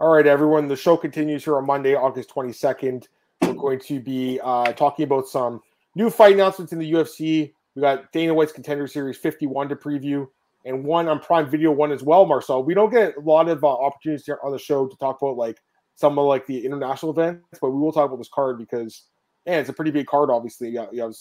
All 0.00 0.10
right, 0.10 0.28
everyone. 0.28 0.68
The 0.68 0.76
show 0.76 0.96
continues 0.96 1.42
here 1.42 1.56
on 1.56 1.66
Monday, 1.66 1.96
August 1.96 2.30
22nd. 2.32 3.08
We're 3.42 3.52
going 3.54 3.80
to 3.80 3.98
be 3.98 4.38
uh, 4.44 4.72
talking 4.74 5.02
about 5.02 5.26
some 5.26 5.60
new 5.96 6.08
fight 6.08 6.34
announcements 6.34 6.72
in 6.72 6.78
the 6.78 6.92
UFC. 6.92 7.52
We 7.74 7.82
got 7.82 8.12
Dana 8.12 8.32
White's 8.32 8.52
Contender 8.52 8.86
Series 8.86 9.16
51 9.16 9.70
to 9.70 9.74
preview, 9.74 10.28
and 10.64 10.84
one 10.84 11.08
on 11.08 11.18
Prime 11.18 11.50
Video 11.50 11.72
one 11.72 11.90
as 11.90 12.04
well, 12.04 12.26
Marcel. 12.26 12.62
We 12.62 12.74
don't 12.74 12.92
get 12.92 13.16
a 13.16 13.20
lot 13.20 13.48
of 13.48 13.64
uh, 13.64 13.66
opportunities 13.66 14.24
here 14.24 14.38
on 14.44 14.52
the 14.52 14.58
show 14.60 14.86
to 14.86 14.96
talk 14.98 15.20
about 15.20 15.36
like 15.36 15.58
some 15.96 16.16
of 16.16 16.26
like 16.26 16.46
the 16.46 16.64
international 16.64 17.10
events, 17.10 17.58
but 17.60 17.70
we 17.70 17.80
will 17.80 17.90
talk 17.90 18.06
about 18.06 18.18
this 18.18 18.30
card 18.32 18.56
because, 18.56 19.02
man, 19.46 19.58
it's 19.58 19.68
a 19.68 19.72
pretty 19.72 19.90
big 19.90 20.06
card. 20.06 20.30
Obviously, 20.30 20.68
you 20.68 20.78
have, 20.78 20.90
you 20.92 21.02
have 21.02 21.12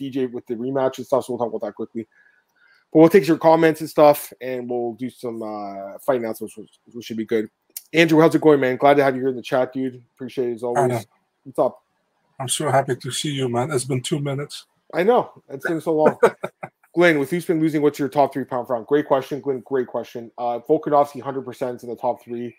DJ 0.00 0.32
with 0.32 0.46
the 0.46 0.54
rematch 0.54 0.96
and 0.96 1.06
stuff, 1.06 1.26
so 1.26 1.34
we'll 1.34 1.38
talk 1.38 1.54
about 1.54 1.66
that 1.66 1.74
quickly. 1.74 2.08
But 2.94 2.98
we'll 3.00 3.10
take 3.10 3.26
your 3.26 3.36
comments 3.36 3.82
and 3.82 3.90
stuff, 3.90 4.32
and 4.40 4.70
we'll 4.70 4.94
do 4.94 5.10
some 5.10 5.42
uh, 5.42 5.98
fight 5.98 6.20
announcements, 6.20 6.56
which, 6.56 6.78
which 6.92 7.04
should 7.04 7.18
be 7.18 7.26
good. 7.26 7.50
Andrew, 7.92 8.20
how's 8.20 8.34
it 8.34 8.40
going, 8.40 8.60
man? 8.60 8.76
Glad 8.76 8.96
to 8.96 9.04
have 9.04 9.14
you 9.14 9.20
here 9.20 9.30
in 9.30 9.36
the 9.36 9.42
chat, 9.42 9.72
dude. 9.72 10.02
Appreciate 10.14 10.48
it 10.48 10.54
as 10.54 10.62
always. 10.62 11.06
What's 11.44 11.58
up? 11.58 11.82
I'm 12.40 12.48
so 12.48 12.70
happy 12.70 12.96
to 12.96 13.10
see 13.10 13.32
you, 13.32 13.48
man. 13.48 13.70
It's 13.70 13.84
been 13.84 14.00
two 14.00 14.18
minutes. 14.18 14.66
I 14.94 15.02
know. 15.02 15.42
It's 15.48 15.66
been 15.66 15.80
so 15.80 15.94
long. 15.94 16.16
Glenn, 16.94 17.18
with 17.18 17.32
Usman 17.32 17.60
losing, 17.60 17.82
what's 17.82 17.98
your 17.98 18.08
top 18.08 18.32
three 18.32 18.44
pound 18.44 18.66
for 18.66 18.76
pound? 18.76 18.86
Great 18.86 19.06
question, 19.06 19.40
Glenn. 19.40 19.60
Great 19.60 19.86
question. 19.86 20.30
Uh, 20.38 20.60
Volkanovski, 20.68 21.22
100% 21.22 21.82
in 21.82 21.88
the 21.88 21.96
top 21.96 22.22
three. 22.22 22.56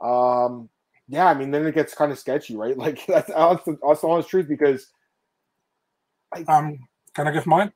Um, 0.00 0.68
yeah, 1.08 1.26
I 1.26 1.34
mean, 1.34 1.50
then 1.50 1.66
it 1.66 1.74
gets 1.74 1.94
kind 1.94 2.12
of 2.12 2.18
sketchy, 2.18 2.56
right? 2.56 2.76
Like, 2.78 3.04
that's, 3.06 3.28
that's, 3.28 3.64
the, 3.64 3.78
that's 3.86 4.00
the 4.00 4.08
honest 4.08 4.28
truth 4.28 4.48
because. 4.48 4.86
I, 6.32 6.42
um, 6.42 6.78
Can 7.14 7.26
I 7.26 7.32
give 7.32 7.46
mine? 7.46 7.72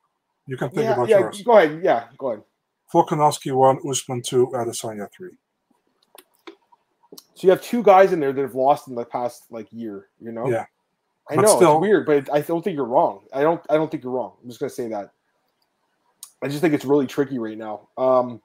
You 0.47 0.57
can 0.57 0.71
think 0.71 0.83
yeah, 0.83 0.93
about 0.95 1.09
yeah, 1.09 1.19
yours. 1.19 1.43
Go 1.43 1.59
ahead. 1.59 1.81
Yeah, 1.83 2.05
go 2.17 2.31
ahead. 2.33 2.45
Volkanovski 2.93 3.53
1, 3.53 3.81
Usman 3.89 4.23
2, 4.23 4.49
Adesanya 4.55 5.09
3. 5.11 5.31
So 7.35 7.47
you 7.47 7.51
have 7.51 7.63
two 7.63 7.83
guys 7.83 8.13
in 8.13 8.21
there 8.21 8.33
that 8.33 8.41
have 8.43 8.55
lost 8.55 8.89
in 8.89 8.95
the 8.95 9.05
past 9.05 9.45
like 9.51 9.67
year, 9.73 10.09
you 10.21 10.33
know? 10.33 10.49
Yeah. 10.51 10.67
I 11.31 11.37
But 11.37 11.43
know 11.43 11.57
still- 11.57 11.73
it's 11.79 11.81
weird, 11.83 12.07
but 12.07 12.33
I 12.33 12.41
don't 12.41 12.63
think 12.63 12.77
you're 12.77 12.85
wrong. 12.85 13.25
I 13.33 13.43
don't 13.43 13.61
I 13.71 13.75
don't 13.75 13.91
think 13.91 14.03
you're 14.03 14.13
wrong. 14.13 14.35
I'm 14.43 14.49
just 14.49 14.61
gonna 14.61 14.71
say 14.71 14.89
that. 14.89 15.13
I 16.43 16.49
just 16.49 16.61
think 16.61 16.75
it's 16.75 16.85
really 16.85 17.07
tricky 17.07 17.39
right 17.39 17.57
now. 17.57 17.89
Um 17.97 18.43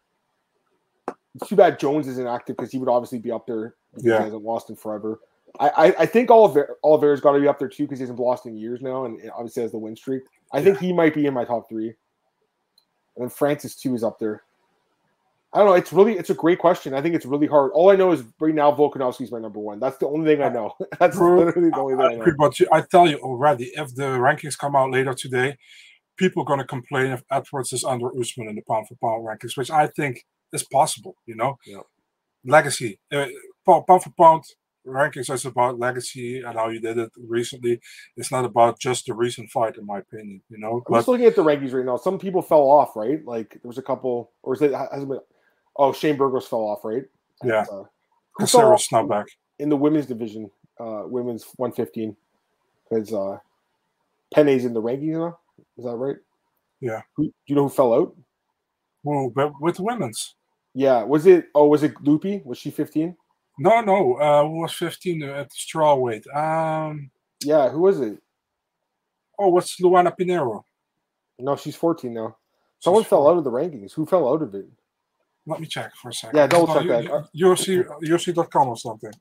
it's 1.35 1.49
too 1.49 1.55
bad 1.55 1.79
Jones 1.79 2.07
isn't 2.07 2.27
active 2.27 2.55
because 2.57 2.71
he 2.71 2.77
would 2.79 2.89
obviously 2.89 3.19
be 3.19 3.31
up 3.31 3.45
there 3.45 3.75
because 3.91 4.05
Yeah. 4.05 4.17
he 4.19 4.23
hasn't 4.25 4.43
lost 4.43 4.69
in 4.69 4.75
forever. 4.75 5.19
I, 5.59 5.69
I, 5.69 5.85
I 5.99 6.05
think 6.05 6.29
Oliver 6.29 6.77
Oliveira's 6.83 7.21
got 7.21 7.31
to 7.33 7.39
be 7.39 7.47
up 7.47 7.57
there 7.57 7.67
too 7.69 7.83
because 7.83 7.99
he 7.99 8.03
hasn't 8.03 8.19
lost 8.19 8.45
in 8.45 8.57
years 8.57 8.81
now, 8.81 9.05
and 9.05 9.19
obviously 9.33 9.63
has 9.63 9.71
the 9.71 9.77
win 9.77 9.95
streak. 9.95 10.23
I 10.51 10.61
think 10.63 10.77
he 10.77 10.93
might 10.93 11.13
be 11.15 11.25
in 11.25 11.33
my 11.33 11.45
top 11.45 11.67
three. 11.69 11.87
And 13.15 13.23
then 13.23 13.29
Francis 13.29 13.75
too 13.75 13.95
is 13.95 14.03
up 14.03 14.19
there. 14.19 14.43
I 15.53 15.59
don't 15.59 15.67
know. 15.67 15.73
It's 15.73 15.93
really 15.93 16.17
it's 16.17 16.29
a 16.29 16.33
great 16.33 16.59
question. 16.59 16.93
I 16.93 17.01
think 17.01 17.15
it's 17.15 17.25
really 17.25 17.47
hard. 17.47 17.71
All 17.73 17.89
I 17.89 17.95
know 17.95 18.11
is 18.11 18.23
right 18.39 18.53
now 18.53 18.71
Volkanovski's 18.71 19.31
my 19.31 19.39
number 19.39 19.59
one. 19.59 19.79
That's 19.79 19.97
the 19.97 20.07
only 20.07 20.25
thing 20.35 20.43
I 20.43 20.49
know. 20.49 20.73
That's 20.99 21.15
Bro, 21.17 21.37
literally 21.45 21.69
the 21.69 21.77
only 21.79 21.95
thing 21.95 22.05
I 22.21 22.23
I 22.23 22.27
know. 22.27 22.33
but 22.37 22.59
you- 22.59 22.67
I 22.71 22.81
tell 22.81 23.07
you 23.07 23.17
already, 23.19 23.65
if 23.75 23.95
the 23.95 24.03
rankings 24.03 24.57
come 24.57 24.75
out 24.75 24.91
later 24.91 25.13
today, 25.13 25.57
people 26.17 26.43
are 26.43 26.45
going 26.45 26.59
to 26.59 26.65
complain 26.65 27.07
if 27.11 27.23
Edwards 27.31 27.71
is 27.73 27.83
under 27.85 28.09
Usman 28.19 28.49
in 28.49 28.55
the 28.55 28.61
pound 28.69 28.87
for 28.87 28.95
pound 29.01 29.25
rankings, 29.25 29.55
which 29.57 29.71
I 29.71 29.87
think 29.87 30.25
is 30.51 30.63
possible. 30.63 31.15
You 31.25 31.35
know, 31.35 31.57
Yeah. 31.65 31.81
legacy, 32.43 32.99
uh, 33.13 33.27
pound 33.65 33.87
pound 33.87 34.03
for 34.03 34.11
pound 34.17 34.43
rankings 34.85 35.29
is 35.33 35.45
about 35.45 35.79
legacy 35.79 36.41
and 36.41 36.55
how 36.57 36.69
you 36.69 36.79
did 36.79 36.97
it 36.97 37.11
recently. 37.17 37.79
It's 38.15 38.31
not 38.31 38.45
about 38.45 38.79
just 38.79 39.05
the 39.05 39.13
recent 39.13 39.49
fight, 39.49 39.77
in 39.77 39.85
my 39.85 39.99
opinion. 39.99 40.41
You 40.49 40.57
know, 40.59 40.81
I'm 40.87 40.93
just 40.95 41.07
looking 41.07 41.25
at 41.25 41.35
the 41.35 41.43
rankings 41.43 41.73
right 41.73 41.85
now. 41.85 41.97
Some 41.97 42.19
people 42.19 42.41
fell 42.41 42.61
off, 42.69 42.95
right? 42.95 43.23
Like 43.25 43.51
there 43.51 43.67
was 43.67 43.77
a 43.77 43.81
couple, 43.81 44.31
or 44.43 44.53
is 44.53 44.61
it 44.61 44.73
hasn't 44.73 45.09
been? 45.09 45.19
Oh, 45.77 45.93
Shane 45.93 46.17
Burgos 46.17 46.47
fell 46.47 46.61
off, 46.61 46.83
right? 46.83 47.03
Yeah. 47.43 47.65
Uh, 47.71 47.83
who 48.33 48.45
fell 48.47 48.71
Caceres 48.71 49.07
back. 49.09 49.25
in 49.59 49.69
the 49.69 49.75
women's 49.77 50.05
division, 50.05 50.49
uh, 50.79 51.03
women's 51.05 51.43
115, 51.57 52.15
because 52.89 53.13
uh, 53.13 53.37
Penne's 54.33 54.65
in 54.65 54.73
the 54.73 54.81
rankings 54.81 55.13
now. 55.17 55.37
Is 55.77 55.85
that 55.85 55.95
right? 55.95 56.17
Yeah. 56.81 57.01
Who, 57.15 57.25
do 57.25 57.33
you 57.47 57.55
know 57.55 57.63
who 57.63 57.69
fell 57.69 57.93
out? 57.93 58.15
Well, 59.03 59.31
but 59.33 59.51
with 59.61 59.79
women's. 59.79 60.35
Yeah. 60.73 61.03
Was 61.03 61.25
it? 61.25 61.45
Oh, 61.55 61.67
was 61.67 61.83
it 61.83 61.93
Loopy? 62.03 62.41
Was 62.45 62.57
she 62.57 62.69
15? 62.71 63.15
No, 63.59 63.81
no, 63.81 64.13
uh, 64.15 64.43
who 64.43 64.59
was 64.61 64.73
15 64.73 65.23
at 65.23 65.49
the 65.49 65.55
straw 65.55 65.95
weight? 65.95 66.25
Um, 66.27 67.09
Yeah. 67.43 67.69
Who 67.69 67.79
was 67.81 67.99
it? 67.99 68.17
oh, 69.39 69.49
what's 69.49 69.79
Luana 69.81 70.11
Pinheiro? 70.17 70.63
No, 71.39 71.55
she's 71.55 71.75
14 71.75 72.11
now. 72.13 72.35
Someone 72.79 73.03
She's 73.03 73.09
fell 73.09 73.27
out 73.27 73.37
of 73.37 73.43
the 73.43 73.51
rankings. 73.51 73.93
Who 73.93 74.05
fell 74.05 74.27
out 74.27 74.41
of 74.41 74.53
it? 74.55 74.65
Let 75.47 75.59
me 75.61 75.65
check 75.67 75.95
for 75.95 76.09
a 76.09 76.13
second. 76.13 76.37
Yeah, 76.37 76.47
double 76.47 76.67
No, 76.67 76.73
check 76.75 76.87
that. 77.05 77.27
UFC, 77.35 77.83
UFC.com 78.03 78.67
or 78.67 78.77
something. 78.77 79.11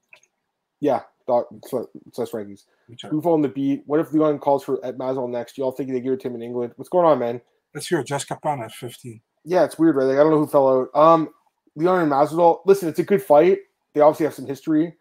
Yeah, 0.81 1.03
dot, 1.26 1.47
so 1.69 1.88
that's 2.16 2.32
rankings. 2.32 2.64
Fell 3.00 3.32
on 3.32 3.42
the 3.42 3.48
beat? 3.48 3.82
What 3.87 4.00
if 4.00 4.12
Leon 4.12 4.38
calls 4.41 4.64
for 4.64 4.84
at 4.84 4.98
Masvidal 4.98 5.31
next? 5.31 5.56
Y'all 5.56 5.72
think 5.72 5.91
they 5.91 6.00
give 6.00 6.12
it 6.12 6.20
to 6.20 6.28
him 6.28 6.34
in 6.34 6.42
England? 6.42 6.72
What's 6.76 6.88
going 6.88 7.06
on, 7.06 7.19
man? 7.19 7.41
Let's 7.75 7.87
hear 7.87 8.03
Jessica 8.03 8.38
Penne 8.42 8.62
at 8.62 8.72
15. 8.72 9.20
Yeah, 9.44 9.64
it's 9.64 9.78
weird, 9.78 9.97
right? 9.97 10.04
Like 10.04 10.16
I 10.19 10.22
don't 10.22 10.31
know 10.32 10.38
who 10.38 10.47
fell 10.47 10.88
out. 10.94 11.00
Um, 11.00 11.28
Leon 11.76 12.03
and 12.03 12.10
Masvidal. 12.12 12.60
Listen, 12.66 12.88
it's 12.88 12.98
a 12.98 13.04
good 13.04 13.22
fight. 13.22 13.58
They 13.94 14.00
obviously 14.00 14.25
have 14.26 14.34
some 14.34 14.47
history. 14.47 14.94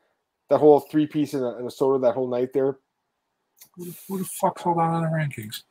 That 0.50 0.60
whole 0.60 0.80
three 0.80 1.08
piece 1.08 1.34
in 1.34 1.42
a, 1.42 1.58
in 1.58 1.66
a 1.66 1.72
soda 1.72 2.00
that 2.06 2.14
whole 2.14 2.30
night 2.30 2.50
there. 2.54 2.78
Who, 3.76 3.86
the- 3.86 3.98
who 4.08 4.20
the 4.20 4.26
fuck 4.26 4.60
fell 4.60 4.76
down 4.76 5.04
in 5.04 5.10
the 5.10 5.18
rankings? 5.18 5.64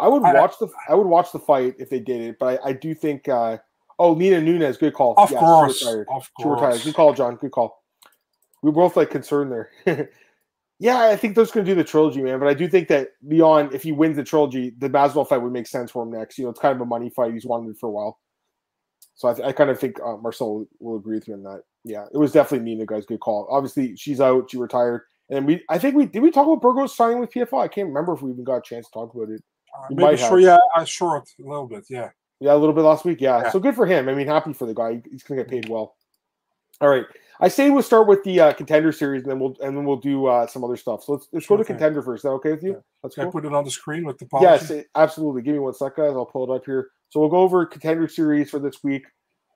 I 0.00 0.08
would 0.08 0.22
I- 0.24 0.34
watch 0.34 0.54
the 0.58 0.68
I 0.88 0.94
would 0.94 1.06
watch 1.06 1.30
the 1.32 1.38
fight 1.38 1.76
if 1.78 1.88
they 1.88 2.00
did 2.00 2.20
it, 2.20 2.36
but 2.40 2.60
I, 2.64 2.70
I 2.70 2.72
do 2.72 2.94
think. 2.94 3.28
uh 3.28 3.58
Oh, 3.98 4.14
Nina 4.14 4.40
Nunes, 4.40 4.76
good 4.76 4.92
call. 4.94 5.14
Of 5.16 5.30
Yeah, 5.30 5.38
course. 5.38 5.82
retired. 5.84 6.06
Of 6.10 6.30
She 6.38 6.48
retired. 6.48 6.58
course. 6.70 6.84
Good 6.84 6.94
call, 6.94 7.14
John. 7.14 7.36
Good 7.36 7.52
call. 7.52 7.82
We 8.62 8.70
were 8.70 8.74
both 8.74 8.96
like 8.96 9.10
concerned 9.10 9.50
there. 9.52 9.70
yeah, 10.78 10.98
I 11.04 11.16
think 11.16 11.34
those 11.34 11.50
going 11.50 11.64
to 11.64 11.70
do 11.70 11.74
the 11.76 11.84
trilogy, 11.84 12.20
man. 12.22 12.38
But 12.38 12.48
I 12.48 12.54
do 12.54 12.68
think 12.68 12.88
that 12.88 13.08
Leon, 13.22 13.70
if 13.72 13.82
he 13.82 13.92
wins 13.92 14.16
the 14.16 14.24
trilogy, 14.24 14.74
the 14.78 14.90
Masvidal 14.90 15.26
fight 15.28 15.38
would 15.38 15.52
make 15.52 15.66
sense 15.66 15.90
for 15.90 16.02
him 16.02 16.10
next. 16.12 16.36
You 16.36 16.44
know, 16.44 16.50
it's 16.50 16.60
kind 16.60 16.74
of 16.74 16.80
a 16.80 16.86
money 16.86 17.08
fight. 17.10 17.32
He's 17.32 17.46
wanted 17.46 17.70
it 17.70 17.78
for 17.78 17.88
a 17.88 17.92
while. 17.92 18.18
So 19.14 19.28
I, 19.28 19.34
th- 19.34 19.46
I 19.48 19.52
kind 19.52 19.70
of 19.70 19.78
think 19.80 19.98
uh, 20.04 20.16
Marcel 20.18 20.66
will, 20.78 20.96
agree 20.96 21.16
with 21.16 21.28
me 21.28 21.34
on 21.34 21.42
that. 21.44 21.62
Yeah, 21.84 22.04
it 22.12 22.18
was 22.18 22.32
definitely 22.32 22.64
Nina, 22.66 22.84
guys. 22.84 23.06
Good 23.06 23.20
call. 23.20 23.46
Obviously, 23.50 23.96
she's 23.96 24.20
out. 24.20 24.50
She 24.50 24.58
retired. 24.58 25.02
And 25.30 25.46
we, 25.46 25.62
I 25.70 25.78
think 25.78 25.94
we 25.96 26.04
did 26.06 26.20
we 26.22 26.30
talk 26.30 26.46
about 26.46 26.60
Burgos 26.60 26.94
signing 26.94 27.18
with 27.20 27.32
PFL. 27.32 27.62
I 27.62 27.68
can't 27.68 27.88
remember 27.88 28.12
if 28.12 28.20
we 28.22 28.30
even 28.30 28.44
got 28.44 28.56
a 28.58 28.62
chance 28.62 28.86
to 28.86 28.92
talk 28.92 29.14
about 29.14 29.30
it. 29.30 29.42
Uh, 29.76 29.86
You 29.90 29.96
maybe 29.96 30.02
might 30.10 30.18
sure, 30.18 30.30
have. 30.32 30.40
yeah, 30.40 30.58
I 30.74 30.84
short 30.84 31.28
a 31.38 31.48
little 31.48 31.66
bit, 31.66 31.84
yeah. 31.88 32.10
Yeah, 32.40 32.54
a 32.54 32.56
little 32.56 32.74
bit 32.74 32.82
last 32.82 33.04
week. 33.04 33.20
Yeah. 33.20 33.42
Yeah. 33.44 33.50
So 33.50 33.58
good 33.58 33.74
for 33.74 33.86
him. 33.86 34.08
I 34.08 34.14
mean, 34.14 34.26
happy 34.26 34.52
for 34.52 34.66
the 34.66 34.74
guy. 34.74 35.00
He's 35.10 35.22
gonna 35.22 35.40
get 35.40 35.50
paid 35.50 35.68
well. 35.68 35.96
All 36.80 36.88
right. 36.88 37.04
I 37.40 37.48
say 37.48 37.68
we'll 37.70 37.82
start 37.82 38.06
with 38.06 38.22
the 38.24 38.40
uh, 38.40 38.52
contender 38.54 38.92
series, 38.92 39.22
and 39.22 39.30
then 39.30 39.38
we'll 39.38 39.56
and 39.62 39.76
then 39.76 39.84
we'll 39.84 39.96
do 39.96 40.26
uh, 40.26 40.46
some 40.46 40.64
other 40.64 40.76
stuff. 40.76 41.04
So 41.04 41.12
let's 41.12 41.28
let's 41.32 41.46
go 41.46 41.56
to 41.56 41.64
contender 41.64 42.02
first. 42.02 42.20
Is 42.20 42.22
that 42.24 42.30
okay 42.30 42.52
with 42.52 42.62
you? 42.62 42.72
Yeah. 42.72 42.78
Let's 43.02 43.14
Can 43.14 43.22
I 43.22 43.24
go. 43.26 43.32
put 43.32 43.44
it 43.46 43.54
on 43.54 43.64
the 43.64 43.70
screen 43.70 44.04
with 44.04 44.18
the 44.18 44.26
Yes, 44.40 44.60
policy? 44.66 44.74
it- 44.80 44.86
absolutely. 44.94 45.42
Give 45.42 45.54
me 45.54 45.60
one 45.60 45.74
sec, 45.74 45.96
guys. 45.96 46.12
I'll 46.12 46.26
pull 46.26 46.50
it 46.50 46.54
up 46.54 46.64
here. 46.66 46.88
So 47.10 47.20
we'll 47.20 47.28
go 47.28 47.38
over 47.38 47.64
contender 47.66 48.08
series 48.08 48.50
for 48.50 48.58
this 48.58 48.82
week. 48.82 49.04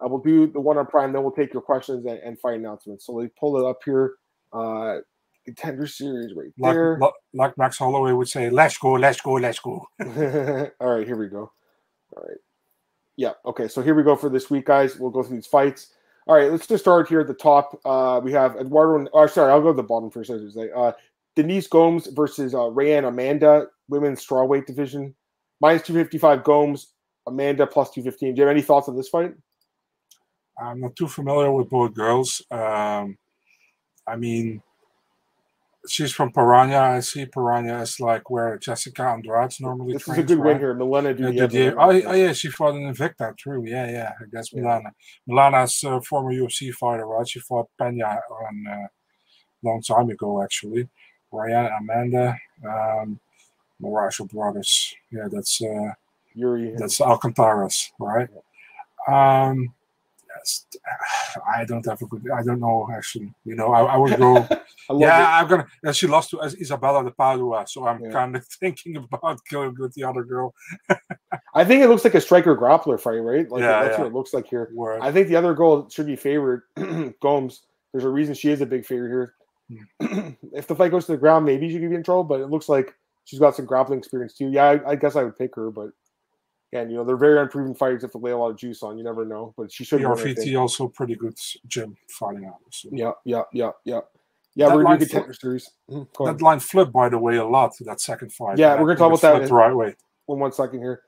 Uh, 0.02 0.08
we'll 0.08 0.20
do 0.20 0.46
the 0.46 0.60
one 0.60 0.78
on 0.78 0.86
Prime, 0.86 1.12
then 1.12 1.22
we'll 1.22 1.32
take 1.32 1.52
your 1.52 1.60
questions 1.62 2.06
and, 2.06 2.18
and 2.20 2.38
fight 2.40 2.54
announcements. 2.58 3.04
So 3.04 3.12
we 3.12 3.28
pull 3.38 3.58
it 3.58 3.68
up 3.68 3.80
here. 3.84 4.14
Uh, 4.52 4.98
contender 5.44 5.86
series 5.86 6.32
right 6.34 6.48
like, 6.58 6.74
there. 6.74 6.98
li- 7.00 7.10
like 7.34 7.56
Max 7.58 7.76
Holloway 7.78 8.12
would 8.12 8.28
say, 8.28 8.48
let's 8.50 8.78
go, 8.78 8.92
let's 8.92 9.20
go, 9.20 9.32
let's 9.34 9.58
go. 9.58 9.86
All 10.80 10.88
right, 10.96 11.06
here 11.06 11.16
we 11.16 11.28
go. 11.28 11.50
All 12.16 12.22
right. 12.26 12.38
Yeah. 13.20 13.32
Okay. 13.44 13.68
So 13.68 13.82
here 13.82 13.94
we 13.94 14.02
go 14.02 14.16
for 14.16 14.30
this 14.30 14.48
week, 14.48 14.64
guys. 14.64 14.96
We'll 14.96 15.10
go 15.10 15.22
through 15.22 15.36
these 15.36 15.46
fights. 15.46 15.92
All 16.26 16.34
right. 16.34 16.50
Let's 16.50 16.66
just 16.66 16.82
start 16.82 17.06
here 17.06 17.20
at 17.20 17.26
the 17.26 17.34
top. 17.34 17.78
Uh, 17.84 18.18
we 18.24 18.32
have 18.32 18.56
Eduardo. 18.56 19.10
Oh, 19.12 19.26
sorry. 19.26 19.52
I'll 19.52 19.60
go 19.60 19.72
to 19.72 19.76
the 19.76 19.82
bottom 19.82 20.10
first. 20.10 20.30
Uh, 20.30 20.92
Denise 21.36 21.66
Gomes 21.66 22.06
versus 22.06 22.54
uh, 22.54 22.60
Rayanne 22.60 23.06
Amanda, 23.06 23.66
women's 23.90 24.26
strawweight 24.26 24.64
division. 24.64 25.14
Minus 25.60 25.82
255 25.82 26.42
Gomes, 26.42 26.94
Amanda 27.26 27.66
plus 27.66 27.90
215. 27.90 28.34
Do 28.34 28.40
you 28.40 28.46
have 28.46 28.56
any 28.56 28.62
thoughts 28.62 28.88
on 28.88 28.96
this 28.96 29.10
fight? 29.10 29.34
I'm 30.58 30.80
not 30.80 30.96
too 30.96 31.06
familiar 31.06 31.52
with 31.52 31.68
both 31.68 31.92
girls. 31.92 32.40
Um, 32.50 33.18
I 34.06 34.16
mean, 34.16 34.62
she's 35.88 36.12
from 36.12 36.32
Paraná. 36.32 36.96
I 36.96 37.00
see 37.00 37.26
Paraná 37.26 37.82
is 37.82 38.00
like 38.00 38.28
where 38.30 38.58
Jessica 38.58 39.02
Andrade 39.02 39.54
normally 39.60 39.94
This 39.94 40.06
is 40.08 40.18
a 40.18 40.22
good 40.22 40.38
win 40.38 40.46
right? 40.48 40.60
here. 40.60 40.74
Milana 40.74 41.18
Yeah, 41.18 41.26
Dudieva. 41.26 41.50
did 41.50 41.52
you- 41.52 41.76
oh, 41.78 42.02
oh, 42.10 42.14
yeah, 42.14 42.32
she 42.32 42.48
fought 42.50 42.74
in 42.74 42.82
Invicta, 42.92 43.36
true. 43.36 43.64
Yeah, 43.66 43.90
yeah, 43.90 44.12
against 44.22 44.52
Yeah. 44.52 44.62
Milana. 44.62 44.92
Milana's 45.28 45.82
a 45.84 46.00
former 46.02 46.32
UFC 46.32 46.70
fighter, 46.72 47.06
right? 47.06 47.28
She 47.28 47.40
fought 47.40 47.68
Pena 47.78 48.20
on 48.30 48.66
a 48.68 48.88
long 49.62 49.80
time 49.82 50.10
ago, 50.10 50.42
actually. 50.42 50.88
Ryan, 51.32 51.70
Amanda, 51.80 52.36
um, 52.68 53.20
Moraes 53.80 54.18
brothers. 54.30 54.94
Yeah, 55.10 55.28
that's 55.30 55.62
uh, 55.62 55.92
Yuri. 56.34 56.74
that's 56.76 56.98
Alcantaras, 57.00 57.90
right? 57.98 58.28
Um, 59.08 59.56
yes, 59.62 59.79
I 61.54 61.64
don't 61.64 61.84
have 61.86 62.00
a 62.02 62.06
good. 62.06 62.24
I 62.30 62.42
don't 62.42 62.60
know 62.60 62.88
actually. 62.92 63.32
You 63.44 63.54
know, 63.56 63.72
I, 63.72 63.82
I 63.82 63.96
would 63.96 64.16
go. 64.16 64.36
I 64.90 64.94
yeah, 64.94 65.38
it. 65.38 65.42
I'm 65.42 65.48
gonna. 65.48 65.66
And 65.82 65.94
she 65.94 66.06
lost 66.06 66.30
to 66.30 66.40
Is- 66.40 66.56
Isabella 66.60 67.04
de 67.04 67.10
Padua, 67.10 67.64
so 67.66 67.86
I'm 67.86 68.02
Yeah. 68.04 68.10
kind 68.10 68.36
of 68.36 68.44
thinking 68.60 68.96
about 68.96 69.38
going 69.50 69.74
with 69.78 69.94
the 69.94 70.04
other 70.04 70.24
girl. 70.24 70.54
I 71.54 71.64
think 71.64 71.82
it 71.82 71.88
looks 71.88 72.04
like 72.04 72.14
a 72.14 72.20
striker 72.20 72.56
grappler 72.56 72.98
fight, 73.00 73.18
right? 73.18 73.48
Like 73.50 73.60
Yeah, 73.60 73.82
that's 73.82 73.94
yeah. 73.94 73.98
what 74.04 74.06
it 74.08 74.14
looks 74.14 74.32
like 74.34 74.46
here. 74.46 74.70
Where 74.74 75.02
I 75.02 75.12
think 75.12 75.28
the 75.28 75.36
other 75.36 75.54
girl 75.54 75.88
should 75.90 76.06
be 76.06 76.16
favored, 76.16 76.62
Gomes. 77.22 77.62
There's 77.92 78.04
a 78.04 78.08
reason 78.08 78.34
she 78.34 78.50
is 78.50 78.60
a 78.60 78.66
big 78.66 78.86
favorite 78.86 79.08
here. 79.08 79.34
Hmm. 80.00 80.28
if 80.52 80.66
the 80.66 80.74
fight 80.76 80.90
goes 80.90 81.06
to 81.06 81.12
the 81.12 81.18
ground, 81.18 81.44
maybe 81.44 81.68
she 81.68 81.78
could 81.78 81.90
be 81.90 81.96
in 81.96 82.02
trouble, 82.02 82.24
but 82.24 82.40
it 82.40 82.48
looks 82.48 82.68
like 82.68 82.94
she's 83.24 83.38
got 83.40 83.54
some 83.56 83.66
grappling 83.66 83.98
experience 83.98 84.34
too. 84.34 84.48
Yeah, 84.50 84.64
I, 84.64 84.90
I 84.90 84.94
guess 84.96 85.16
I 85.16 85.24
would 85.24 85.36
pick 85.36 85.54
her, 85.56 85.70
but 85.70 85.90
again, 86.72 86.90
you 86.90 86.96
know, 86.96 87.04
they're 87.04 87.16
very 87.16 87.38
unproven 87.40 87.74
fighters 87.74 88.02
have 88.02 88.12
to 88.12 88.18
lay 88.18 88.30
a 88.30 88.36
lot 88.36 88.50
of 88.50 88.56
juice 88.56 88.82
on. 88.82 88.96
You 88.98 89.04
never 89.04 89.24
know, 89.24 89.54
but 89.56 89.72
she 89.72 89.84
should. 89.84 90.00
think. 90.00 90.56
Also 90.56 90.88
pretty 90.88 91.14
good 91.14 91.36
gym 91.66 91.96
fighting 92.08 92.46
out. 92.46 92.56
So. 92.70 92.88
Yeah, 92.92 93.12
yeah, 93.24 93.42
yeah, 93.52 93.70
yeah. 93.84 94.00
Yeah, 94.56 94.68
That 94.68 94.76
we're 94.76 94.82
gonna 94.82 94.98
do 94.98 95.04
flip- 95.06 95.10
contender 95.26 95.34
series. 95.34 95.70
Mhm. 95.88 96.26
That 96.26 96.42
line 96.42 96.58
flipped, 96.58 96.92
by 96.92 97.08
the 97.08 97.18
way, 97.18 97.36
a 97.36 97.44
lot 97.46 97.72
to 97.76 97.84
that 97.84 98.00
second 98.00 98.32
fight. 98.32 98.58
Yeah, 98.58 98.70
That 98.70 98.80
we're 98.80 98.88
gonna 98.94 98.98
talk 98.98 99.08
about 99.20 99.20
that 99.20 99.42
in- 99.42 99.48
the 99.48 99.54
right 99.54 99.72
way. 99.74 99.94
One 100.26 100.40
one 100.40 100.52
second 100.52 100.80
here. 100.80 101.02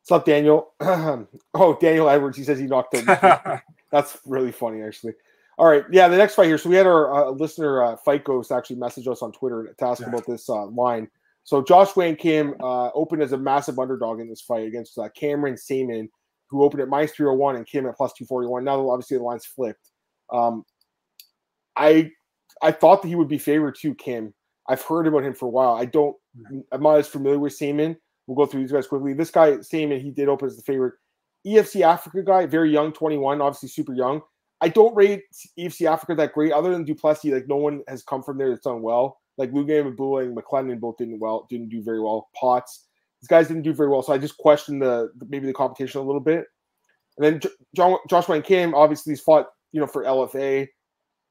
What's 0.00 0.10
up, 0.10 0.24
Daniel? 0.24 0.72
oh, 0.80 1.78
Daniel 1.80 2.08
Edwards. 2.08 2.36
He 2.36 2.42
says 2.42 2.58
he 2.58 2.66
knocked 2.66 2.94
out. 2.96 3.60
That's 3.92 4.18
really 4.26 4.50
funny, 4.50 4.82
actually. 4.82 5.14
All 5.58 5.66
right, 5.66 5.84
yeah. 5.92 6.08
The 6.08 6.16
next 6.16 6.34
fight 6.34 6.46
here. 6.46 6.58
So 6.58 6.68
we 6.68 6.74
had 6.74 6.86
our 6.88 7.12
uh, 7.28 7.30
listener 7.30 7.82
uh, 7.84 7.96
Fight 7.96 8.24
Ghost 8.24 8.50
actually 8.50 8.76
message 8.76 9.06
us 9.06 9.22
on 9.22 9.30
Twitter 9.30 9.72
to 9.78 9.84
ask 9.86 10.00
Yeah. 10.00 10.08
about 10.08 10.26
this 10.26 10.48
uh, 10.48 10.66
line. 10.66 11.08
So 11.44 11.62
Josh 11.62 11.96
Wang-Kim 11.96 12.54
uh, 12.60 12.90
opened 12.94 13.22
as 13.22 13.32
a 13.32 13.38
massive 13.38 13.78
underdog 13.78 14.20
in 14.20 14.28
this 14.28 14.40
fight 14.40 14.66
against 14.66 14.96
uh, 14.98 15.08
Cameron 15.16 15.54
Saaiman, 15.54 16.08
who 16.48 16.62
opened 16.62 16.82
at 16.82 16.88
minus 16.88 17.12
three 17.12 17.26
hundred 17.26 17.38
one 17.38 17.56
and 17.56 17.66
Kim 17.66 17.86
at 17.86 17.96
plus 17.96 18.12
two 18.12 18.26
forty 18.26 18.46
one. 18.46 18.64
Now 18.64 18.88
obviously 18.88 19.16
the 19.16 19.24
line's 19.24 19.46
flipped. 19.46 19.90
Um, 20.32 20.64
I 21.76 22.10
I 22.62 22.70
thought 22.70 23.02
that 23.02 23.08
he 23.08 23.16
would 23.16 23.28
be 23.28 23.38
favored 23.38 23.76
to 23.80 23.94
Kim. 23.94 24.34
I've 24.68 24.82
heard 24.82 25.06
about 25.06 25.24
him 25.24 25.34
for 25.34 25.46
a 25.46 25.50
while. 25.50 25.74
I 25.74 25.84
don't. 25.84 26.16
I'm 26.70 26.82
not 26.82 26.98
as 26.98 27.08
familiar 27.08 27.38
with 27.38 27.58
Saaiman. 27.58 27.96
We'll 28.26 28.36
go 28.36 28.46
through 28.46 28.60
these 28.60 28.72
guys 28.72 28.86
quickly. 28.86 29.14
This 29.14 29.30
guy 29.30 29.52
Saaiman, 29.52 30.00
he 30.00 30.10
did 30.10 30.28
open 30.28 30.46
as 30.46 30.56
the 30.56 30.62
favorite. 30.62 30.94
EFC 31.46 31.82
Africa 31.82 32.22
guy, 32.22 32.46
very 32.46 32.70
young, 32.70 32.92
21, 32.92 33.40
obviously 33.40 33.68
super 33.68 33.94
young. 33.94 34.20
I 34.60 34.68
don't 34.68 34.94
rate 34.94 35.24
EFC 35.58 35.90
Africa 35.90 36.14
that 36.14 36.32
great, 36.32 36.52
other 36.52 36.70
than 36.70 36.84
Du 36.84 36.94
Plessis. 36.94 37.32
Like 37.32 37.48
no 37.48 37.56
one 37.56 37.82
has 37.88 38.04
come 38.04 38.22
from 38.22 38.38
there 38.38 38.50
that's 38.50 38.62
done 38.62 38.80
well. 38.80 39.18
Like 39.38 39.50
Lugame, 39.52 39.94
Mabula, 39.94 40.24
and 40.24 40.36
McLellan 40.36 40.78
both 40.80 40.98
didn't 40.98 41.18
well, 41.18 41.46
didn't 41.48 41.70
do 41.70 41.82
very 41.82 42.00
well. 42.00 42.28
Potts, 42.38 42.86
these 43.20 43.28
guys 43.28 43.48
didn't 43.48 43.62
do 43.62 43.72
very 43.72 43.88
well. 43.88 44.02
So 44.02 44.12
I 44.12 44.18
just 44.18 44.36
questioned 44.36 44.82
the 44.82 45.10
maybe 45.28 45.46
the 45.46 45.52
competition 45.54 46.00
a 46.00 46.04
little 46.04 46.20
bit. 46.20 46.44
And 47.18 47.40
then 47.40 47.50
John, 47.74 47.96
Joshua 48.08 48.36
and 48.36 48.44
Kim, 48.44 48.74
obviously 48.74 49.12
he's 49.12 49.20
fought 49.20 49.46
you 49.72 49.80
know 49.80 49.86
for 49.86 50.04
LFA, 50.04 50.68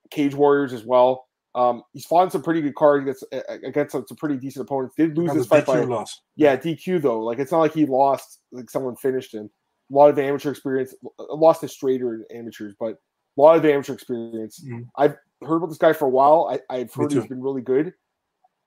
Cage 0.09 0.33
Warriors 0.35 0.73
as 0.73 0.83
well. 0.83 1.27
Um, 1.53 1.83
he's 1.91 2.05
fought 2.05 2.23
in 2.23 2.29
some 2.29 2.43
pretty 2.43 2.61
good 2.61 2.75
cards 2.75 3.03
against 3.03 3.25
against 3.65 3.91
some 3.91 4.17
pretty 4.17 4.37
decent 4.37 4.63
opponents. 4.65 4.95
Did 4.95 5.17
lose 5.17 5.33
this 5.33 5.43
the 5.43 5.49
fight 5.49 5.65
by 5.65 5.81
loss. 5.81 6.21
yeah, 6.35 6.55
DQ 6.55 7.01
though. 7.01 7.19
Like 7.19 7.39
it's 7.39 7.51
not 7.51 7.59
like 7.59 7.73
he 7.73 7.85
lost, 7.85 8.39
like 8.51 8.69
someone 8.69 8.95
finished 8.95 9.33
him. 9.33 9.49
A 9.91 9.93
lot 9.95 10.09
of 10.09 10.17
amateur 10.17 10.51
experience. 10.51 10.95
Lost 11.19 11.61
to 11.61 11.67
straighter 11.67 12.13
in 12.15 12.37
amateurs, 12.37 12.73
but 12.79 12.95
a 13.37 13.41
lot 13.41 13.57
of 13.57 13.65
amateur 13.65 13.93
experience. 13.93 14.63
Mhm. 14.65 14.87
I've 14.97 15.15
heard 15.41 15.57
about 15.57 15.69
this 15.69 15.77
guy 15.77 15.93
for 15.93 16.05
a 16.05 16.09
while. 16.09 16.49
I, 16.51 16.75
I've 16.75 16.93
heard 16.93 17.11
he's 17.11 17.27
been 17.27 17.41
really 17.41 17.61
good. 17.61 17.93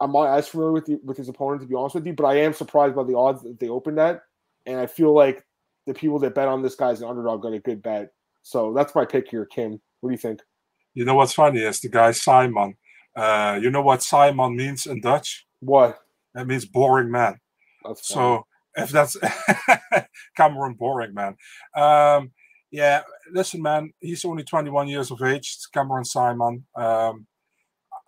I'm 0.01 0.13
not 0.13 0.37
as 0.37 0.49
familiar 0.49 0.73
with 0.73 0.87
the, 0.87 0.99
with 1.05 1.17
his 1.17 1.29
opponent 1.29 1.63
to 1.63 1.69
be 1.69 1.75
honest 1.75 1.95
with 1.95 2.07
you, 2.07 2.13
but 2.13 2.27
I 2.27 2.41
am 2.41 2.53
surprised 2.53 2.97
by 2.97 3.05
the 3.05 3.17
odds 3.17 3.43
that 3.43 3.61
they 3.61 3.69
opened 3.69 3.99
at, 3.99 4.23
and 4.67 4.79
I 4.79 4.87
feel 4.87 5.15
like 5.15 5.45
the 5.87 5.95
people 5.95 6.19
that 6.21 6.35
bet 6.35 6.49
on 6.49 6.63
this 6.63 6.75
guy 6.75 6.91
as 6.91 7.01
an 7.01 7.09
underdog 7.09 7.43
got 7.43 7.53
a 7.53 7.59
good 7.59 7.83
bet. 7.83 8.13
So 8.43 8.73
that's 8.75 8.95
my 8.95 9.05
pick 9.05 9.29
here, 9.29 9.47
Kim. 9.47 9.81
What 10.01 10.11
do 10.11 10.13
you 10.13 10.19
think? 10.19 10.41
You 10.95 11.05
know 11.05 11.15
what's 11.15 11.33
funny 11.33 11.61
is 11.61 11.81
the 11.81 11.89
guy 11.89 12.11
Saaiman. 12.11 12.75
Uh, 13.17 13.59
you 13.61 13.71
know 13.71 13.83
what 13.83 14.01
Saaiman 14.01 14.57
means 14.57 14.87
in 14.87 15.01
Dutch? 15.01 15.47
What? 15.61 15.99
That 16.35 16.47
means 16.47 16.65
boring 16.65 17.11
man. 17.11 17.41
That's. 17.85 18.09
So 18.09 18.47
if 18.77 18.91
that's 18.91 19.17
Cameron 20.37 20.75
boring 20.75 21.15
man. 21.15 21.37
Um, 21.77 22.33
yeah, 22.75 23.03
listen, 23.31 23.63
man, 23.63 23.93
he's 24.01 24.25
only 24.25 24.43
21 24.43 24.89
years 24.89 25.13
of 25.13 25.23
age. 25.23 25.53
It's 25.55 25.67
Cameron 25.67 26.03
Saaiman. 26.03 26.65
Um, 26.75 27.25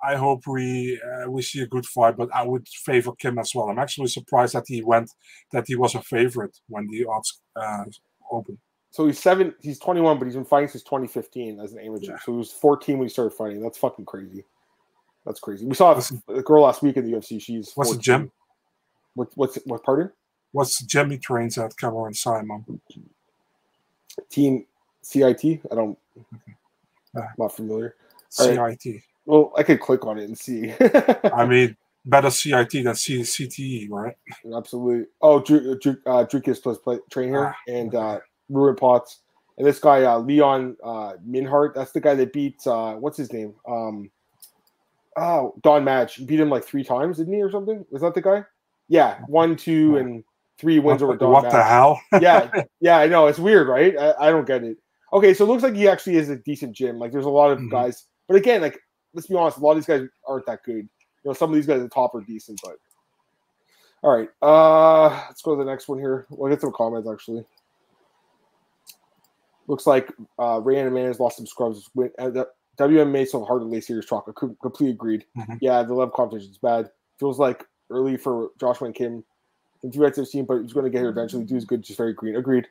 I 0.03 0.17
hope 0.17 0.45
we 0.49 1.01
uh, 1.01 1.31
we 1.31 1.43
see 1.43 1.61
a 1.61 1.69
good 1.69 1.87
fight, 1.87 2.17
but 2.17 2.29
I 2.35 2.43
would 2.43 2.67
favor 2.69 3.13
Kim 3.13 3.39
as 3.39 3.55
well. 3.55 3.69
I'm 3.69 3.79
actually 3.79 4.09
surprised 4.09 4.55
that 4.55 4.65
he 4.67 4.83
went 4.83 5.13
that 5.53 5.69
he 5.69 5.77
was 5.77 5.95
a 5.95 6.03
favorite 6.03 6.59
when 6.69 6.89
the 6.89 7.07
odds 7.07 7.41
uh, 7.55 7.85
opened. 8.29 8.59
So 8.91 9.07
he's 9.07 9.21
seven. 9.21 9.55
He's 9.63 9.79
21, 9.79 10.19
but 10.19 10.25
he's 10.25 10.35
been 10.35 10.45
fighting 10.45 10.69
since 10.69 10.83
2015 10.83 11.61
as 11.61 11.73
an 11.73 11.79
amateur. 11.79 12.13
Yeah. 12.13 12.19
So 12.25 12.33
he 12.33 12.39
was 12.39 12.51
14 12.51 12.99
when 12.99 13.07
he 13.07 13.13
started 13.13 13.37
fighting. 13.37 13.63
That's 13.63 13.79
fucking 13.79 14.05
crazy. 14.05 14.45
That's 15.25 15.39
crazy. 15.39 15.65
We 15.65 15.77
saw 15.77 16.01
a 16.29 16.43
girl 16.43 16.65
last 16.65 16.83
week 16.83 16.97
in 16.97 17.09
the 17.09 17.17
UFC. 17.17 17.41
She's 17.41 17.71
What's 17.77 17.91
the 17.91 17.97
14. 17.97 18.03
gym? 18.03 18.33
What, 19.15 19.29
what's 19.37 19.59
what? 19.65 19.85
Pardon? 19.85 20.11
What's 20.51 20.81
the 20.81 20.87
gym 20.87 21.13
he 21.13 21.19
trains 21.19 21.57
at? 21.57 21.77
Cameron 21.77 22.15
Saaiman. 22.15 22.65
Team 24.31 24.67
CIT. 25.03 25.45
I 25.71 25.75
don't. 25.75 25.99
Ah. 27.17 27.29
Not 27.39 27.55
familiar. 27.55 27.97
All 28.39 28.57
right. 28.57 28.81
CIT. 28.83 29.03
Well, 29.25 29.53
I 29.57 29.63
could 29.63 29.81
click 29.81 30.05
on 30.07 30.19
it 30.19 30.25
and 30.25 30.39
see. 30.39 30.73
I 31.33 31.45
mean, 31.45 31.77
better 32.05 32.31
CIT 32.31 32.85
than 32.85 32.95
C- 32.95 33.21
CTE, 33.21 33.89
right? 33.91 34.15
Absolutely. 34.55 35.07
Oh, 35.21 35.41
Drew, 35.41 35.79
Drew, 35.79 35.97
uh, 36.07 36.25
Drukis 36.25 36.63
plus 36.63 36.79
play, 36.79 36.99
train 37.11 37.31
here 37.31 37.47
Ah, 37.47 37.57
and 37.67 37.95
uh, 37.95 38.21
Ruan 38.49 38.77
Potts. 38.77 39.21
And 39.59 39.67
this 39.67 39.79
guy, 39.79 40.05
uh, 40.05 40.19
Leon 40.19 40.77
uh, 40.85 41.15
Minhart, 41.27 41.75
that's 41.75 41.93
the 41.93 42.01
guy 42.01 42.15
that 42.15 42.33
beat, 42.33 42.65
uh, 42.67 42.95
what's 42.95 43.17
his 43.17 43.33
name? 43.33 43.55
Um, 43.67 44.11
oh, 45.17 45.55
Don 45.63 45.83
Madge. 45.83 46.17
He 46.17 46.25
beat 46.25 46.41
him 46.41 46.51
like 46.51 46.65
three 46.65 46.85
times, 46.85 47.17
didn't 47.17 47.33
he, 47.33 47.43
or 47.43 47.51
something? 47.51 47.85
Was 47.91 48.03
that 48.03 48.15
the 48.15 48.23
guy? 48.23 48.45
Yeah, 48.89 49.19
one, 49.27 49.57
two, 49.57 49.97
and 49.97 50.25
three 50.59 50.79
wins 50.79 51.03
over 51.03 51.13
what 51.13 51.21
Don 51.21 51.33
what 51.33 51.51
the 51.51 51.63
hell? 51.63 52.01
yeah, 52.21 52.51
yeah, 52.81 52.99
I 52.99 53.07
know. 53.07 53.27
It's 53.27 53.39
weird, 53.39 53.69
right? 53.69 53.97
I, 53.99 54.15
I 54.29 54.31
don't 54.31 54.47
get 54.47 54.65
it. 54.65 54.79
Okay, 55.13 55.35
so 55.35 55.45
it 55.45 55.49
looks 55.49 55.63
like 55.63 55.75
he 55.75 55.89
actually 55.89 56.17
is 56.17 56.29
a 56.31 56.37
decent 56.37 56.75
gym. 56.75 56.99
Like, 56.99 57.13
there's 57.13 57.25
a 57.27 57.31
lot 57.31 57.51
of 57.53 57.59
Mhm. 57.59 57.71
guys, 57.71 58.07
but 58.29 58.37
again, 58.37 58.61
like, 58.61 58.79
let's 59.15 59.29
be 59.29 59.35
honest, 59.37 59.59
a 59.59 59.61
lot 59.61 59.73
of 59.73 59.77
these 59.79 59.87
guys 59.87 60.09
aren't 60.27 60.47
that 60.47 60.63
good. 60.65 60.77
You 60.77 60.89
know, 61.31 61.33
some 61.33 61.51
of 61.51 61.55
these 61.57 61.67
guys 61.67 61.79
at 61.79 61.83
the 61.85 61.89
top 61.89 62.15
are 62.15 62.21
decent, 62.23 62.61
but 62.63 62.77
all 64.03 64.17
right. 64.17 64.29
Uh, 64.43 65.09
let's 65.29 65.43
go 65.43 65.57
to 65.57 65.65
the 65.65 65.69
next 65.71 65.89
one 65.89 65.99
here. 65.99 66.27
We'll 66.31 66.51
get 66.51 66.61
some 66.61 66.73
comments 66.73 67.09
actually. 67.11 67.45
Looks 69.69 69.87
like 69.87 70.13
uh, 70.39 70.61
Ray 70.63 70.79
and 70.79 70.89
Amanda's 70.89 71.19
lost 71.19 71.39
some 71.39 71.47
scrubs. 71.47 71.89
win- 71.95 72.13
uh, 72.19 72.45
WMA 72.79 73.27
so 73.27 73.45
hard 73.45 73.63
to 73.63 73.67
lay 73.67 73.81
serious 73.81 74.07
talk. 74.07 74.27
I 74.29 74.33
completely 74.61 74.91
agreed. 74.91 75.25
Mhm. 75.37 75.59
Yeah, 75.61 75.83
the 75.83 75.95
love 75.95 76.13
competition 76.13 76.51
is 76.51 76.59
bad. 76.59 76.91
Feels 77.19 77.39
like 77.39 77.65
early 77.91 78.17
for 78.17 78.51
Joshua 78.61 78.87
and 78.87 78.95
Kim. 78.95 79.25
And 79.87 79.93
two 79.93 80.01
fights 80.01 80.19
I've 80.19 80.27
seen, 80.27 80.45
but 80.45 80.63
he's 80.63 80.73
going 80.73 80.83
to 80.83 80.91
get 80.91 80.99
here 80.99 81.11
eventually. 81.11 81.45
Dude's 81.45 81.65
good, 81.65 81.81
just 81.83 81.97
very 81.97 82.13
green. 82.13 82.35
Agreed. 82.35 82.67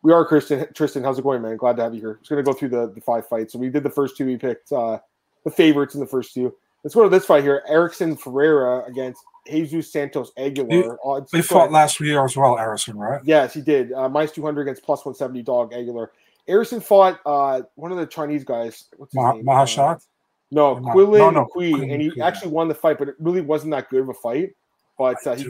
We 0.00 0.10
are 0.14 0.24
Christian. 0.24 0.66
Tristan, 0.72 1.04
how's 1.04 1.18
it 1.18 1.22
going, 1.22 1.42
man? 1.42 1.58
Glad 1.58 1.76
to 1.76 1.82
have 1.82 1.94
you 1.94 2.00
here. 2.00 2.14
Just 2.20 2.30
going 2.30 2.42
to 2.42 2.50
go 2.50 2.56
through 2.56 2.70
the, 2.70 2.90
the 2.94 3.00
five 3.02 3.28
fights. 3.28 3.52
So 3.52 3.58
we 3.58 3.68
did 3.68 3.82
the 3.82 3.90
first 3.90 4.16
two. 4.16 4.24
We 4.24 4.38
picked 4.38 4.72
uh, 4.72 4.98
the 5.44 5.50
favorites 5.50 5.92
in 5.94 6.00
the 6.00 6.06
first 6.06 6.32
two. 6.32 6.54
Let's 6.82 6.94
go 6.94 7.02
to 7.02 7.10
this 7.10 7.26
fight 7.26 7.42
here. 7.42 7.62
Erickson 7.68 8.16
Ferreira 8.16 8.84
against 8.86 9.22
Jesus 9.46 9.92
Santos 9.92 10.32
Aguilar. 10.38 10.96
Odds- 11.04 11.30
They 11.30 11.42
fought 11.42 11.70
last 11.72 12.00
year 12.00 12.24
as 12.24 12.34
well, 12.38 12.56
Harrison, 12.56 12.96
right? 12.96 13.20
Yes, 13.22 13.52
he 13.52 13.60
did. 13.60 13.92
Uh, 13.92 14.08
minus 14.08 14.32
200 14.32 14.62
against 14.62 14.82
plus 14.82 15.00
170 15.04 15.42
dog 15.42 15.74
Aguilar. 15.74 16.12
Harrison 16.48 16.80
fought 16.80 17.20
uh, 17.26 17.60
one 17.74 17.92
of 17.92 17.98
the 17.98 18.06
Chinese 18.06 18.44
guys. 18.44 18.84
What's 18.96 19.12
his 19.12 19.16
Ma- 19.16 19.32
name? 19.34 19.46
Uh, 19.46 19.52
Maheshate? 19.52 20.06
no, 20.52 20.76
Quillen 20.76 21.18
no, 21.18 21.30
no, 21.30 21.44
Kui, 21.52 21.72
Quillen 21.72 21.92
and 21.92 22.00
he 22.00 22.18
actually 22.22 22.52
won 22.52 22.68
the 22.68 22.74
fight, 22.74 22.98
but 22.98 23.08
it 23.08 23.16
really 23.18 23.42
wasn't 23.42 23.72
that 23.72 23.90
good 23.90 24.00
of 24.00 24.08
a 24.08 24.14
fight. 24.14 24.54
But 24.98 25.26
uh, 25.26 25.34
he, 25.34 25.44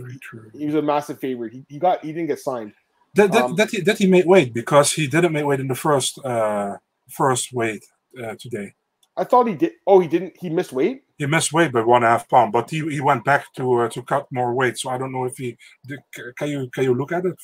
he 0.54 0.66
was 0.66 0.74
a 0.74 0.82
massive 0.82 1.20
favorite. 1.20 1.52
He, 1.52 1.64
he 1.68 1.78
got 1.78 2.04
he 2.04 2.12
didn't 2.12 2.28
get 2.28 2.40
signed. 2.40 2.72
Did, 3.14 3.30
did, 3.30 3.42
Um, 3.42 3.54
did 3.54 3.70
he, 3.70 3.80
did 3.80 3.98
he 3.98 4.06
make 4.06 4.26
weight? 4.26 4.52
Because 4.52 4.92
he 4.92 5.06
didn't 5.06 5.32
make 5.32 5.44
weight 5.44 5.60
in 5.60 5.68
the 5.68 5.74
first 5.74 6.18
uh, 6.24 6.76
first 7.08 7.52
weight 7.52 7.84
uh, 8.22 8.34
today. 8.38 8.74
I 9.16 9.24
thought 9.24 9.46
he 9.46 9.54
did. 9.54 9.72
Oh, 9.86 10.00
he 10.00 10.08
didn't. 10.08 10.34
He 10.38 10.50
missed 10.50 10.72
weight. 10.72 11.04
He 11.16 11.26
missed 11.26 11.52
weight 11.52 11.72
by 11.72 11.80
one 11.80 12.02
and 12.02 12.06
a 12.06 12.10
half 12.10 12.28
pound, 12.28 12.52
but 12.52 12.68
he, 12.68 12.80
he 12.90 13.00
went 13.00 13.24
back 13.24 13.52
to 13.54 13.80
uh, 13.80 13.88
to 13.88 14.02
cut 14.02 14.26
more 14.30 14.52
weight. 14.52 14.76
So 14.78 14.90
I 14.90 14.98
don't 14.98 15.12
know 15.12 15.24
if 15.24 15.36
he 15.38 15.56
did, 15.86 16.00
can 16.36 16.48
you 16.48 16.68
can 16.74 16.84
you 16.84 16.94
look 16.94 17.12
at 17.12 17.24
it? 17.24 17.38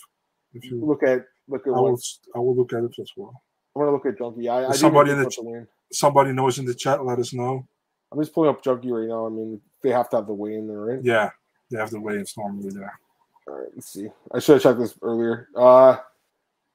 If 0.52 0.64
you, 0.64 0.84
Look 0.84 1.02
at 1.02 1.24
look 1.48 1.66
at. 1.66 1.72
I 1.72 1.80
will 1.80 1.98
I 2.34 2.38
will 2.38 2.56
look 2.56 2.72
at 2.74 2.84
it 2.84 2.94
as 3.00 3.10
well. 3.16 3.42
I 3.74 3.78
want 3.78 3.88
to 3.88 3.92
look 3.92 4.06
at 4.06 4.18
Junkie. 4.18 4.48
I, 4.48 4.68
I 4.68 4.72
Somebody 4.72 5.12
even 5.12 5.22
in 5.22 5.30
the 5.30 5.60
at. 5.60 5.68
Somebody 5.92 6.32
knows 6.32 6.58
in 6.58 6.66
the 6.66 6.74
chat. 6.74 7.04
Let 7.04 7.18
us 7.18 7.32
know. 7.32 7.66
I'm 8.12 8.20
just 8.20 8.34
pulling 8.34 8.50
up 8.50 8.62
Junkie 8.62 8.92
right 8.92 9.08
now. 9.08 9.26
I 9.26 9.30
mean, 9.30 9.58
they 9.82 9.90
have 9.90 10.10
to 10.10 10.16
have 10.16 10.26
the 10.26 10.34
weigh 10.34 10.54
in 10.56 10.68
there, 10.68 10.80
right? 10.80 11.00
Yeah, 11.02 11.30
they 11.72 11.78
have 11.78 11.90
the 11.90 12.00
weigh-ins 12.00 12.34
normally 12.38 12.70
there. 12.70 13.00
All 13.48 13.56
right, 13.56 13.68
let's 13.74 13.92
see. 13.92 14.08
I 14.32 14.40
should 14.40 14.54
have 14.54 14.62
checked 14.64 14.80
this 14.80 14.96
earlier. 15.02 15.48
Uh 15.56 15.98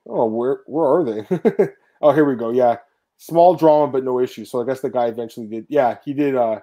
oh, 0.08 0.26
where 0.28 0.62
where 0.68 0.88
are 0.88 1.04
they? 1.06 1.70
oh, 2.04 2.14
here 2.14 2.26
we 2.26 2.36
go. 2.36 2.52
Yeah, 2.52 2.78
small 3.18 3.56
drama, 3.56 3.92
but 3.92 4.04
no 4.06 4.20
issue. 4.22 4.46
So 4.46 4.62
I 4.62 4.66
guess 4.66 4.82
the 4.82 4.90
guy 4.90 5.08
eventually 5.08 5.48
did. 5.48 5.68
Yeah, 5.70 5.98
he 6.06 6.14
did. 6.14 6.36
Uh, 6.36 6.62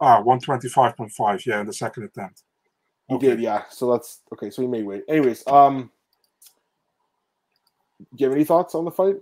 Ah, 0.00 0.20
one 0.22 0.40
twenty 0.40 0.68
five 0.68 0.96
point 0.96 1.12
five. 1.12 1.44
Yeah, 1.46 1.60
in 1.60 1.66
the 1.66 1.72
second 1.74 2.04
attempt. 2.04 2.42
he 3.08 3.16
Okay. 3.16 3.28
did. 3.28 3.40
Yeah. 3.40 3.64
So 3.70 3.92
that's 3.92 4.20
okay. 4.32 4.50
So 4.50 4.62
he 4.62 4.68
made 4.68 4.86
weight. 4.86 5.04
Anyways, 5.08 5.46
um, 5.46 5.90
do 8.00 8.06
you 8.24 8.26
have 8.26 8.34
any 8.36 8.44
thoughts 8.44 8.74
on 8.74 8.84
the 8.86 8.90
fight? 8.90 9.16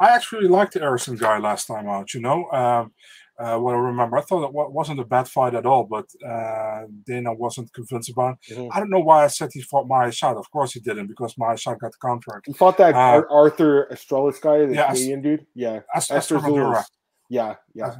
I 0.00 0.10
actually 0.10 0.48
liked 0.48 0.74
the 0.74 0.80
Harrison 0.80 1.16
guy 1.16 1.38
last 1.38 1.66
time 1.66 1.88
out. 1.88 2.14
You 2.14 2.20
know, 2.20 2.50
um, 2.50 2.92
uh, 3.38 3.58
what 3.58 3.74
I 3.74 3.78
remember, 3.78 4.16
I 4.16 4.20
thought 4.22 4.44
it 4.44 4.52
wasn't 4.52 5.00
a 5.00 5.04
bad 5.04 5.28
fight 5.28 5.54
at 5.54 5.66
all, 5.66 5.84
but 5.84 6.06
uh, 6.24 6.82
Dana 7.06 7.32
wasn't 7.34 7.72
convinced 7.72 8.10
about. 8.10 8.38
it. 8.48 8.56
Mhm. 8.56 8.68
I 8.72 8.78
don't 8.78 8.90
know 8.90 9.00
why 9.00 9.24
I 9.24 9.28
said 9.28 9.50
he 9.52 9.62
fought 9.62 9.88
Maheshate. 9.88 10.36
Of 10.38 10.50
course 10.50 10.72
he 10.72 10.80
didn't, 10.80 11.08
because 11.08 11.34
Maheshate 11.34 11.78
got 11.80 11.92
the 11.92 11.98
contract. 11.98 12.46
He 12.46 12.52
fought 12.52 12.76
that 12.78 12.94
Uh, 12.94 13.22
Arthur 13.30 13.88
Estrellas 13.90 14.38
guy, 14.38 14.66
the 14.66 14.74
yeah, 14.74 14.86
Canadian 14.86 15.22
dude. 15.22 15.46
Yeah, 15.54 15.80
As- 15.94 16.10
Esther. 16.10 16.40
Yeah, 17.28 17.56
yeah, 17.74 17.94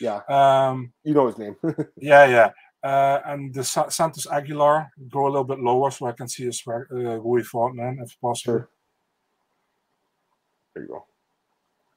yeah. 0.00 0.20
Um, 0.28 0.92
you 1.04 1.14
know 1.14 1.26
his 1.28 1.38
name. 1.38 1.56
yeah, 1.96 2.24
yeah. 2.26 2.50
Uh, 2.82 3.20
and 3.24 3.52
the 3.54 3.64
Sa- 3.64 3.88
Santos 3.88 4.26
Aguilar 4.30 4.92
go 5.08 5.24
a 5.24 5.30
little 5.32 5.44
bit 5.44 5.58
lower 5.58 5.90
so 5.90 6.06
I 6.06 6.12
can 6.12 6.28
see 6.28 6.44
his 6.44 6.62
uh, 6.68 6.80
who 6.90 7.36
he 7.38 7.42
fought, 7.42 7.74
man, 7.74 7.98
if 8.02 8.20
possible. 8.20 8.58
Sure. 8.58 8.68
There 10.74 10.82
you 10.84 10.88
go. 10.90 11.06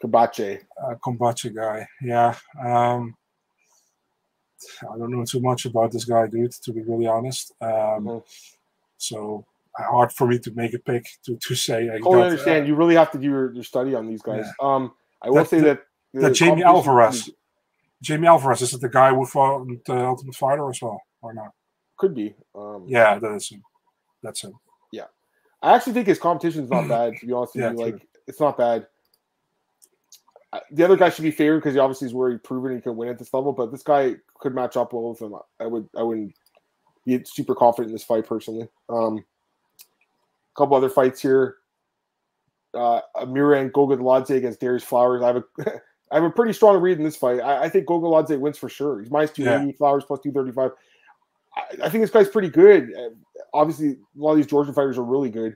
Kabache. 0.03 0.62
Uh, 0.82 0.96
Kombache 0.96 1.53
guy. 1.53 1.88
Yeah. 2.01 2.36
Um, 2.63 3.15
I 4.91 4.98
don't 4.98 5.12
know 5.12 5.24
too 5.25 5.39
much 5.39 5.65
about 5.65 5.91
this 5.91 6.06
guy, 6.06 6.27
dude, 6.27 6.51
to 6.51 6.74
be 6.74 6.82
really 6.82 7.08
honest. 7.08 7.53
Um, 7.62 7.70
Mm-hmm. 7.70 8.18
So 9.01 9.46
hard 9.77 10.12
for 10.12 10.27
me 10.27 10.38
to 10.39 10.51
make 10.51 10.74
a 10.74 10.79
pick 10.79 11.08
to, 11.24 11.38
to 11.38 11.56
say. 11.56 11.86
I 11.89 12.00
totally 12.00 12.24
understand. 12.24 12.68
you 12.68 12.75
really 12.75 12.96
have 12.96 13.12
to 13.12 13.18
do 13.18 13.27
your, 13.29 13.53
your 13.53 13.63
study 13.63 13.96
on 13.96 14.08
these 14.08 14.22
guys. 14.22 14.46
Um, 14.60 14.91
I 15.22 15.29
will 15.29 15.36
That- 15.38 15.48
say 15.48 15.62
that 15.62 15.84
the 16.13 16.32
Jamie 16.32 16.63
Alvarez. 16.63 17.29
Jamie 18.01 18.27
Alvarez, 18.27 18.62
is 18.62 18.74
it 18.74 18.82
the 18.82 18.89
guy 18.89 19.13
who 19.13 19.25
fought 19.25 19.68
the 19.86 20.06
Ultimate 20.06 20.36
Fighter 20.36 20.70
as 20.70 20.82
well, 20.82 21.01
or 21.22 21.34
not? 21.34 21.51
could 21.98 22.13
be. 22.13 22.34
Um, 22.56 22.86
Yeah, 22.88 23.20
that 23.20 23.32
is 23.34 23.48
him. 23.50 23.62
That's 24.24 24.41
him. 24.41 24.53
Yeah, 24.91 25.06
I 25.62 25.75
actually 25.75 25.94
think 25.94 26.08
his 26.08 26.20
competition 26.20 26.63
is 26.65 26.70
not 26.70 26.88
bad. 26.89 27.13
To 27.20 27.25
be 27.25 27.32
honest 27.32 27.56
with 27.56 27.63
Yeah, 27.63 27.70
you, 27.72 27.75
true. 27.77 27.86
like 27.86 28.08
it's 28.27 28.39
not 28.41 28.58
bad. 28.58 28.88
The 30.72 30.84
other 30.84 30.98
guy 30.98 31.10
should 31.10 31.24
be 31.24 31.32
favored 31.32 31.60
because 31.60 31.74
he 31.74 31.79
obviously 31.79 32.08
is 32.08 32.13
where 32.13 32.32
he 32.32 32.38
proven 32.38 32.75
he 32.75 32.82
can 32.82 32.96
win 32.96 33.10
at 33.10 33.20
this 33.20 33.34
level. 33.34 33.53
But 33.53 33.72
this 33.72 33.84
guy 33.84 34.15
could 34.39 34.56
match 34.56 34.77
up 34.77 34.94
well 34.94 35.10
with 35.10 35.22
him. 35.22 35.36
I 35.60 35.68
would, 35.68 35.88
I 35.96 36.01
wouldn't 36.01 36.34
be 37.06 37.24
super 37.24 37.53
confident 37.53 37.89
in 37.89 37.94
this 37.94 38.03
fight 38.03 38.25
personally. 38.25 38.68
Um, 38.89 39.24
a 39.79 40.56
couple 40.58 40.75
other 40.75 40.89
fights 40.89 41.22
here. 41.22 41.58
Uh, 42.74 43.01
Miran 43.27 43.70
Gogaladze 43.72 44.36
against 44.36 44.60
Darius 44.60 44.84
Flowers. 44.84 45.22
I 45.22 45.27
have 45.27 45.38
a, 45.38 45.44
I 46.12 46.15
have 46.15 46.24
a 46.24 46.32
pretty 46.32 46.53
strong 46.53 46.77
read 46.82 46.98
in 46.98 47.03
this 47.03 47.15
fight. 47.15 47.39
I, 47.39 47.63
I 47.63 47.70
think 47.70 47.86
Gogaladze 47.88 48.39
wins 48.39 48.58
for 48.58 48.70
sure. 48.70 49.00
He's 49.01 49.12
minus 49.12 49.32
two 49.32 49.44
eighty. 49.48 49.72
Flowers 49.74 50.03
plus 50.06 50.20
two 50.22 50.32
thirty 50.32 50.51
five. 50.51 50.72
I, 51.56 51.86
I 51.86 51.89
think 51.89 52.03
this 52.03 52.12
guy's 52.12 52.29
pretty 52.29 52.50
good. 52.50 52.91
Uh, 52.96 53.10
Obviously, 53.51 53.91
a 53.94 53.98
lot 54.15 54.32
of 54.32 54.38
these 54.38 54.46
Georgian 54.46 54.75
fighters 54.75 54.98
are 55.00 55.03
really 55.03 55.32
good. 55.32 55.56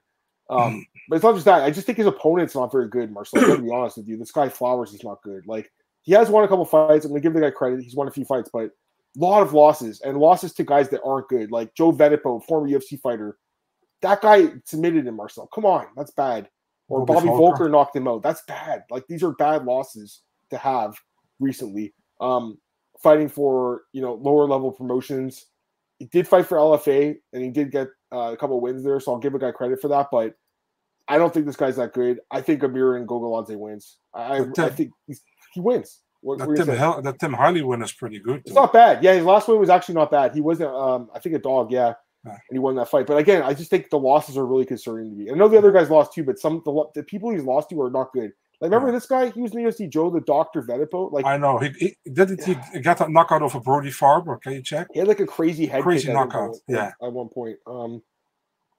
Um, 0.53 0.85
but 1.09 1.15
it's 1.15 1.23
not 1.23 1.33
just 1.33 1.45
that. 1.45 1.63
I 1.63 1.71
just 1.71 1.85
think 1.85 1.97
his 1.97 2.07
opponent's 2.07 2.55
not 2.55 2.71
very 2.71 2.87
good, 2.87 3.11
Marcel. 3.11 3.41
I'm 3.41 3.47
gonna 3.47 3.61
be 3.63 3.71
honest 3.71 3.97
with 3.97 4.07
you. 4.07 4.17
This 4.17 4.31
guy 4.31 4.49
Flowers 4.49 4.93
is 4.93 5.03
not 5.03 5.21
good. 5.23 5.45
Like 5.47 5.71
he 6.03 6.13
has 6.13 6.29
won 6.29 6.43
a 6.43 6.47
couple 6.47 6.65
fights. 6.65 7.05
I'm 7.05 7.11
gonna 7.11 7.21
give 7.21 7.33
the 7.33 7.41
guy 7.41 7.51
credit. 7.51 7.81
He's 7.81 7.95
won 7.95 8.07
a 8.07 8.11
few 8.11 8.25
fights, 8.25 8.49
but 8.51 8.65
a 8.65 8.71
lot 9.15 9.41
of 9.41 9.53
losses 9.53 10.01
and 10.01 10.17
losses 10.17 10.53
to 10.53 10.63
guys 10.63 10.89
that 10.89 11.01
aren't 11.03 11.27
good, 11.27 11.51
like 11.51 11.73
Joe 11.75 11.91
Vedepo, 11.91 12.43
former 12.43 12.67
UFC 12.67 12.99
fighter. 12.99 13.37
That 14.01 14.21
guy 14.21 14.49
submitted 14.65 15.07
him, 15.07 15.15
Marcel. 15.15 15.47
Come 15.53 15.65
on, 15.65 15.87
that's 15.95 16.11
bad. 16.11 16.49
Or 16.89 17.05
Bobby 17.05 17.27
Bobby 17.27 17.29
Voelker. 17.29 17.57
Voelker 17.57 17.71
knocked 17.71 17.95
him 17.95 18.07
out. 18.07 18.21
That's 18.21 18.43
bad. 18.47 18.83
Like 18.89 19.07
these 19.07 19.23
are 19.23 19.31
bad 19.31 19.65
losses 19.65 20.21
to 20.49 20.57
have 20.57 20.95
recently. 21.39 21.93
Um, 22.19 22.57
fighting 23.01 23.29
for 23.29 23.83
you 23.91 24.01
know 24.01 24.15
lower 24.15 24.47
level 24.47 24.71
promotions. 24.71 25.45
He 25.99 26.05
did 26.05 26.27
fight 26.27 26.47
for 26.47 26.57
LFA 26.57 27.15
and 27.31 27.43
he 27.43 27.49
did 27.49 27.71
get 27.71 27.87
uh, 28.11 28.33
a 28.33 28.37
couple 28.37 28.59
wins 28.59 28.83
there, 28.83 28.99
so 28.99 29.13
I'll 29.13 29.19
give 29.19 29.35
a 29.35 29.39
guy 29.39 29.51
credit 29.51 29.79
for 29.81 29.87
that. 29.89 30.07
But 30.11 30.35
I 31.07 31.17
don't 31.17 31.33
think 31.33 31.45
this 31.45 31.55
guy's 31.55 31.75
that 31.75 31.93
good. 31.93 32.19
I 32.31 32.41
think 32.41 32.63
Amir 32.63 32.95
and 32.95 33.07
Gogoladze 33.07 33.57
wins. 33.57 33.97
I, 34.13 34.35
I, 34.35 34.37
Tim- 34.55 34.65
I 34.65 34.69
think 34.69 34.91
he's, 35.07 35.21
he 35.53 35.59
wins. 35.61 35.99
What, 36.21 36.37
That 36.39 36.47
what 36.47 36.51
were 36.57 36.57
you 36.57 36.65
Tim. 36.65 36.75
Hel- 36.77 37.01
that 37.01 37.19
Tim 37.19 37.33
Harley 37.33 37.61
win 37.61 37.81
is 37.81 37.91
pretty 37.91 38.19
good. 38.19 38.37
It's 38.41 38.49
too. 38.51 38.55
not 38.55 38.71
bad. 38.71 39.03
Yeah, 39.03 39.13
his 39.13 39.25
last 39.25 39.47
win 39.47 39.59
was 39.59 39.69
actually 39.69 39.95
not 39.95 40.09
bad. 40.11 40.33
He 40.33 40.39
wasn't, 40.41 40.69
um, 40.73 41.09
I 41.13 41.19
think, 41.19 41.35
a 41.35 41.39
dog. 41.39 41.71
Yeah, 41.71 41.93
Yeah. 42.25 42.31
and 42.31 42.39
he 42.53 42.59
won 42.59 42.75
that 42.75 42.87
fight. 42.89 43.07
But 43.07 43.17
again, 43.17 43.43
I 43.43 43.53
just 43.53 43.69
think 43.69 43.89
the 43.89 43.99
losses 43.99 44.37
are 44.37 44.45
really 44.45 44.65
concerning 44.65 45.09
to 45.11 45.15
me. 45.17 45.29
I 45.29 45.33
know 45.33 45.49
the 45.49 45.57
other 45.57 45.71
guys 45.73 45.89
lost 45.89 46.13
too, 46.13 46.23
but 46.23 46.39
some 46.39 46.61
the, 46.63 46.85
the 46.95 47.03
people 47.03 47.29
he's 47.31 47.43
lost 47.43 47.69
to 47.71 47.81
are 47.81 47.91
not 47.91 48.13
good. 48.13 48.31
Like, 48.61 48.71
remember 48.71 48.93
this 48.93 49.05
guy? 49.07 49.29
He 49.31 49.41
was 49.41 49.53
in 49.53 49.61
the 49.61 49.69
UFC, 49.69 49.89
Joe 49.89 50.09
the 50.09 50.21
Doctor 50.21 50.61
Vedepo. 50.61 51.11
Like, 51.11 51.25
I 51.25 51.35
know. 51.35 51.57
He, 51.57 51.69
he 51.77 52.09
didn't 52.09 52.41
he 52.45 52.55
get 52.79 53.01
a 53.01 53.09
knockout 53.11 53.41
off 53.41 53.55
of 53.55 53.63
Brodie 53.65 53.89
Farber? 53.89 54.41
Can 54.41 54.53
you 54.53 54.61
check? 54.61 54.87
he 54.93 54.99
had 54.99 55.07
like 55.09 55.19
a 55.19 55.25
crazy 55.25 55.65
head 55.65 55.83
Crazy 55.83 56.13
knockout, 56.13 56.51
at- 56.51 56.61
yeah. 56.69 56.91
at 57.05 57.11
one 57.11 57.27
point. 57.27 57.57
Um, 57.67 58.01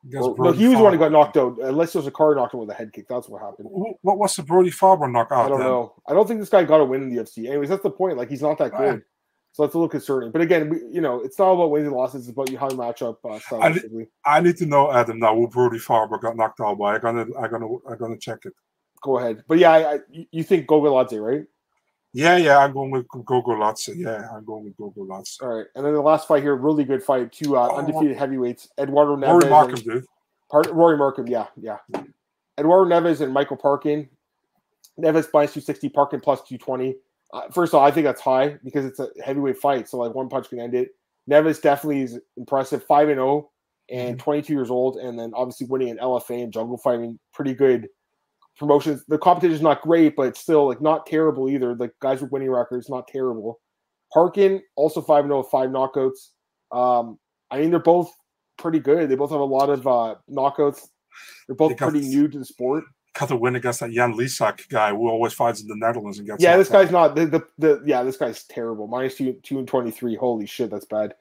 Against 0.07 0.29
or- 0.29 0.45
no, 0.45 0.53
he 0.53 0.69
was 0.69 0.77
the 0.79 0.83
one 0.85 0.93
who 0.93 0.99
got 0.99 1.13
knocked 1.13 1.37
out. 1.37 1.59
Unless 1.63 1.95
it 1.95 1.99
was 1.99 2.07
a 2.07 2.11
car 2.11 2.35
knocked 2.35 2.55
him 2.55 2.61
with 2.61 2.71
a 2.71 2.75
head 2.75 2.93
kick. 2.93 3.07
That's 3.09 3.29
what 3.29 3.41
happened. 3.41 3.69
What 3.71 4.19
was 4.19 4.37
the 4.37 4.43
Brodie 4.43 4.71
Farber 4.71 5.11
knockout? 5.11 5.47
I 5.47 5.49
don't 5.49 5.59
then? 5.61 5.69
know. 5.69 5.95
I 6.09 6.13
don't 6.13 6.27
think 6.29 6.41
this 6.41 6.49
guy 6.51 6.65
got 6.65 6.81
a 6.81 6.85
win 6.85 7.03
in 7.05 7.09
the 7.15 7.23
UFC. 7.23 7.47
Anyways, 7.49 7.69
that's 7.71 7.83
the 7.83 7.91
point. 7.91 8.19
Like, 8.19 8.29
he's 8.29 8.43
not 8.43 8.59
that 8.59 8.73
Right. 8.73 8.91
good. 8.93 9.03
So 9.53 9.63
that's 9.63 9.75
a 9.75 9.79
little 9.79 9.89
concerning. 9.89 10.33
But 10.33 10.41
again, 10.43 10.69
we, 10.69 10.79
you 10.91 11.01
know, 11.01 11.21
it's 11.21 11.39
not 11.39 11.53
about 11.53 11.71
wins 11.71 11.87
and 11.87 11.95
losses. 11.95 12.23
It's 12.23 12.33
about 12.33 12.51
you 12.51 12.59
how 12.59 12.69
you 12.71 12.77
match 12.77 13.03
up 13.03 13.25
uh, 13.25 13.29
I 13.61 13.71
did- 13.73 13.85
stylistically. 13.85 14.07
I 14.27 14.41
need 14.41 14.57
to 14.59 14.67
know 14.67 14.91
Adam 14.93 15.21
now 15.21 15.35
who 15.35 15.47
Brodie 15.49 15.79
Farber 15.79 16.21
got 16.21 16.37
knocked 16.37 16.61
out 16.61 16.77
by. 16.77 16.97
I'm 16.97 17.01
gonna, 17.01 17.27
I'm 17.41 17.51
gonna, 17.51 17.69
I'm 17.89 17.97
gonna 17.99 18.19
check 18.19 18.41
it. 18.47 18.53
Go 19.03 19.19
ahead. 19.19 19.45
But 19.47 19.59
yeah, 19.59 19.71
I, 19.71 19.93
I, 19.95 19.99
you- 20.11 20.27
you 20.33 20.43
think 20.43 20.67
Gogoladze, 20.67 21.21
right? 21.25 21.45
Yeah, 22.15 22.37
yeah, 22.37 22.59
I'm 22.59 22.73
going 22.73 22.93
with 22.93 23.09
Gogo 23.09 23.57
Latze. 23.57 23.93
Yeah, 23.97 24.29
I'm 24.33 24.45
going 24.45 24.65
with 24.65 24.77
Gogo 24.77 25.05
Latze. 25.05 25.43
All 25.43 25.49
right. 25.49 25.67
And 25.75 25.85
then 25.85 25.93
the 25.95 26.01
last 26.01 26.29
fight 26.29 26.45
here, 26.45 26.55
really 26.55 26.85
good 26.85 27.03
fight. 27.03 27.33
Two 27.33 27.57
uh, 27.57 27.69
Oh. 27.73 27.77
undefeated 27.79 28.17
heavyweights, 28.17 28.69
Eduardo 28.79 29.17
Neves. 29.17 29.27
Rory 29.29 29.43
and- 29.43 29.51
Markham, 29.51 29.75
dude. 29.81 30.05
Part, 30.49 30.71
Rory 30.71 30.97
Markham, 30.97 31.27
yeah, 31.27 31.47
yeah. 31.57 31.79
Eduardo 32.57 32.89
Neves 32.89 33.21
and 33.21 33.33
Michael 33.33 33.57
Parkin. 33.57 34.09
Neves 34.97 35.29
minus 35.35 35.53
260, 35.55 35.89
Parkin 35.89 36.21
plus 36.21 36.41
220. 36.43 36.97
Uh, 37.33 37.49
first 37.51 37.75
of 37.75 37.81
all, 37.81 37.85
I 37.85 37.91
think 37.91 38.05
that's 38.05 38.21
high 38.21 38.59
because 38.63 38.85
it's 38.85 39.01
a 39.01 39.09
heavyweight 39.25 39.59
fight. 39.59 39.89
So, 39.89 39.99
like, 39.99 40.15
one 40.15 40.29
punch 40.29 40.49
can 40.51 40.61
end 40.61 40.75
it. 40.75 40.91
Neves 41.29 41.61
definitely 41.61 42.03
is 42.03 42.21
impressive. 42.37 42.85
5 42.85 43.09
and 43.09 43.17
0 43.19 43.51
and 43.91 44.21
22 44.21 44.53
years 44.53 44.71
old. 44.71 44.99
And 44.99 45.19
then 45.19 45.33
obviously 45.35 45.67
winning 45.67 45.91
an 45.91 45.99
LFA 45.99 46.45
and 46.45 46.53
jungle 46.53 46.77
fighting. 46.79 47.19
Pretty 47.33 47.55
good 47.55 47.89
promotions. 48.57 49.05
The 49.09 49.19
competition 49.19 49.55
is 49.55 49.63
not 49.63 49.83
great, 49.83 50.17
but 50.17 50.29
it's 50.29 50.41
still 50.41 50.69
like 50.69 50.81
not 50.81 51.07
terrible 51.07 51.49
either. 51.49 51.75
The 51.75 51.91
guys 52.01 52.21
with 52.23 52.33
winning 52.33 52.51
records, 52.51 52.89
not 52.89 53.09
terrible. 53.09 53.61
Parkin 54.13 54.63
also 54.77 55.01
5 55.01 55.25
0 55.25 55.39
with 55.39 55.49
five 55.49 55.71
knockouts. 55.71 56.29
Um, 56.73 57.19
I 57.51 57.59
mean, 57.59 57.71
they're 57.71 57.81
both 57.81 58.13
pretty 58.59 58.79
good. 58.79 59.09
They 59.09 59.17
both 59.17 59.31
have 59.31 59.41
a 59.41 59.45
lot 59.45 59.71
of 59.71 59.87
uh, 59.87 60.15
knockouts. 60.31 60.87
They're 61.47 61.57
both 61.57 61.77
got- 61.77 61.91
pretty 61.91 62.07
new 62.07 62.29
to 62.29 62.39
the 62.39 62.45
sport. 62.45 62.85
Got 63.19 63.29
the 63.29 63.37
win 63.37 63.55
against 63.55 63.79
that 63.79 63.93
Jan 63.93 64.15
Lisak 64.15 64.69
guy 64.69 64.91
who 64.91 65.09
always 65.09 65.33
fights 65.33 65.63
in 65.63 65.69
the 65.69 65.77
Netherlands 65.77 66.19
and 66.19 66.27
gets. 66.27 66.43
Yeah, 66.43 66.57
this 66.57 66.69
out. 66.71 66.73
guy's 66.73 66.91
not 66.91 67.15
the, 67.15 67.27
the 67.27 67.47
the 67.59 67.83
yeah, 67.87 68.03
this 68.03 68.17
guy's 68.17 68.43
terrible. 68.43 68.89
Minus 68.89 69.15
two 69.15 69.35
two 69.45 69.61
and 69.61 69.69
twenty 69.69 69.93
three. 69.93 70.17
Holy 70.17 70.47
shit, 70.47 70.69
that's 70.69 70.85
bad. 70.85 71.15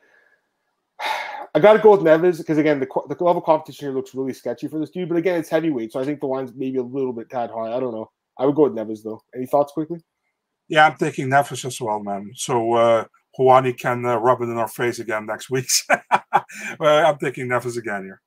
I 1.56 1.60
got 1.60 1.74
to 1.74 1.80
go 1.80 1.92
with 1.92 2.02
Neves 2.02 2.40
because 2.40 2.58
again, 2.58 2.80
the 2.80 2.88
the 3.08 3.24
level 3.24 3.42
of 3.42 3.44
competition 3.44 3.88
here 3.88 3.96
looks 3.96 4.16
really 4.16 4.34
sketchy 4.34 4.68
for 4.68 4.80
this 4.80 4.90
dude. 4.90 5.10
But 5.10 5.18
again, 5.18 5.40
it's 5.40 5.50
heavyweight, 5.50 5.92
so 5.92 6.00
I 6.00 6.06
think 6.06 6.20
the 6.20 6.28
line's 6.28 6.52
maybe 6.56 6.78
a 6.78 6.84
little 6.84 7.14
bit 7.14 7.30
tad 7.30 7.52
high. 7.52 7.76
I 7.76 7.80
don't 7.80 7.94
know. 7.94 8.10
I 8.38 8.46
would 8.46 8.56
go 8.56 8.64
with 8.64 8.74
Neves 8.74 9.04
though. 9.04 9.22
Any 9.36 9.46
thoughts 9.46 9.72
quickly? 9.72 10.00
Yeah, 10.68 10.88
I'm 10.88 10.98
taking 10.98 11.30
Neves 11.30 11.66
as 11.66 11.80
well, 11.80 12.02
man. 12.02 12.32
So 12.36 12.74
uh, 12.74 13.06
Juani 13.38 13.78
can 13.78 14.06
uh, 14.06 14.16
rub 14.16 14.42
it 14.42 14.46
in 14.46 14.58
our 14.58 14.68
face 14.68 15.00
again 15.00 15.28
next 15.28 15.50
week. 15.52 15.68
well, 16.80 17.06
I'm 17.06 17.18
taking 17.20 17.48
Neves 17.48 17.78
again 17.78 18.04
here. 18.04 18.22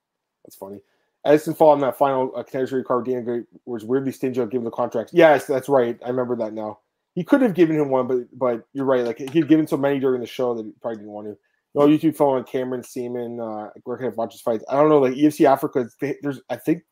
That's 0.45 0.57
funny. 0.57 0.81
Edison 1.25 1.55
fall 1.55 1.71
on 1.71 1.81
that 1.81 1.99
final 1.99 2.33
uh, 2.37 2.45
contender 2.45 2.85
card. 2.85 3.07
Dana 3.07 3.43
was 3.65 3.85
weirdly 3.85 4.13
stingy 4.13 4.41
on 4.41 4.49
giving 4.49 4.65
the 4.65 4.71
contracts. 4.71 5.13
Yes, 5.13 5.47
that's 5.47 5.69
right. 5.69 5.99
I 6.05 6.09
remember 6.09 6.37
that 6.37 6.53
now. 6.53 6.79
He 7.17 7.25
could 7.25 7.43
have 7.43 7.55
given 7.55 7.77
him 7.77 7.89
one, 7.89 8.07
but 8.07 8.19
but 8.33 8.65
you're 8.73 8.85
right. 8.85 9.05
Like 9.05 9.19
he'd 9.19 9.49
given 9.49 9.67
so 9.67 9.77
many 9.77 9.99
during 9.99 10.21
the 10.21 10.27
show 10.27 10.55
that 10.55 10.65
he 10.65 10.73
probably 10.81 10.99
didn't 10.99 11.13
want 11.13 11.27
to. 11.27 11.37
No 11.77 11.87
YouTube 11.87 12.17
following 12.17 12.45
Cameron 12.45 12.81
Saaiman. 12.81 13.39
Uh, 13.39 13.71
where 13.85 13.99
can 13.99 14.07
I 14.07 14.09
watch 14.09 14.33
his 14.33 14.41
fights? 14.41 14.65
I 14.71 14.77
don't 14.77 14.89
know. 14.89 14.99
Like 14.99 15.13
EFC 15.13 15.47
Africa, 15.47 15.87
they, 16.01 16.17
there's 16.23 16.41
I 16.49 16.57
think 16.57 16.83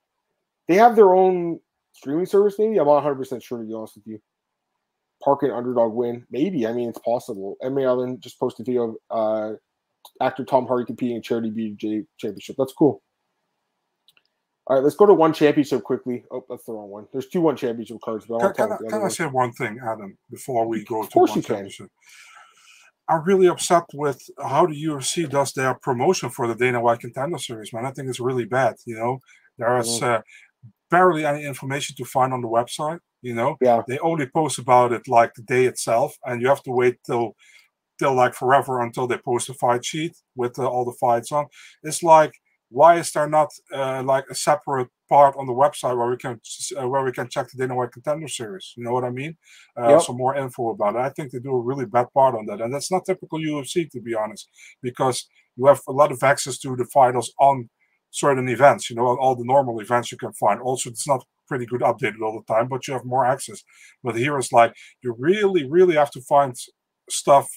they 0.68 0.74
have 0.74 0.94
their 0.94 1.14
own 1.14 1.58
streaming 1.94 2.26
service. 2.26 2.56
Maybe 2.58 2.78
I'm 2.78 2.86
not 2.86 2.96
100 2.96 3.14
percent 3.14 3.42
sure 3.42 3.58
to 3.58 3.64
be 3.64 3.72
honest 3.72 3.96
with 3.96 4.06
you. 4.06 4.20
Park 5.22 5.42
and 5.42 5.52
underdog 5.52 5.94
win. 5.94 6.26
Maybe. 6.30 6.66
I 6.66 6.74
mean, 6.74 6.90
it's 6.90 6.98
possible. 6.98 7.56
Emma 7.62 7.82
Allen 7.84 8.20
just 8.20 8.38
posted 8.38 8.68
a 8.68 8.70
video 8.70 8.96
of 9.10 9.50
uh, 9.50 9.56
actor 10.20 10.44
Tom 10.44 10.66
Hardy 10.66 10.84
competing 10.84 11.16
in 11.16 11.22
charity 11.22 11.50
BJ 11.50 12.04
championship. 12.18 12.56
That's 12.58 12.74
cool. 12.74 13.02
All 14.66 14.76
right, 14.76 14.84
let's 14.84 14.96
go 14.96 15.06
to 15.06 15.14
one 15.14 15.32
championship 15.32 15.82
quickly. 15.82 16.24
Oh, 16.30 16.44
that's 16.48 16.64
the 16.64 16.72
wrong 16.72 16.90
one. 16.90 17.06
There's 17.12 17.28
two 17.28 17.40
one 17.40 17.56
championship 17.56 17.98
cards, 18.02 18.26
but 18.26 18.42
I 18.42 18.52
Can, 18.52 18.68
can, 18.68 18.72
I, 18.72 18.90
can 18.90 19.02
I 19.02 19.08
say 19.08 19.26
one 19.26 19.52
thing, 19.52 19.78
Adam, 19.86 20.16
before 20.30 20.66
we 20.66 20.84
go 20.84 21.04
to 21.04 21.08
course 21.10 21.30
one 21.30 21.38
you 21.38 21.42
can. 21.42 21.70
I'm 23.08 23.22
really 23.24 23.48
upset 23.48 23.84
with 23.94 24.20
how 24.42 24.66
the 24.66 24.74
UFC 24.84 25.26
does 25.28 25.52
their 25.52 25.74
promotion 25.74 26.30
for 26.30 26.46
the 26.48 26.54
Dana 26.54 26.80
White 26.80 27.00
Contender 27.00 27.38
Series, 27.38 27.72
man. 27.72 27.84
I 27.86 27.90
think 27.92 28.08
it's 28.08 28.20
really 28.20 28.44
bad. 28.46 28.76
You 28.86 28.96
know, 28.96 29.18
there 29.58 29.76
is 29.78 30.00
Mhm. 30.00 30.02
uh, 30.02 30.22
barely 30.90 31.24
any 31.26 31.44
information 31.44 31.96
to 31.96 32.04
find 32.04 32.32
on 32.32 32.40
the 32.42 32.48
website. 32.48 33.00
You 33.22 33.34
know, 33.34 33.56
Yeah. 33.60 33.82
they 33.88 33.98
only 34.00 34.26
post 34.28 34.58
about 34.58 34.92
it 34.92 35.08
like 35.08 35.34
the 35.34 35.42
day 35.42 35.66
itself, 35.66 36.16
and 36.24 36.40
you 36.42 36.48
have 36.48 36.62
to 36.64 36.70
wait 36.72 36.96
till 37.06 37.34
till 37.98 38.14
like 38.14 38.34
forever 38.34 38.80
until 38.82 39.06
they 39.06 39.18
post 39.18 39.48
a 39.48 39.54
fight 39.54 39.84
sheet 39.84 40.16
with 40.36 40.58
uh, 40.58 40.66
all 40.68 40.84
the 40.84 40.92
fights 41.00 41.30
on. 41.32 41.46
It's 41.84 42.02
like, 42.02 42.32
why 42.70 42.96
is 42.98 43.12
there 43.12 43.28
not 43.28 43.50
uh, 43.72 44.02
like 44.02 44.24
a 44.30 44.34
separate 44.34 44.88
part 45.08 45.34
on 45.36 45.46
the 45.46 45.52
website 45.52 45.96
where 45.96 46.08
we 46.10 46.16
can 46.16 46.40
uh, 46.80 46.88
where 46.88 47.04
we 47.04 47.12
can 47.12 47.28
check 47.28 47.48
the 47.50 47.58
Dana 47.58 47.74
White 47.74 47.92
Contender 47.92 48.28
Series? 48.28 48.72
You 48.76 48.84
know 48.84 48.92
what 48.92 49.04
I 49.04 49.10
mean? 49.10 49.36
Uh, 49.78 49.90
Yep. 49.90 50.02
Some 50.02 50.16
more 50.16 50.36
info 50.36 50.70
about 50.70 50.96
it. 50.96 51.00
I 51.00 51.10
think 51.10 51.30
they 51.32 51.38
do 51.38 51.52
a 51.54 51.60
really 51.60 51.86
bad 51.86 52.06
part 52.12 52.34
on 52.34 52.46
that, 52.46 52.60
and 52.60 52.72
that's 52.72 52.90
not 52.90 53.04
typical 53.04 53.38
UFC 53.38 53.88
to 53.90 54.00
be 54.00 54.14
honest, 54.14 54.48
because 54.82 55.26
you 55.56 55.66
have 55.66 55.82
a 55.88 55.92
lot 55.92 56.12
of 56.12 56.22
access 56.22 56.58
to 56.58 56.74
the 56.76 56.84
fighters 56.86 57.32
on 57.38 57.68
certain 58.10 58.48
events. 58.48 58.90
You 58.90 58.96
know, 58.96 59.06
all 59.18 59.36
the 59.36 59.44
normal 59.44 59.80
events 59.80 60.10
you 60.12 60.18
can 60.18 60.32
find. 60.32 60.60
Also, 60.60 60.90
it's 60.90 61.06
not 61.08 61.24
pretty 61.48 61.66
good 61.66 61.82
updated 61.82 62.22
all 62.22 62.40
the 62.40 62.52
time, 62.54 62.68
but 62.68 62.86
you 62.88 62.94
have 62.94 63.04
more 63.04 63.26
access. 63.26 63.62
But 64.02 64.16
here 64.16 64.38
it's 64.38 64.52
like 64.52 64.74
you 65.02 65.14
really, 65.18 65.64
really 65.68 65.94
have 65.96 66.10
to 66.12 66.20
find 66.22 66.54
stuff 67.10 67.48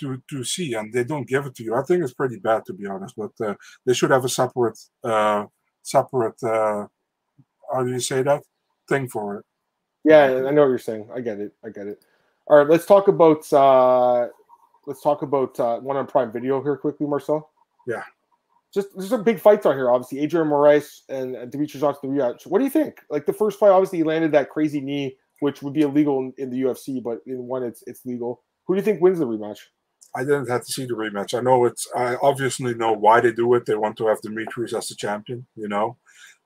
to 0.00 0.22
to 0.30 0.44
see, 0.44 0.74
and 0.74 0.92
they 0.92 1.04
don't 1.04 1.28
give 1.28 1.46
it 1.46 1.54
to 1.56 1.64
you. 1.64 1.74
I 1.74 1.82
think 1.82 2.02
it's 2.02 2.14
pretty 2.14 2.38
bad 2.38 2.64
to 2.66 2.72
be 2.74 2.86
honest. 2.86 3.14
But 3.16 3.32
uh, 3.44 3.54
they 3.86 3.94
should 3.94 4.10
have 4.10 4.24
a 4.24 4.28
separate 4.28 4.78
uh, 5.04 5.44
separate 5.86 6.42
uh, 6.42 6.86
how 7.72 7.82
do 7.82 7.90
you 7.90 8.00
say 8.00 8.22
that 8.22 8.42
thing 8.88 9.08
for 9.08 9.38
it. 9.38 9.44
Yeah, 10.04 10.44
I 10.46 10.50
know 10.52 10.62
what 10.62 10.68
you're 10.68 10.78
saying. 10.78 11.08
I 11.14 11.20
get 11.20 11.40
it. 11.40 11.52
I 11.64 11.70
get 11.70 11.86
it. 11.86 12.04
All 12.46 12.58
right, 12.58 12.68
let's 12.68 12.86
talk 12.86 13.08
about 13.08 13.52
uh 13.52 14.28
let's 14.86 15.02
talk 15.02 15.22
about 15.22 15.58
uh, 15.58 15.78
one 15.80 15.96
on 15.96 16.06
Prime 16.06 16.32
Video 16.32 16.62
here 16.62 16.76
quickly, 16.76 17.06
Marcel. 17.06 17.50
Yeah. 17.86 18.04
Just 18.72 18.88
there's 18.96 19.10
some 19.10 19.24
big 19.24 19.40
fights 19.40 19.66
on 19.66 19.74
here. 19.74 19.90
Obviously, 19.90 20.20
Adrian 20.20 20.48
Moraes 20.48 21.00
and 21.08 21.34
Demetrious 21.52 21.80
Johnson 21.80 22.14
the 22.14 22.20
rematch. 22.22 22.46
What 22.46 22.58
do 22.58 22.64
you 22.64 22.70
think? 22.70 23.00
Like 23.10 23.26
the 23.26 23.32
first 23.32 23.58
fight, 23.58 23.70
obviously, 23.70 23.98
he 23.98 24.04
landed 24.04 24.32
that 24.32 24.50
crazy 24.50 24.80
knee, 24.80 25.16
which 25.40 25.62
would 25.62 25.72
be 25.72 25.82
illegal 25.82 26.20
in, 26.20 26.34
in 26.38 26.50
the 26.50 26.62
UFC, 26.62 27.02
but 27.02 27.20
in 27.26 27.46
one, 27.46 27.62
it's 27.62 27.82
it's 27.86 28.04
legal. 28.04 28.42
Who 28.66 28.74
do 28.74 28.78
you 28.78 28.84
think 28.84 29.00
wins 29.00 29.18
the 29.18 29.26
rematch? 29.26 29.58
I 30.16 30.20
didn't 30.20 30.48
have 30.48 30.64
to 30.64 30.72
see 30.72 30.86
the 30.86 30.94
rematch. 30.94 31.36
I 31.36 31.42
know 31.42 31.66
it's. 31.66 31.86
I 31.94 32.16
obviously 32.16 32.74
know 32.74 32.92
why 32.92 33.20
they 33.20 33.32
do 33.32 33.52
it. 33.54 33.66
They 33.66 33.74
want 33.74 33.96
to 33.98 34.06
have 34.06 34.20
Demetrious 34.22 34.76
as 34.76 34.88
the 34.88 34.94
champion, 34.94 35.46
you 35.54 35.68
know. 35.68 35.98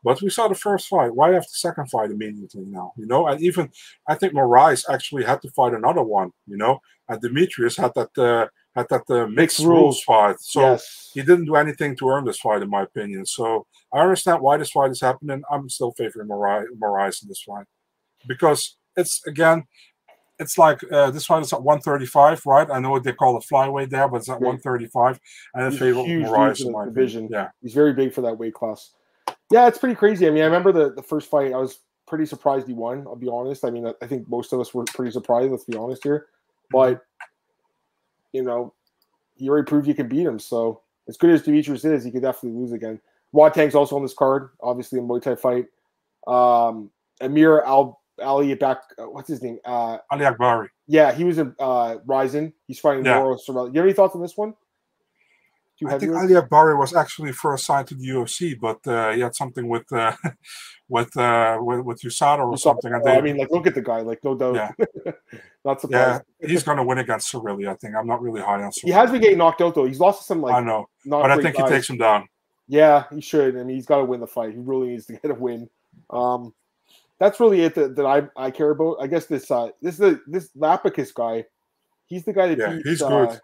But 0.02 0.22
we 0.22 0.30
saw 0.30 0.48
the 0.48 0.54
first 0.54 0.88
fight. 0.88 1.14
Why 1.14 1.32
have 1.32 1.44
the 1.44 1.48
second 1.52 1.90
fight 1.90 2.10
immediately 2.10 2.64
now? 2.66 2.92
You 2.96 3.06
know, 3.06 3.26
and 3.28 3.40
even 3.40 3.70
I 4.08 4.14
think 4.16 4.32
Moraes 4.32 4.84
actually 4.90 5.24
had 5.24 5.40
to 5.42 5.50
fight 5.50 5.74
another 5.74 6.02
one. 6.02 6.32
You 6.46 6.56
know, 6.56 6.80
and 7.08 7.22
Demetrious 7.22 7.76
had 7.76 7.92
that 7.94 8.18
uh, 8.18 8.48
had 8.74 8.86
that 8.90 9.08
uh, 9.08 9.26
mixed, 9.28 9.60
rules 9.60 10.02
fight. 10.02 10.40
So 10.40 10.72
yes. 10.72 11.10
he 11.14 11.20
didn't 11.20 11.46
do 11.46 11.56
anything 11.56 11.96
to 11.96 12.08
earn 12.08 12.24
this 12.24 12.40
fight, 12.40 12.62
in 12.62 12.70
my 12.70 12.82
opinion. 12.82 13.26
So 13.26 13.66
I 13.92 14.00
understand 14.00 14.40
why 14.40 14.56
this 14.56 14.70
fight 14.70 14.90
is 14.90 15.00
happening. 15.00 15.42
I'm 15.50 15.68
still 15.68 15.92
favoring 15.92 16.28
Moraes, 16.28 16.66
Moraes 16.82 17.22
in 17.22 17.28
this 17.28 17.42
fight 17.42 17.66
because 18.26 18.76
it's 18.96 19.24
again 19.26 19.64
it's 20.40 20.56
like 20.56 20.80
uh, 20.90 21.10
this 21.10 21.28
one 21.28 21.42
is 21.42 21.52
at 21.52 21.62
135, 21.62 22.46
right? 22.46 22.68
I 22.70 22.80
know 22.80 22.90
what 22.90 23.04
they 23.04 23.12
call 23.12 23.38
the 23.38 23.46
flyweight 23.46 23.90
there, 23.90 24.08
but 24.08 24.16
it's 24.16 24.28
at 24.30 24.40
135. 24.40 25.20
And 25.54 25.66
in 25.66 25.78
favor 25.78 26.00
of 26.00 26.06
Moraes 26.06 26.64
in 26.64 26.72
my 26.72 26.86
division. 26.86 27.28
Yeah, 27.30 27.50
he's 27.62 27.74
very 27.74 27.92
big 27.92 28.14
for 28.14 28.22
that 28.22 28.38
weight 28.38 28.54
class. 28.54 28.92
Yeah, 29.52 29.68
it's 29.68 29.78
pretty 29.78 29.94
crazy. 29.94 30.26
I 30.26 30.30
mean, 30.30 30.42
I 30.42 30.46
remember 30.46 30.72
the, 30.72 30.94
the 30.94 31.02
first 31.02 31.28
fight. 31.28 31.52
I 31.52 31.58
was 31.58 31.80
pretty 32.08 32.24
surprised 32.24 32.66
he 32.66 32.72
won. 32.72 33.06
I'll 33.06 33.16
be 33.16 33.28
honest. 33.28 33.64
I 33.64 33.70
mean, 33.70 33.86
I 33.86 34.06
think 34.06 34.28
most 34.28 34.52
of 34.52 34.60
us 34.60 34.72
were 34.72 34.84
pretty 34.84 35.12
surprised. 35.12 35.50
Let's 35.50 35.64
be 35.64 35.76
honest 35.76 36.02
here, 36.02 36.26
mm-hmm. 36.72 36.96
but 36.96 37.04
you 38.32 38.42
know, 38.42 38.72
he 39.36 39.48
already 39.48 39.66
proved 39.66 39.86
you 39.86 39.94
can 39.94 40.08
beat 40.08 40.26
him. 40.26 40.38
So 40.38 40.80
as 41.06 41.18
good 41.18 41.30
as 41.30 41.42
Demetrious 41.42 41.84
is, 41.84 42.02
he 42.02 42.10
could 42.10 42.22
definitely 42.22 42.58
lose 42.58 42.72
again. 42.72 42.98
Rodtang's 43.32 43.74
also 43.74 43.96
on 43.96 44.02
this 44.02 44.14
card, 44.14 44.50
obviously 44.62 44.98
a 44.98 45.02
Muay 45.02 45.22
Thai 45.22 45.36
fight. 45.36 45.66
Um, 46.26 46.90
Amir 47.20 47.62
Al 47.62 47.99
Ali 48.20 48.54
back. 48.54 48.78
Uh, 48.98 49.04
what's 49.04 49.28
his 49.28 49.42
name? 49.42 49.58
Uh, 49.64 49.98
Ali 50.10 50.24
Akbari. 50.24 50.68
Yeah, 50.86 51.12
he 51.12 51.24
was 51.24 51.38
in 51.38 51.54
uh, 51.58 51.96
Rizin. 52.06 52.52
He's 52.66 52.78
fighting 52.78 53.04
yeah. 53.04 53.18
Mauro 53.18 53.36
Cerilli. 53.36 53.74
You 53.74 53.80
have 53.80 53.86
any 53.86 53.92
thoughts 53.92 54.14
on 54.14 54.22
this 54.22 54.36
one? 54.36 54.54
I 55.86 55.98
think 55.98 56.14
Ali 56.14 56.34
Akbari 56.34 56.78
was 56.78 56.94
actually 56.94 57.32
first 57.32 57.64
signed 57.64 57.88
to 57.88 57.94
the 57.94 58.06
UFC, 58.06 58.58
but 58.58 58.86
uh, 58.86 59.12
he 59.12 59.20
had 59.20 59.34
something 59.34 59.68
with 59.68 59.90
uh, 59.92 60.12
with, 60.88 61.16
uh, 61.16 61.58
with 61.60 61.80
with 61.80 62.02
USADA 62.02 62.46
or 62.46 62.58
something. 62.58 62.92
And 62.92 63.02
they, 63.02 63.16
I 63.16 63.20
mean, 63.20 63.38
like, 63.38 63.50
look 63.50 63.66
at 63.66 63.74
the 63.74 63.80
guy. 63.80 64.00
Like, 64.00 64.22
no 64.22 64.34
doubt. 64.34 64.54
Yeah. 64.54 65.12
not 65.64 65.80
surprised. 65.80 66.24
Yeah, 66.40 66.48
he's 66.48 66.62
going 66.62 66.76
to 66.76 66.84
win 66.84 66.98
against 66.98 67.32
Cerilli. 67.32 67.68
I 67.68 67.74
think. 67.74 67.94
I'm 67.94 68.06
not 68.06 68.20
really 68.20 68.42
high 68.42 68.62
on. 68.62 68.70
Cerilli. 68.70 68.84
He 68.84 68.90
has 68.90 69.10
been 69.10 69.20
getting 69.20 69.38
knocked 69.38 69.62
out 69.62 69.74
though. 69.74 69.86
He's 69.86 70.00
lost 70.00 70.20
to 70.20 70.24
some 70.26 70.42
like. 70.42 70.54
I 70.54 70.60
know, 70.60 70.88
but 71.06 71.30
I 71.30 71.36
think 71.40 71.56
guys. 71.56 71.68
he 71.68 71.74
takes 71.76 71.90
him 71.90 71.96
down. 71.96 72.28
Yeah, 72.68 73.04
he 73.12 73.20
should. 73.20 73.56
I 73.56 73.64
mean, 73.64 73.74
he's 73.74 73.86
got 73.86 73.98
to 73.98 74.04
win 74.04 74.20
the 74.20 74.26
fight. 74.26 74.52
He 74.52 74.58
really 74.58 74.88
needs 74.88 75.06
to 75.06 75.14
get 75.14 75.30
a 75.30 75.34
win. 75.34 75.68
Um, 76.10 76.54
that's 77.20 77.38
really 77.38 77.60
it 77.60 77.74
that, 77.76 77.94
that 77.94 78.06
I, 78.06 78.22
I 78.36 78.50
care 78.50 78.70
about. 78.70 78.96
I 79.00 79.06
guess 79.06 79.26
this 79.26 79.48
uh 79.50 79.68
this 79.80 79.98
the 79.98 80.20
this 80.26 80.48
Lapicus 80.58 81.14
guy, 81.14 81.44
he's 82.06 82.24
the 82.24 82.32
guy 82.32 82.48
that 82.48 82.58
yeah, 82.58 82.76
beat, 82.76 82.86
he's 82.86 83.02
uh. 83.02 83.38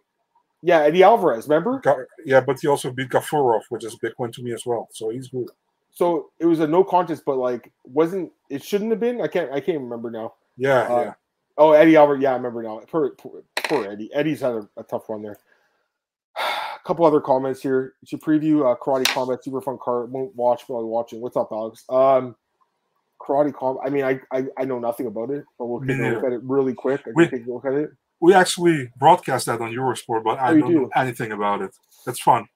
Yeah, 0.62 0.80
Eddie 0.80 1.04
Alvarez, 1.04 1.47
remember? 1.47 1.80
Yeah, 2.25 2.40
but 2.40 2.59
he 2.59 2.66
also 2.66 2.91
beat 2.91 3.10
Gafurov, 3.10 3.60
which 3.69 3.84
is 3.84 3.95
a 3.95 3.99
big 4.00 4.15
one 4.17 4.32
to 4.32 4.43
me 4.43 4.52
as 4.52 4.65
well. 4.67 4.89
So 4.91 5.10
he's 5.10 5.28
good. 5.28 5.50
So 5.93 6.30
it 6.41 6.47
was 6.47 6.58
a 6.58 6.67
no 6.67 6.82
contest, 6.82 7.25
but 7.25 7.36
like 7.36 7.71
wasn't 7.84 8.32
it 8.50 8.65
shouldn't 8.65 8.91
have 8.91 8.99
been? 8.99 9.21
I 9.21 9.28
can't 9.28 9.52
I 9.52 9.60
can't 9.60 9.80
remember 9.80 10.10
now. 10.10 10.34
Yeah, 10.56 10.80
uh, 10.80 11.00
yeah. 11.02 11.15
Oh, 11.58 11.73
Eddie 11.73 11.97
Alvarez, 11.97 12.23
yeah, 12.23 12.32
I 12.32 12.36
remember 12.36 12.62
now. 12.62 12.80
Poor, 12.91 13.10
poor, 13.10 13.43
poor 13.56 13.91
Eddie. 13.91 14.12
Eddie's 14.12 14.41
had 14.41 14.52
a, 14.52 14.69
a 14.78 14.82
tough 14.82 15.08
one 15.08 15.23
there. 15.23 15.39
a 16.39 16.43
couple 16.84 17.04
other 17.04 17.21
comments 17.21 17.62
here. 17.62 17.95
To 18.08 18.19
preview 18.19 18.71
uh, 18.71 18.76
Karate 18.76 19.06
Combat 19.06 19.45
Super 19.45 19.60
Fun 19.60 19.78
Card. 19.80 20.10
Won't 20.10 20.34
watch, 20.34 20.65
but 20.69 20.75
I'm 20.75 20.86
watching. 20.86 21.21
What's 21.21 21.36
up, 21.36 21.49
Alex? 21.52 21.84
Um, 21.89 22.34
karate 23.21 23.55
combat. 23.55 23.83
I 23.87 23.91
mean, 23.91 24.05
I, 24.05 24.21
I, 24.33 24.47
I 24.59 24.65
know 24.65 24.79
nothing 24.79 25.07
about 25.07 25.31
it, 25.31 25.45
but 25.59 25.67
we'll 25.67 25.81
take 25.81 25.99
a 25.99 26.15
look 26.15 26.25
at 26.25 26.33
it 26.33 26.41
really 26.43 26.75
quick. 26.75 27.02
I 27.07 27.11
we, 27.15 27.29
take 27.29 27.47
a 27.47 27.52
look 27.52 27.65
at 27.65 27.75
it. 27.75 27.91
We 28.21 28.35
actually 28.35 28.91
broadcast 28.99 29.47
that 29.47 29.61
on 29.61 29.73
Eurosport, 29.73 30.25
but 30.25 30.39
I 30.39 30.52
oh, 30.52 30.59
don't 30.59 30.71
do. 30.71 30.81
know 30.83 30.91
anything 30.95 31.33
about 31.33 31.63
it. 31.63 31.75
It's 32.07 32.21
fun. 32.21 32.47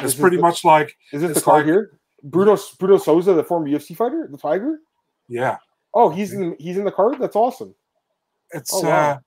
It's 0.00 0.14
pretty 0.14 0.36
the, 0.36 0.42
much 0.42 0.64
like. 0.64 0.96
Is 1.12 1.22
it 1.22 1.34
the 1.34 1.40
card 1.40 1.66
like, 1.66 1.66
here? 1.66 1.98
Bruno 2.22 2.56
Bruno 2.78 2.98
Souza, 2.98 3.34
the 3.34 3.44
former 3.44 3.68
UFC 3.68 3.96
fighter, 3.96 4.28
the 4.30 4.38
Tiger. 4.38 4.80
Yeah. 5.28 5.58
Oh, 5.94 6.10
he's 6.10 6.32
in 6.32 6.56
he's 6.58 6.76
in 6.76 6.84
the 6.84 6.92
card. 6.92 7.16
That's 7.18 7.36
awesome. 7.36 7.74
It's 8.52 8.72
oh, 8.74 8.82
wow. 8.82 9.10
uh, 9.10 9.18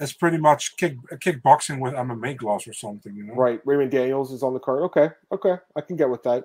it's 0.00 0.12
pretty 0.12 0.38
much 0.38 0.76
kick 0.76 0.96
kickboxing 1.14 1.78
with 1.78 1.94
MMA 1.94 2.36
gloves 2.36 2.66
or 2.66 2.72
something, 2.72 3.14
you 3.14 3.24
know. 3.24 3.34
Right. 3.34 3.60
Raymond 3.64 3.90
Daniels 3.90 4.32
is 4.32 4.42
on 4.42 4.54
the 4.54 4.60
card. 4.60 4.82
Okay, 4.82 5.10
okay, 5.30 5.56
I 5.76 5.80
can 5.80 5.96
get 5.96 6.10
with 6.10 6.22
that. 6.24 6.44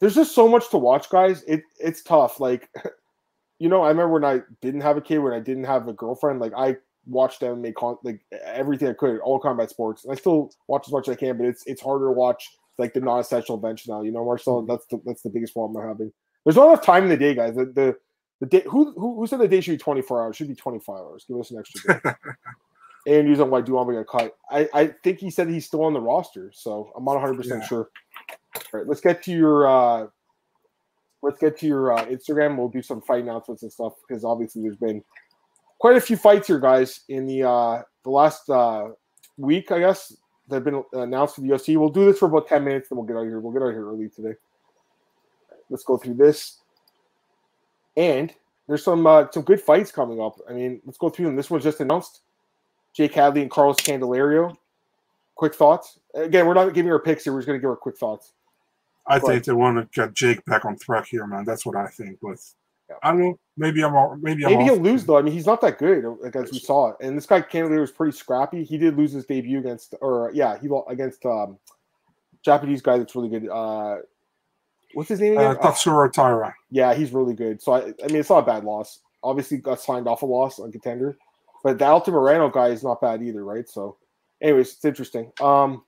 There's 0.00 0.14
just 0.14 0.34
so 0.34 0.48
much 0.48 0.70
to 0.70 0.78
watch, 0.78 1.10
guys. 1.10 1.42
It 1.44 1.62
it's 1.78 2.02
tough. 2.02 2.40
Like 2.40 2.68
you 3.64 3.70
know, 3.70 3.80
I 3.80 3.88
remember 3.88 4.12
when 4.12 4.24
I 4.26 4.40
didn't 4.60 4.82
have 4.82 4.98
a 4.98 5.00
kid, 5.00 5.20
when 5.20 5.32
I 5.32 5.40
didn't 5.40 5.64
have 5.64 5.88
a 5.88 5.94
girlfriend, 5.94 6.38
like 6.38 6.52
I 6.54 6.76
watched 7.06 7.40
them 7.40 7.62
make 7.62 7.76
con- 7.76 7.96
like 8.04 8.20
everything 8.44 8.88
I 8.88 8.92
could, 8.92 9.20
all 9.20 9.38
combat 9.38 9.70
sports, 9.70 10.04
and 10.04 10.12
I 10.12 10.16
still 10.16 10.50
watch 10.68 10.86
as 10.86 10.92
much 10.92 11.08
as 11.08 11.14
I 11.14 11.16
can. 11.16 11.38
But 11.38 11.46
it's 11.46 11.66
it's 11.66 11.80
harder 11.80 12.08
to 12.08 12.12
watch 12.12 12.46
like 12.76 12.92
the 12.92 13.00
non-essential 13.00 13.56
events 13.56 13.88
now. 13.88 14.02
You 14.02 14.12
know, 14.12 14.22
Marcel, 14.22 14.60
mm-hmm. 14.60 14.70
that's 14.70 14.84
the 14.88 15.00
that's 15.06 15.22
the 15.22 15.30
biggest 15.30 15.54
problem 15.54 15.82
I'm 15.82 15.88
having. 15.88 16.12
There's 16.44 16.56
not 16.56 16.68
enough 16.68 16.84
time 16.84 17.04
in 17.04 17.08
the 17.08 17.16
day, 17.16 17.34
guys. 17.34 17.54
The 17.54 17.64
the, 17.64 17.96
the 18.40 18.46
day 18.46 18.62
who, 18.68 18.92
who 18.98 19.16
who 19.16 19.26
said 19.26 19.40
the 19.40 19.48
day 19.48 19.62
should 19.62 19.78
be 19.78 19.78
24 19.78 20.24
hours? 20.24 20.36
Should 20.36 20.48
be 20.48 20.54
25 20.54 20.94
hours. 20.94 21.24
Give 21.26 21.40
us 21.40 21.50
an 21.50 21.58
extra 21.58 21.94
day. 22.02 22.10
and 23.18 23.26
use 23.26 23.40
on 23.40 23.48
why 23.48 23.62
Duan 23.62 23.94
got 23.94 24.20
cut. 24.20 24.36
I, 24.50 24.68
I 24.74 24.86
think 25.02 25.20
he 25.20 25.30
said 25.30 25.48
he's 25.48 25.64
still 25.64 25.84
on 25.84 25.94
the 25.94 26.02
roster, 26.02 26.52
so 26.54 26.92
I'm 26.94 27.04
not 27.06 27.12
100 27.12 27.34
percent 27.38 27.64
sure. 27.64 27.88
All 28.56 28.80
right, 28.80 28.86
let's 28.86 29.00
get 29.00 29.22
to 29.22 29.32
your 29.32 29.66
uh, 29.66 30.08
let's 31.24 31.38
get 31.38 31.58
to 31.58 31.66
your 31.66 31.92
uh, 31.92 32.04
Instagram. 32.06 32.56
We'll 32.56 32.68
do 32.68 32.82
some 32.82 33.00
fight 33.00 33.22
announcements 33.22 33.62
and 33.62 33.72
stuff 33.72 33.94
because 34.06 34.24
obviously 34.24 34.62
there's 34.62 34.76
been 34.76 35.02
quite 35.78 35.96
a 35.96 36.00
few 36.00 36.16
fights 36.16 36.46
here, 36.46 36.60
guys, 36.60 37.00
in 37.08 37.26
the 37.26 37.42
uh, 37.42 37.82
the 38.04 38.10
last 38.10 38.48
uh, 38.50 38.88
week, 39.38 39.72
I 39.72 39.80
guess, 39.80 40.14
that 40.48 40.56
have 40.56 40.64
been 40.64 40.84
announced 40.92 41.36
for 41.36 41.40
the 41.40 41.48
UFC. 41.48 41.76
We'll 41.76 41.88
do 41.88 42.04
this 42.04 42.18
for 42.18 42.26
about 42.26 42.46
10 42.46 42.62
minutes, 42.62 42.88
then 42.88 42.98
we'll 42.98 43.06
get 43.06 43.16
out 43.16 43.22
of 43.22 43.28
here. 43.28 43.40
We'll 43.40 43.52
get 43.52 43.62
out 43.62 43.68
of 43.68 43.74
here 43.74 43.88
early 43.88 44.08
today. 44.10 44.34
Let's 45.70 45.84
go 45.84 45.96
through 45.96 46.14
this. 46.14 46.60
And 47.96 48.32
there's 48.68 48.84
some 48.84 49.06
uh, 49.06 49.26
some 49.30 49.42
good 49.42 49.60
fights 49.60 49.90
coming 49.90 50.20
up. 50.20 50.38
I 50.48 50.52
mean, 50.52 50.80
let's 50.84 50.98
go 50.98 51.08
through 51.08 51.26
them. 51.26 51.36
This 51.36 51.50
one's 51.50 51.64
just 51.64 51.80
announced. 51.80 52.20
Jake 52.92 53.14
Hadley 53.14 53.42
and 53.42 53.50
Carlos 53.50 53.76
Candelario. 53.76 54.54
Quick 55.34 55.54
thoughts. 55.54 55.98
Again, 56.14 56.46
we're 56.46 56.54
not 56.54 56.72
giving 56.74 56.92
our 56.92 57.00
picks 57.00 57.24
here. 57.24 57.32
We're 57.32 57.40
just 57.40 57.48
going 57.48 57.58
to 57.58 57.60
give 57.60 57.70
our 57.70 57.76
quick 57.76 57.98
thoughts. 57.98 58.32
I 59.06 59.18
but, 59.18 59.28
think 59.28 59.44
they 59.44 59.52
want 59.52 59.78
to 59.78 60.00
get 60.00 60.14
Jake 60.14 60.44
back 60.44 60.64
on 60.64 60.78
track 60.78 61.06
here, 61.06 61.26
man. 61.26 61.44
That's 61.44 61.66
what 61.66 61.76
I 61.76 61.88
think. 61.88 62.18
But 62.22 62.38
yeah. 62.88 62.96
I 63.02 63.10
don't 63.10 63.20
know. 63.20 63.38
Maybe 63.56 63.82
I'm 63.84 63.94
all, 63.94 64.16
maybe 64.20 64.44
I'm 64.44 64.52
maybe 64.52 64.64
he'll 64.64 64.76
lose 64.76 65.04
though. 65.04 65.18
I 65.18 65.22
mean, 65.22 65.32
he's 65.32 65.46
not 65.46 65.60
that 65.60 65.78
good, 65.78 66.04
like 66.20 66.36
as 66.36 66.50
we 66.50 66.58
saw. 66.58 66.90
It. 66.90 66.96
And 67.00 67.16
this 67.16 67.26
guy 67.26 67.40
Canada 67.40 67.80
was 67.80 67.90
pretty 67.90 68.16
scrappy. 68.16 68.64
He 68.64 68.78
did 68.78 68.96
lose 68.96 69.12
his 69.12 69.24
debut 69.24 69.58
against, 69.58 69.94
or 70.00 70.30
yeah, 70.34 70.58
he 70.58 70.68
lost 70.68 70.90
against 70.90 71.24
um 71.24 71.58
Japanese 72.44 72.82
guy 72.82 72.98
that's 72.98 73.14
really 73.14 73.28
good. 73.28 73.48
Uh 73.48 73.98
What's 74.94 75.08
his 75.08 75.20
name 75.20 75.32
again? 75.32 75.56
Uh, 75.56 75.60
Tatsuro 75.60 76.10
Taira. 76.12 76.54
Yeah, 76.70 76.94
he's 76.94 77.12
really 77.12 77.34
good. 77.34 77.60
So 77.60 77.72
I, 77.72 77.78
I 77.78 78.06
mean, 78.06 78.16
it's 78.16 78.30
not 78.30 78.44
a 78.44 78.46
bad 78.46 78.64
loss. 78.64 79.00
Obviously, 79.22 79.58
got 79.58 79.80
signed 79.80 80.06
off 80.06 80.22
a 80.22 80.26
loss 80.26 80.58
on 80.58 80.70
contender, 80.70 81.18
but 81.62 81.78
the 81.78 81.84
Alto 81.84 82.12
Moreno 82.12 82.48
guy 82.48 82.68
is 82.68 82.84
not 82.84 83.00
bad 83.00 83.22
either, 83.22 83.44
right? 83.44 83.68
So, 83.68 83.96
anyways, 84.42 84.74
it's 84.74 84.84
interesting. 84.84 85.32
Um, 85.40 85.82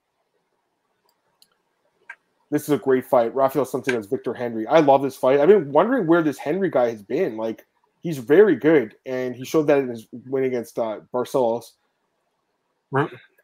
this 2.50 2.62
is 2.62 2.70
a 2.70 2.78
great 2.78 3.04
fight. 3.04 3.34
Rafael 3.34 3.64
Santos 3.64 3.94
vs 3.94 4.06
Victor 4.06 4.34
Henry. 4.34 4.66
I 4.66 4.80
love 4.80 5.02
this 5.02 5.16
fight. 5.16 5.40
I've 5.40 5.48
been 5.48 5.72
wondering 5.72 6.06
where 6.06 6.22
this 6.22 6.38
Henry 6.38 6.70
guy 6.70 6.90
has 6.90 7.02
been. 7.02 7.36
Like, 7.36 7.66
he's 8.02 8.18
very 8.18 8.56
good, 8.56 8.94
and 9.04 9.34
he 9.34 9.44
showed 9.44 9.66
that 9.66 9.78
in 9.78 9.88
his 9.88 10.06
win 10.12 10.44
against 10.44 10.78
uh, 10.78 11.00
Barcelos. 11.12 11.72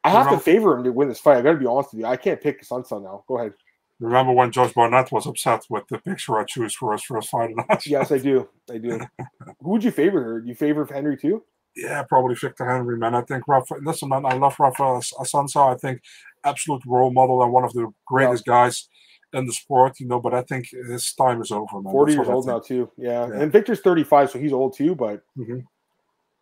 I 0.05 0.11
have 0.11 0.31
to 0.31 0.39
favor 0.39 0.77
him 0.77 0.85
to 0.85 0.93
win 0.93 1.09
this 1.09 1.19
fight. 1.19 1.39
I 1.39 1.43
got 1.43 1.53
to 1.53 1.59
be 1.59 1.67
honest 1.67 1.93
with 1.93 2.01
you. 2.01 2.07
I 2.07 2.17
can't 2.17 2.41
pick 2.41 2.63
Sansa 2.63 3.03
now. 3.03 3.25
Go 3.27 3.39
ahead. 3.39 3.55
Remember 4.01 4.33
when 4.33 4.51
Josh 4.51 4.73
Barnett 4.73 5.13
was 5.13 5.27
upset 5.27 5.65
with 5.69 5.87
the 5.89 5.99
picture 5.99 6.39
I 6.39 6.45
choose 6.45 6.75
for 6.75 6.93
us 6.93 7.05
for 7.05 7.23
fight? 7.23 7.55
yes, 7.87 8.11
I 8.11 8.19
do. 8.19 8.49
I 8.71 8.79
do. 8.79 9.01
Who 9.61 9.71
would 9.71 9.85
you 9.85 9.93
favor? 9.93 10.41
Do 10.41 10.49
you 10.49 10.57
favor 10.57 10.85
Henry 10.85 11.17
too? 11.17 11.45
Yeah, 11.77 12.03
probably 12.03 12.35
Victor 12.35 12.69
Henry, 12.69 12.99
man. 12.99 13.15
I 13.15 13.23
think 13.23 13.47
Rafa. 13.47 13.77
Listen, 13.83 14.09
man, 14.09 14.27
I 14.27 14.35
love 14.35 14.57
Rafa 14.59 14.83
Assunção. 14.83 15.73
I 15.73 15.79
think 15.79 16.03
absolute 16.45 16.83
role 16.85 17.13
model 17.13 17.43
and 17.43 17.53
one 17.53 17.65
of 17.65 17.73
the 17.73 17.93
greatest 18.07 18.45
yeah. 18.47 18.53
guys 18.53 18.89
in 19.33 19.47
the 19.47 19.53
sport, 19.53 19.99
you 20.01 20.07
know. 20.07 20.21
But 20.21 20.35
I 20.35 20.43
think 20.43 20.69
his 20.71 21.13
time 21.15 21.41
is 21.43 21.51
over, 21.51 21.81
man. 21.81 21.93
Forty 21.93 22.15
That's 22.15 22.27
years 22.27 22.35
old 22.35 22.47
now 22.47 22.59
too. 22.61 22.91
Yeah. 22.97 23.27
Yeah. 23.29 23.41
and 23.41 23.53
Victor's 23.53 23.81
thirty-five, 23.81 24.31
so 24.31 24.39
he's 24.39 24.53
old 24.53 24.77
too. 24.77 24.95
But 24.95 25.23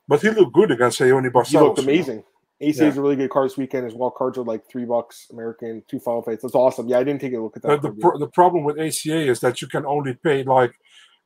But 0.09 0.21
he 0.23 0.31
looked 0.31 0.53
good 0.55 0.71
against 0.71 0.99
Raoni 1.01 1.31
Barcelos. 1.31 1.47
he 1.49 1.59
looked 1.59 1.79
you 1.79 1.87
know. 1.87 1.93
amazing. 1.93 2.25
ACA 2.63 2.87
is 2.89 2.99
a 2.99 3.01
really 3.03 3.17
good 3.17 3.31
card 3.31 3.47
this 3.49 3.57
weekend 3.57 3.87
as 3.87 3.95
well. 3.95 4.11
Cards 4.11 4.37
are 4.37 4.45
like 4.45 4.69
three 4.71 4.85
bucks 4.85 5.29
American, 5.33 5.83
two 5.89 5.99
final 5.99 6.21
fights. 6.23 6.43
That's 6.43 6.55
awesome. 6.55 6.89
Yeah, 6.89 6.99
I 6.99 7.05
didn't 7.05 7.23
take 7.23 7.33
a 7.33 7.39
look 7.41 7.57
at 7.57 7.63
that. 7.63 7.71
Uh, 7.71 7.77
the 7.79 7.93
pro- 7.93 8.19
the 8.19 8.29
problem 8.29 8.65
with 8.65 8.79
ACA 8.79 9.17
is 9.31 9.41
that 9.41 9.63
you 9.63 9.69
can 9.69 9.87
only 9.87 10.13
pay 10.15 10.43
like 10.43 10.75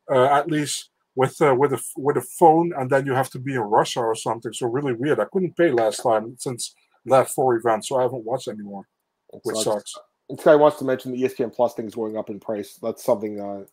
uh, 0.08 0.26
at 0.26 0.48
least 0.48 0.90
with 1.16 1.40
uh, 1.42 1.52
with 1.58 1.72
a 1.72 1.82
with 1.96 2.16
a 2.18 2.20
phone, 2.38 2.72
and 2.78 2.88
then 2.88 3.04
you 3.06 3.14
have 3.14 3.30
to 3.30 3.40
be 3.40 3.54
in 3.54 3.60
Russia 3.62 4.00
or 4.00 4.14
something. 4.14 4.52
So 4.52 4.68
really 4.68 4.92
weird. 4.92 5.18
I 5.18 5.24
couldn't 5.32 5.56
pay 5.56 5.70
last 5.72 6.02
time 6.04 6.36
since 6.38 6.72
last 7.04 7.34
four 7.34 7.56
events, 7.56 7.88
so 7.88 7.96
I 7.98 8.02
haven't 8.02 8.24
watched 8.24 8.46
anymore, 8.48 8.86
It 9.32 9.40
which 9.42 9.56
sucks. 9.56 9.92
sucks. 9.92 9.94
This 10.28 10.44
guy 10.44 10.54
wants 10.56 10.78
to 10.78 10.84
mention 10.84 11.12
the 11.12 11.22
ESPN 11.22 11.54
Plus 11.54 11.74
thing 11.74 11.86
is 11.86 11.94
going 11.94 12.16
up 12.16 12.30
in 12.30 12.40
price. 12.40 12.78
That's 12.82 13.04
something 13.04 13.40
uh, 13.40 13.64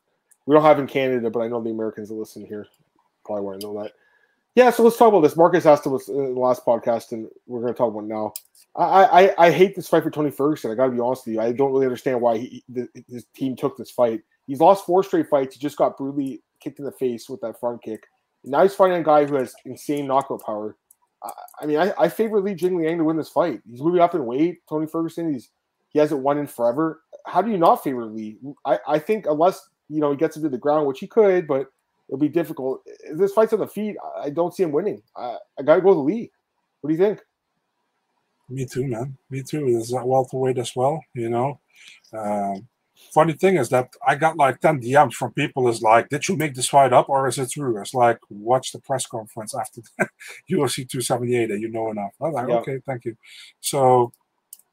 we 0.45 0.55
don't 0.55 0.63
have 0.63 0.79
in 0.79 0.87
Canada, 0.87 1.29
but 1.29 1.41
I 1.41 1.47
know 1.47 1.61
the 1.61 1.69
Americans 1.69 2.09
that 2.09 2.15
listen 2.15 2.45
here 2.45 2.67
probably 3.25 3.43
want 3.43 3.61
to 3.61 3.67
know 3.67 3.81
that. 3.81 3.93
Yeah, 4.55 4.69
so 4.69 4.83
let's 4.83 4.97
talk 4.97 5.07
about 5.09 5.21
this. 5.21 5.37
Marcus 5.37 5.65
asked 5.65 5.87
us 5.87 6.09
in 6.09 6.33
the 6.33 6.39
last 6.39 6.65
podcast, 6.65 7.13
and 7.13 7.29
we're 7.47 7.61
going 7.61 7.73
to 7.73 7.77
talk 7.77 7.93
about 7.93 8.03
now. 8.03 8.33
I, 8.75 9.05
I 9.05 9.47
I 9.47 9.51
hate 9.51 9.75
this 9.75 9.87
fight 9.87 10.03
for 10.03 10.11
Tony 10.11 10.31
Ferguson. 10.31 10.71
I 10.71 10.75
got 10.75 10.87
to 10.87 10.91
be 10.91 10.99
honest 10.99 11.25
with 11.25 11.35
you. 11.35 11.41
I 11.41 11.53
don't 11.53 11.71
really 11.71 11.85
understand 11.85 12.19
why 12.19 12.37
he, 12.37 12.63
the, 12.67 12.87
his 13.07 13.25
team 13.33 13.55
took 13.55 13.77
this 13.77 13.91
fight. 13.91 14.21
He's 14.47 14.59
lost 14.59 14.85
four 14.85 15.03
straight 15.03 15.29
fights. 15.29 15.55
He 15.55 15.61
just 15.61 15.77
got 15.77 15.97
brutally 15.97 16.41
kicked 16.59 16.79
in 16.79 16.85
the 16.85 16.91
face 16.91 17.29
with 17.29 17.39
that 17.41 17.59
front 17.59 17.81
kick. 17.81 18.03
And 18.43 18.51
Now 18.51 18.63
he's 18.63 18.75
fighting 18.75 18.97
a 18.97 19.03
guy 19.03 19.25
who 19.25 19.35
has 19.35 19.55
insane 19.65 20.07
knockout 20.07 20.43
power. 20.43 20.75
I, 21.23 21.31
I 21.61 21.65
mean, 21.65 21.77
I, 21.77 21.93
I 21.97 22.09
favor 22.09 22.41
Li 22.41 22.53
Jingliang 22.53 22.97
to 22.97 23.03
win 23.05 23.17
this 23.17 23.29
fight. 23.29 23.61
He's 23.69 23.81
moving 23.81 24.01
up 24.01 24.15
in 24.15 24.25
weight. 24.25 24.59
Tony 24.67 24.87
Ferguson, 24.87 25.31
he's 25.31 25.49
he 25.91 25.99
hasn't 25.99 26.21
won 26.21 26.37
in 26.37 26.47
forever. 26.47 27.01
How 27.25 27.41
do 27.41 27.51
you 27.51 27.57
not 27.57 27.83
favor 27.83 28.05
Lee? 28.05 28.37
I, 28.65 28.79
I 28.87 28.99
think 28.99 29.25
unless 29.27 29.69
you 29.89 29.99
know 29.99 30.11
he 30.11 30.17
gets 30.17 30.35
him 30.37 30.43
to 30.43 30.49
the 30.49 30.57
ground, 30.57 30.87
which 30.87 30.99
he 30.99 31.07
could, 31.07 31.47
but 31.47 31.67
it'll 32.09 32.17
be 32.19 32.29
difficult. 32.29 32.81
If 32.85 33.17
this 33.17 33.33
fight's 33.33 33.53
on 33.53 33.59
the 33.59 33.67
feet, 33.67 33.95
I- 34.17 34.25
I 34.25 34.29
don't 34.31 34.53
see 34.53 34.63
him 34.63 34.71
winning. 34.71 35.01
I, 35.15 35.37
I 35.59 35.63
gotta 35.63 35.81
go 35.81 35.93
to 35.93 35.99
Lee. 35.99 36.31
What 36.81 36.89
do 36.89 36.93
you 36.95 36.99
think? 37.01 37.19
Me 38.49 38.65
too, 38.65 38.85
man. 38.87 39.17
Me 39.29 39.41
too. 39.43 39.67
Is 39.67 39.91
that 39.91 40.05
welterweight 40.05 40.57
as 40.57 40.75
well? 40.75 41.01
You 41.13 41.29
know. 41.29 41.59
Um, 42.13 42.67
funny 43.13 43.33
thing 43.33 43.55
is 43.57 43.69
that 43.69 43.93
I 44.05 44.15
got 44.15 44.35
like 44.35 44.59
ten 44.59 44.81
DMs 44.81 45.13
from 45.13 45.31
people. 45.33 45.69
Is 45.69 45.81
like, 45.81 46.09
did 46.09 46.27
you 46.27 46.35
make 46.35 46.53
this 46.55 46.67
fight 46.67 46.91
up 46.91 47.07
or 47.07 47.27
is 47.27 47.37
it 47.37 47.51
true? 47.51 47.79
It's 47.79 47.93
like, 47.93 48.17
watch 48.29 48.71
the 48.73 48.79
press 48.79 49.05
conference 49.05 49.55
after 49.55 49.81
UFC 50.49 50.75
278 50.89 51.51
and 51.51 51.61
you 51.61 51.69
know 51.69 51.91
enough. 51.91 52.11
I'm 52.21 52.33
like, 52.33 52.49
Yeah. 52.49 52.55
okay, 52.55 52.79
thank 52.85 53.05
you. 53.05 53.15
So, 53.61 54.11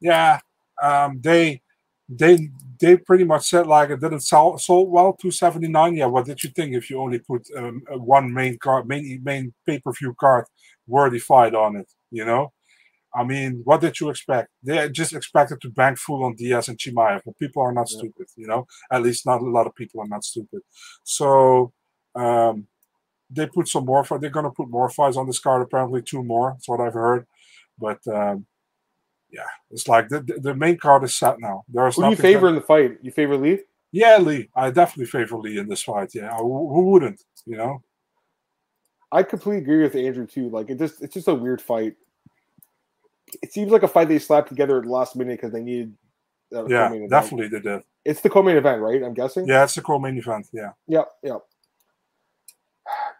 yeah, 0.01 0.39
um, 0.81 1.19
they 1.21 1.61
they 2.07 2.49
they 2.79 2.97
pretty 2.97 3.23
much 3.23 3.49
said 3.49 3.67
like 3.67 3.89
it 3.91 3.99
didn't 4.01 4.21
sell 4.21 4.57
sold 4.57 4.89
well 4.89 5.13
279 5.13 5.95
yeah 5.95 6.05
what 6.07 6.25
did 6.25 6.43
you 6.43 6.49
think 6.49 6.73
if 6.73 6.89
you 6.89 6.99
only 6.99 7.19
put 7.19 7.47
um, 7.55 7.81
one 7.97 8.33
main 8.33 8.57
card 8.57 8.87
main 8.87 9.21
main 9.23 9.53
pay-per-view 9.67 10.15
card 10.19 10.45
worthy 10.87 11.19
fight 11.19 11.53
on 11.53 11.75
it 11.75 11.89
you 12.11 12.25
know? 12.25 12.51
I 13.13 13.23
mean 13.23 13.61
what 13.63 13.81
did 13.81 13.99
you 13.99 14.09
expect? 14.09 14.49
They 14.63 14.89
just 14.89 15.13
expected 15.13 15.61
to 15.61 15.69
bank 15.69 15.97
full 15.99 16.23
on 16.23 16.35
diaz 16.35 16.67
and 16.69 16.77
chimaev 16.79 17.21
but 17.25 17.37
people 17.37 17.61
are 17.61 17.71
not 17.73 17.87
Yeah. 17.91 17.97
stupid 17.99 18.27
you 18.35 18.47
know? 18.47 18.65
At 18.91 19.03
least 19.03 19.25
not 19.25 19.41
a 19.41 19.45
lot 19.57 19.67
of 19.67 19.75
people 19.75 20.01
are 20.01 20.07
not 20.07 20.23
stupid. 20.23 20.61
So 21.03 21.73
um 22.15 22.67
they 23.29 23.45
put 23.45 23.67
some 23.67 23.85
more 23.85 24.03
they're 24.19 24.31
going 24.31 24.45
to 24.45 24.51
put 24.59 24.69
more 24.71 24.89
fights 24.89 25.17
on 25.17 25.27
this 25.27 25.39
card 25.39 25.61
apparently 25.61 26.01
two 26.01 26.23
more 26.23 26.53
that's 26.53 26.67
what 26.69 26.81
i've 26.81 26.93
heard. 26.93 27.27
But 27.77 27.99
um 28.07 28.45
yeah, 29.31 29.41
it's 29.71 29.87
like 29.87 30.09
the, 30.09 30.21
the 30.21 30.39
the 30.39 30.55
main 30.55 30.77
card 30.77 31.03
is 31.03 31.15
set 31.15 31.39
now. 31.39 31.63
There's 31.69 31.95
Who 31.95 32.01
do 32.01 32.05
you 32.07 32.11
nothing 32.11 32.23
that- 32.23 32.33
favor 32.33 32.49
in 32.49 32.55
the 32.55 32.61
fight? 32.61 32.97
You 33.01 33.11
favor 33.11 33.37
Lee? 33.37 33.59
yeah, 33.91 34.17
Lee. 34.17 34.49
I 34.55 34.69
definitely 34.71 35.05
favor 35.05 35.37
Lee 35.37 35.57
in 35.59 35.67
this 35.67 35.83
fight. 35.83 36.13
Yeah, 36.13 36.35
who, 36.37 36.83
wouldn't? 36.91 37.23
You 37.45 37.57
know. 37.57 37.83
I 39.11 39.23
completely 39.23 39.63
agree 39.63 39.81
with 39.83 39.95
Andrew 39.95 40.27
too. 40.27 40.49
Like 40.49 40.69
it 40.69 40.77
just 40.77 41.01
it's 41.01 41.13
just 41.15 41.27
a 41.27 41.33
weird 41.33 41.61
fight. 41.61 41.95
It 43.41 43.51
seems 43.53 43.71
like 43.71 43.83
a 43.83 43.87
fight 43.87 44.07
they 44.07 44.19
slapped 44.19 44.49
together 44.49 44.77
at 44.77 44.83
the 44.83 44.89
last 44.89 45.15
minute 45.15 45.37
because 45.39 45.51
they 45.53 45.61
needed. 45.61 45.95
Uh, 46.55 46.65
Yeah, 46.65 46.87
event. 46.87 47.09
definitely 47.11 47.47
they 47.47 47.59
did. 47.59 47.83
It's 48.05 48.21
the 48.21 48.29
co-main 48.29 48.57
event, 48.57 48.81
right? 48.81 49.03
I'm 49.03 49.13
guessing. 49.13 49.47
Yeah, 49.47 49.63
it's 49.63 49.75
the 49.75 49.81
co-main 49.81 50.17
event. 50.17 50.47
Yeah. 50.51 50.71
Yep, 50.87 51.07
yep. 51.23 51.41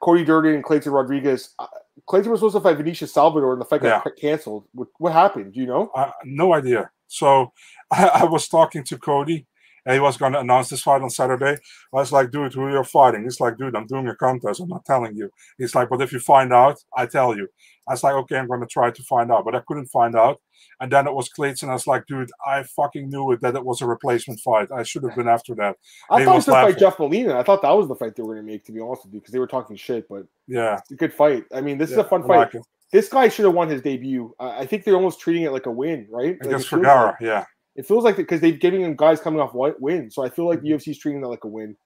Cody 0.02 0.24
Durden 0.26 0.56
and 0.56 0.64
Clayton 0.64 0.92
Rodriguez. 0.92 1.54
Uh, 1.60 1.68
Clayton 2.10 2.32
was 2.32 2.40
supposed 2.40 2.56
to 2.56 2.62
fight 2.62 2.76
Vinicius 2.76 3.14
Salvador, 3.14 3.54
and 3.54 3.62
the 3.62 3.66
fight 3.66 3.84
got 3.84 4.16
canceled. 4.16 4.66
What, 4.74 4.88
what 4.98 5.14
happened? 5.14 5.54
Do 5.54 5.60
you 5.60 5.68
know? 5.68 5.92
Uh, 5.94 6.10
no 6.26 6.54
idea. 6.54 6.90
So 7.08 7.54
I, 7.92 8.08
I 8.08 8.24
was 8.26 8.48
talking 8.48 8.84
to 8.86 8.98
Cody, 8.98 9.46
and 9.90 9.96
he 9.96 10.00
was 10.00 10.18
going 10.18 10.34
to 10.34 10.40
announce 10.40 10.70
this 10.70 10.82
fight 10.84 11.02
on 11.02 11.10
Saturday. 11.10 11.54
I 11.54 11.58
was 11.92 12.12
like, 12.12 12.30
dude, 12.30 12.54
who 12.54 12.70
you're 12.70 12.84
fighting? 12.84 13.24
He's 13.24 13.40
like, 13.40 13.58
dude, 13.58 13.76
I'm 13.76 13.88
doing 13.88 14.08
a 14.08 14.16
contest. 14.16 14.60
I'm 14.62 14.70
not 14.70 14.86
telling 14.86 15.16
you. 15.18 15.32
He's 15.58 15.74
like, 15.74 15.90
but 15.90 16.00
if 16.04 16.14
you 16.14 16.20
find 16.20 16.54
out, 16.54 16.78
I 16.96 17.08
tell 17.08 17.36
you. 17.36 17.48
I 17.88 17.94
was 17.94 18.04
like, 18.04 18.14
okay, 18.14 18.38
I'm 18.38 18.46
going 18.48 18.60
to 18.62 18.68
try 18.68 18.92
to 18.92 19.04
find 19.04 19.32
out, 19.32 19.46
but 19.46 19.56
I 19.56 19.62
couldn't 19.68 19.88
find 19.88 20.16
out. 20.16 20.40
And 20.80 20.92
then 20.92 21.08
it 21.08 21.14
was 21.16 21.28
Clayton. 21.30 21.70
I 21.70 21.74
was 21.74 21.88
like, 21.88 22.06
dude, 22.06 22.30
I 22.46 22.62
fucking 22.62 23.10
knew 23.10 23.32
it 23.32 23.42
that 23.42 23.56
it 23.56 23.66
was 23.66 23.82
a 23.82 23.88
replacement 23.88 24.40
fight. 24.42 24.68
I 24.72 24.84
should 24.84 25.02
have 25.04 25.16
been 25.16 25.28
after 25.28 25.56
that. 25.56 25.76
I 26.12 26.20
He 26.20 26.26
thought 26.26 26.34
it 26.34 26.36
was 26.36 26.46
going 26.46 26.56
to 26.56 26.62
laughing. 26.62 26.74
fight 26.76 26.80
Jeff 26.80 27.00
Molina. 27.00 27.40
I 27.40 27.42
thought 27.44 27.64
that 27.64 27.72
was 27.72 27.88
the 27.88 27.96
fight 27.96 28.16
they 28.16 28.22
were 28.22 28.36
going 28.36 28.46
to 28.46 28.52
make, 28.52 28.64
to 28.66 28.72
be 28.72 28.80
honest 28.80 29.06
with 29.06 29.16
you, 29.16 29.20
because 29.22 29.34
they 29.34 29.40
were 29.40 29.48
talking 29.48 29.76
shit. 29.76 30.08
But 30.08 30.28
Yeah. 30.48 30.76
it's 30.78 30.92
a 30.92 30.96
good 30.96 31.14
fight. 31.16 31.46
I 31.52 31.62
mean, 31.62 31.80
this 31.80 31.90
is 31.90 31.98
a 31.98 32.04
fun 32.04 32.24
I 32.26 32.28
fight. 32.28 32.54
like. 32.54 32.64
This 32.92 33.10
guy 33.10 33.28
should 33.30 33.46
have 33.46 33.54
won 33.56 33.70
his 33.70 33.82
debut. 33.82 34.34
I 34.40 34.66
think 34.66 34.84
they're 34.84 34.96
almost 34.96 35.20
treating 35.20 35.44
it 35.44 35.52
like 35.52 35.66
a 35.66 35.72
win, 35.72 36.08
right? 36.12 36.38
Like, 36.40 36.46
Against 36.46 36.68
it 36.68 36.70
feels 36.70 36.82
Vergara. 36.82 37.18
Yeah. 37.22 37.46
It 37.80 37.86
feels 37.86 38.04
like 38.04 38.18
because 38.18 38.42
they're 38.42 38.52
giving 38.52 38.82
him 38.82 38.94
guys 38.98 39.22
coming 39.22 39.40
off 39.40 39.54
win, 39.54 40.12
so 40.12 40.22
I 40.26 40.30
feel 40.30 40.46
Mm-hmm. 40.46 40.50
like 40.50 40.62
the 40.62 40.70
UFC's 40.92 40.98
treating 40.98 41.22
that 41.22 41.30
like 41.30 41.46
a 41.46 41.48
win. 41.48 41.78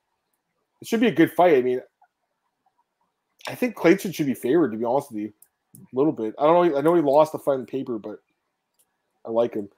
It 0.82 0.88
should 0.88 1.00
be 1.00 1.08
a 1.08 1.12
good 1.12 1.32
fight. 1.32 1.56
I 1.56 1.62
mean, 1.62 1.82
I 3.48 3.54
think 3.54 3.76
Clayton 3.76 4.12
should 4.12 4.26
be 4.26 4.34
favored 4.34 4.72
to 4.72 4.78
be 4.78 4.86
honest 4.86 5.12
with 5.12 5.22
you, 5.22 5.34
a 5.78 5.96
little 5.96 6.12
bit. 6.12 6.34
I 6.40 6.46
don't 6.48 6.72
know. 6.72 6.78
I 6.78 6.82
know 6.82 6.96
he 6.96 7.02
lost 7.02 7.32
the 7.32 7.38
fight 7.38 7.60
in 7.60 7.68
paper, 7.68 8.00
but 8.00 8.18
I 9.24 9.30
like 9.30 9.54
him. 9.54 9.70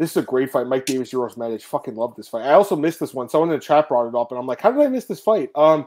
This 0.00 0.10
is 0.10 0.16
a 0.16 0.22
great 0.22 0.50
fight. 0.50 0.66
Mike 0.66 0.84
Davis, 0.84 1.12
Uros 1.12 1.36
Medic. 1.36 1.62
Fucking 1.62 1.94
love 1.94 2.16
this 2.16 2.26
fight. 2.26 2.44
I 2.44 2.54
also 2.54 2.74
missed 2.74 2.98
this 2.98 3.14
one. 3.14 3.28
Someone 3.28 3.50
in 3.50 3.54
the 3.56 3.64
chat 3.64 3.86
brought 3.88 4.08
it 4.08 4.16
up, 4.16 4.32
and 4.32 4.40
I'm 4.40 4.46
like, 4.48 4.60
how 4.60 4.72
did 4.72 4.82
I 4.84 4.88
miss 4.88 5.04
this 5.04 5.20
fight? 5.20 5.50
Um, 5.54 5.86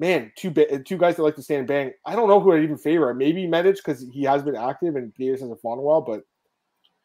man, 0.00 0.32
two 0.34 0.50
ba- 0.50 0.80
two 0.80 0.96
guys 0.98 1.14
that 1.16 1.22
like 1.22 1.36
to 1.36 1.42
stand 1.42 1.68
bang. 1.68 1.92
I 2.04 2.16
don't 2.16 2.28
know 2.28 2.40
who 2.40 2.52
I'd 2.52 2.64
even 2.64 2.78
favor. 2.78 3.14
Maybe 3.14 3.46
Medic 3.46 3.76
because 3.76 4.04
he 4.12 4.24
has 4.24 4.42
been 4.42 4.56
active 4.56 4.96
and 4.96 5.14
Davis 5.14 5.40
hasn't 5.40 5.60
fought 5.60 5.74
in 5.74 5.78
a 5.78 5.82
while, 5.82 6.00
but 6.00 6.24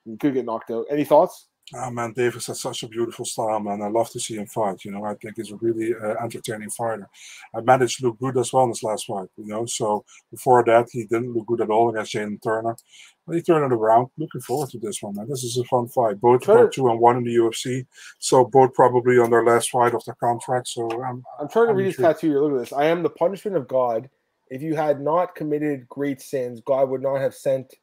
he 0.05 0.17
could 0.17 0.33
get 0.33 0.45
knocked 0.45 0.71
out. 0.71 0.85
Any 0.89 1.03
thoughts? 1.03 1.46
Oh 1.75 1.91
man, 1.91 2.13
Davis 2.13 2.47
has 2.47 2.61
such 2.61 2.83
a 2.83 2.87
beautiful 2.87 3.25
style, 3.25 3.59
man. 3.59 3.81
I 3.81 3.89
love 3.89 4.09
to 4.11 4.19
see 4.21 4.35
him 4.35 4.47
fight. 4.47 4.85
You 4.85 4.91
know, 4.91 5.03
I 5.03 5.15
think 5.15 5.35
he's 5.35 5.51
a 5.51 5.57
really 5.57 5.93
uh, 5.93 6.15
entertaining 6.23 6.69
fighter. 6.69 7.09
I 7.53 7.59
managed 7.59 7.99
to 7.99 8.05
look 8.05 8.19
good 8.19 8.37
as 8.37 8.53
well 8.53 8.63
in 8.63 8.69
his 8.69 8.83
last 8.83 9.05
fight. 9.05 9.27
You 9.35 9.47
know, 9.47 9.65
so 9.65 10.05
before 10.31 10.63
that 10.63 10.87
he 10.91 11.03
didn't 11.03 11.33
look 11.33 11.45
good 11.47 11.59
at 11.59 11.69
all 11.69 11.89
against 11.89 12.13
Jalin 12.13 12.41
Turner. 12.41 12.77
But 13.25 13.35
he 13.35 13.41
turned 13.41 13.69
it 13.69 13.75
around. 13.75 14.07
Looking 14.17 14.39
forward 14.39 14.69
to 14.69 14.79
this 14.79 15.01
one, 15.01 15.15
man. 15.15 15.27
This 15.27 15.43
is 15.43 15.57
a 15.57 15.65
fun 15.65 15.89
fight. 15.89 16.21
Both 16.21 16.43
Try 16.43 16.67
two 16.71 16.87
and 16.87 17.01
one 17.01 17.17
in 17.17 17.25
the 17.25 17.35
UFC, 17.35 17.85
so 18.17 18.45
both 18.45 18.73
probably 18.73 19.19
on 19.19 19.29
their 19.29 19.43
last 19.43 19.69
fight 19.69 19.93
of 19.93 20.05
their 20.05 20.15
contract. 20.15 20.69
So 20.69 20.89
um, 21.03 21.21
I'm 21.37 21.49
trying 21.49 21.65
to 21.65 21.71
I'm 21.71 21.77
read 21.77 21.87
his 21.87 21.97
tattoo 21.97 22.29
here. 22.29 22.41
Look 22.41 22.53
at 22.53 22.59
this. 22.59 22.73
I 22.73 22.85
am 22.85 23.03
the 23.03 23.09
punishment 23.09 23.57
of 23.57 23.67
God. 23.67 24.09
If 24.49 24.61
you 24.61 24.75
had 24.75 25.01
not 25.01 25.35
committed 25.35 25.89
great 25.89 26.21
sins, 26.21 26.61
God 26.65 26.89
would 26.89 27.01
not 27.01 27.19
have 27.19 27.35
sent 27.35 27.73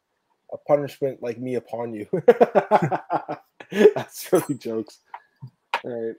a 0.55 0.59
punishment 0.59 1.23
like 1.23 1.39
me 1.39 1.57
upon 1.57 1.93
you. 1.93 2.07
That's 3.95 4.33
really 4.33 4.55
jokes. 4.55 5.01
All 5.85 5.91
right. 5.91 6.17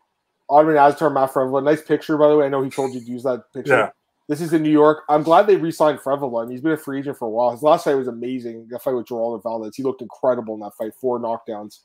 Ottman 0.52 0.76
Azaitar, 0.76 1.12
Matt 1.12 1.32
Frevola. 1.32 1.64
Nice 1.64 1.82
picture, 1.82 2.18
by 2.18 2.28
the 2.28 2.38
way. 2.38 2.46
I 2.46 2.50
know 2.50 2.62
he 2.62 2.70
told 2.70 2.94
you 2.94 3.00
to 3.00 3.06
use 3.06 3.24
that 3.24 3.46
picture. 3.54 3.74
Yeah. 3.74 3.90
This 4.28 4.42
is 4.42 4.54
in 4.54 4.64
New 4.64 4.72
York. 4.72 5.04
I'm 5.08 5.24
glad 5.24 5.46
they 5.48 5.56
re-signed 5.56 6.00
mean, 6.04 6.50
he's 6.50 6.62
been 6.62 6.72
a 6.72 6.78
free 6.78 7.00
agent 7.00 7.18
for 7.18 7.26
a 7.26 7.30
while. 7.30 7.52
His 7.52 7.62
last 7.62 7.86
fight 7.86 7.96
was 7.96 8.08
amazing. 8.08 8.68
That 8.72 8.82
fight 8.82 8.96
with 8.96 9.08
Genaro 9.08 9.42
Valdez. 9.42 9.76
He 9.76 9.84
looked 9.84 10.02
incredible 10.02 10.56
in 10.56 10.62
that 10.62 10.74
fight. 10.78 10.94
Four 11.00 11.20
knockdowns. 11.20 11.80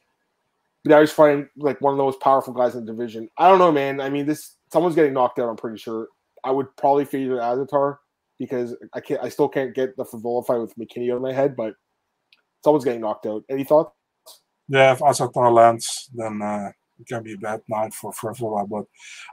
But 0.82 0.90
now 0.90 1.00
he's 1.00 1.12
fighting 1.12 1.48
like 1.56 1.80
one 1.82 1.92
of 1.92 1.98
the 1.98 2.04
most 2.04 2.20
powerful 2.20 2.54
guys 2.54 2.74
in 2.74 2.84
the 2.84 2.92
division. 2.92 3.28
I 3.36 3.48
don't 3.48 3.58
know, 3.58 3.72
man. 3.72 4.00
I 4.00 4.08
mean, 4.08 4.26
this 4.26 4.56
someone's 4.72 4.94
getting 4.94 5.12
knocked 5.12 5.38
out. 5.38 5.50
I'm 5.50 5.56
pretty 5.56 5.78
sure. 5.78 6.08
I 6.42 6.50
would 6.50 6.74
probably 6.76 7.04
favor 7.04 7.36
Azaitar 7.36 7.98
because 8.38 8.74
I 8.94 9.00
can't. 9.00 9.22
I 9.22 9.28
still 9.28 9.48
can't 9.48 9.74
get 9.74 9.96
the 9.98 10.04
Frevola 10.04 10.46
fight 10.46 10.60
with 10.60 10.74
McKinney 10.76 11.14
on 11.14 11.20
my 11.20 11.34
head, 11.34 11.54
but 11.54 11.74
someone's 12.64 12.84
getting 12.84 13.00
knocked 13.00 13.26
out. 13.26 13.42
Any 13.48 13.64
thoughts? 13.64 13.92
yeah, 14.68 14.92
if 14.92 15.00
Azaitar 15.00 15.52
lands, 15.52 16.08
then 16.14 16.40
uh, 16.42 16.70
it 17.00 17.06
can 17.08 17.22
be 17.22 17.32
a 17.34 17.38
bad 17.38 17.60
night 17.68 17.92
for 17.94 18.12
Frevola. 18.12 18.68
But 18.68 18.84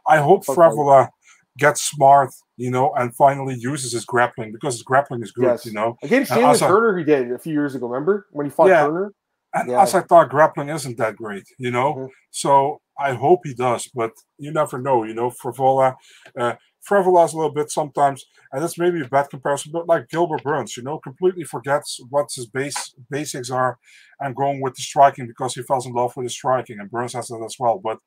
I 0.08 0.18
hope 0.18 0.48
Okay. 0.50 0.54
Frevola 0.60 1.10
gets 1.58 1.82
smart, 1.84 2.30
you 2.56 2.72
know, 2.72 2.94
and 2.96 3.16
finally 3.16 3.56
uses 3.60 3.92
his 3.92 4.06
grappling 4.06 4.52
because 4.52 4.76
his 4.76 4.84
grappling 4.84 5.22
is 5.24 5.32
good, 5.32 5.46
Yes. 5.46 5.66
you 5.66 5.74
know. 5.74 5.96
Against 6.04 6.32
Jalin 6.32 6.58
Turner, 6.60 6.98
he 6.98 7.04
did 7.04 7.32
a 7.32 7.40
few 7.40 7.54
years 7.54 7.76
ago. 7.76 7.88
Remember 7.88 8.28
when 8.32 8.46
he 8.46 8.50
fought 8.52 8.68
Yeah. 8.70 8.86
Turner? 8.86 9.14
And 9.54 9.70
Yeah. 9.72 9.82
as 9.82 9.96
I 9.96 10.02
grappling 10.26 10.70
isn't 10.70 10.98
that 10.98 11.16
great, 11.16 11.46
you 11.58 11.72
know. 11.72 11.94
Mhm. 11.96 12.10
So 12.32 12.82
I 13.00 13.14
hope 13.14 13.42
he 13.44 13.54
does, 13.54 13.88
but 13.94 14.12
you 14.38 14.52
never 14.52 14.78
know, 14.80 15.04
you 15.04 15.14
know. 15.14 15.30
Frevola, 15.32 15.96
uh, 16.40 16.56
Frevola's 16.88 17.34
a 17.34 17.38
little 17.38 17.52
bit 17.52 17.70
sometimes, 17.70 18.26
and 18.52 18.64
that's 18.64 18.78
maybe 18.78 19.02
a 19.02 19.08
bad 19.08 19.30
comparison, 19.30 19.72
but 19.72 19.88
like 19.88 20.10
Gilbert 20.10 20.44
Burns, 20.44 20.78
you 20.78 20.84
know, 20.84 21.00
completely 21.00 21.44
forgets 21.44 22.00
what 22.10 22.30
his 22.34 22.46
base 22.46 22.94
basics 23.10 23.50
are 23.50 23.78
and 24.20 24.36
going 24.36 24.62
with 24.62 24.76
the 24.76 24.82
striking 24.82 25.28
because 25.28 25.54
he 25.54 25.64
falls 25.64 25.86
in 25.86 25.94
love 25.94 26.16
with 26.16 26.26
the 26.26 26.30
striking, 26.30 26.80
and 26.80 26.90
Burns 26.90 27.14
has 27.14 27.28
that 27.28 27.44
as 27.46 27.58
well. 27.60 27.80
But 27.84 28.00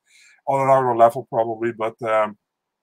on 0.47 0.61
another 0.61 0.95
level 0.95 1.27
probably. 1.29 1.71
But 1.71 2.01
um, 2.01 2.37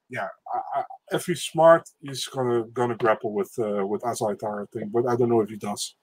yeah, 0.08 0.28
I, 0.54 0.80
I, 0.80 0.84
if 1.12 1.26
he's 1.26 1.42
smart, 1.42 1.88
he's 2.00 2.26
gonna 2.26 2.64
gonna 2.72 2.96
grapple 2.96 3.32
with 3.32 3.52
uh, 3.58 3.86
with 3.86 4.02
Azaitar, 4.02 4.62
I 4.62 4.66
think. 4.72 4.92
But 4.92 5.06
I 5.06 5.16
don't 5.16 5.28
know 5.28 5.40
if 5.40 5.50
he 5.50 5.56
does. 5.56 5.94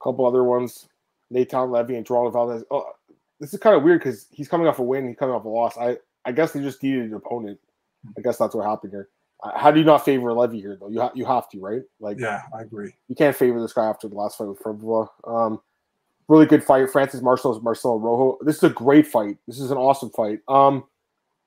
A 0.00 0.04
couple 0.04 0.26
other 0.26 0.44
ones: 0.44 0.88
Natan 1.30 1.70
Levy 1.70 1.96
and 1.96 2.06
Genaro 2.06 2.32
Valdez. 2.32 2.64
Oh, 2.70 2.90
this 3.40 3.52
is 3.52 3.60
kind 3.60 3.76
of 3.76 3.82
weird 3.82 4.00
because 4.00 4.26
he's 4.30 4.48
coming 4.48 4.66
off 4.66 4.78
a 4.78 4.82
win, 4.82 5.08
he's 5.08 5.16
coming 5.16 5.34
off 5.34 5.44
a 5.44 5.48
loss. 5.48 5.76
I 5.76 5.98
I 6.24 6.32
guess 6.32 6.52
they 6.52 6.60
just 6.60 6.82
needed 6.82 7.04
an 7.04 7.14
opponent. 7.14 7.58
I 8.16 8.20
guess 8.20 8.38
that's 8.38 8.54
what 8.54 8.66
happened 8.66 8.92
here. 8.92 9.08
Uh, 9.42 9.56
How 9.58 9.70
do 9.70 9.78
you 9.80 9.84
not 9.84 10.04
favor 10.04 10.32
Levy 10.32 10.60
here 10.60 10.76
though? 10.80 10.88
You 10.88 11.00
ha- 11.00 11.12
you 11.14 11.24
have 11.24 11.48
to, 11.50 11.60
right? 11.60 11.82
Like 12.00 12.18
Yeah, 12.20 12.42
I 12.56 12.62
agree. 12.62 12.92
you 13.08 13.14
can't 13.14 13.36
favor 13.36 13.60
this 13.60 13.72
guy 13.72 13.86
after 13.86 14.08
the 14.08 14.14
last 14.14 14.38
fight 14.38 14.48
with 14.48 14.60
Frevola. 14.60 15.08
Um, 15.26 15.60
really 16.28 16.46
good 16.46 16.62
fight. 16.64 16.90
Francis 16.90 17.20
Marshall 17.22 17.56
is 17.56 17.62
Marcelo 17.62 17.96
Rojo. 17.98 18.38
This 18.42 18.56
is 18.56 18.62
a 18.64 18.70
great 18.70 19.06
fight. 19.06 19.36
This 19.46 19.58
is 19.60 19.70
an 19.70 19.76
awesome 19.78 20.10
fight. 20.10 20.40
Um, 20.48 20.84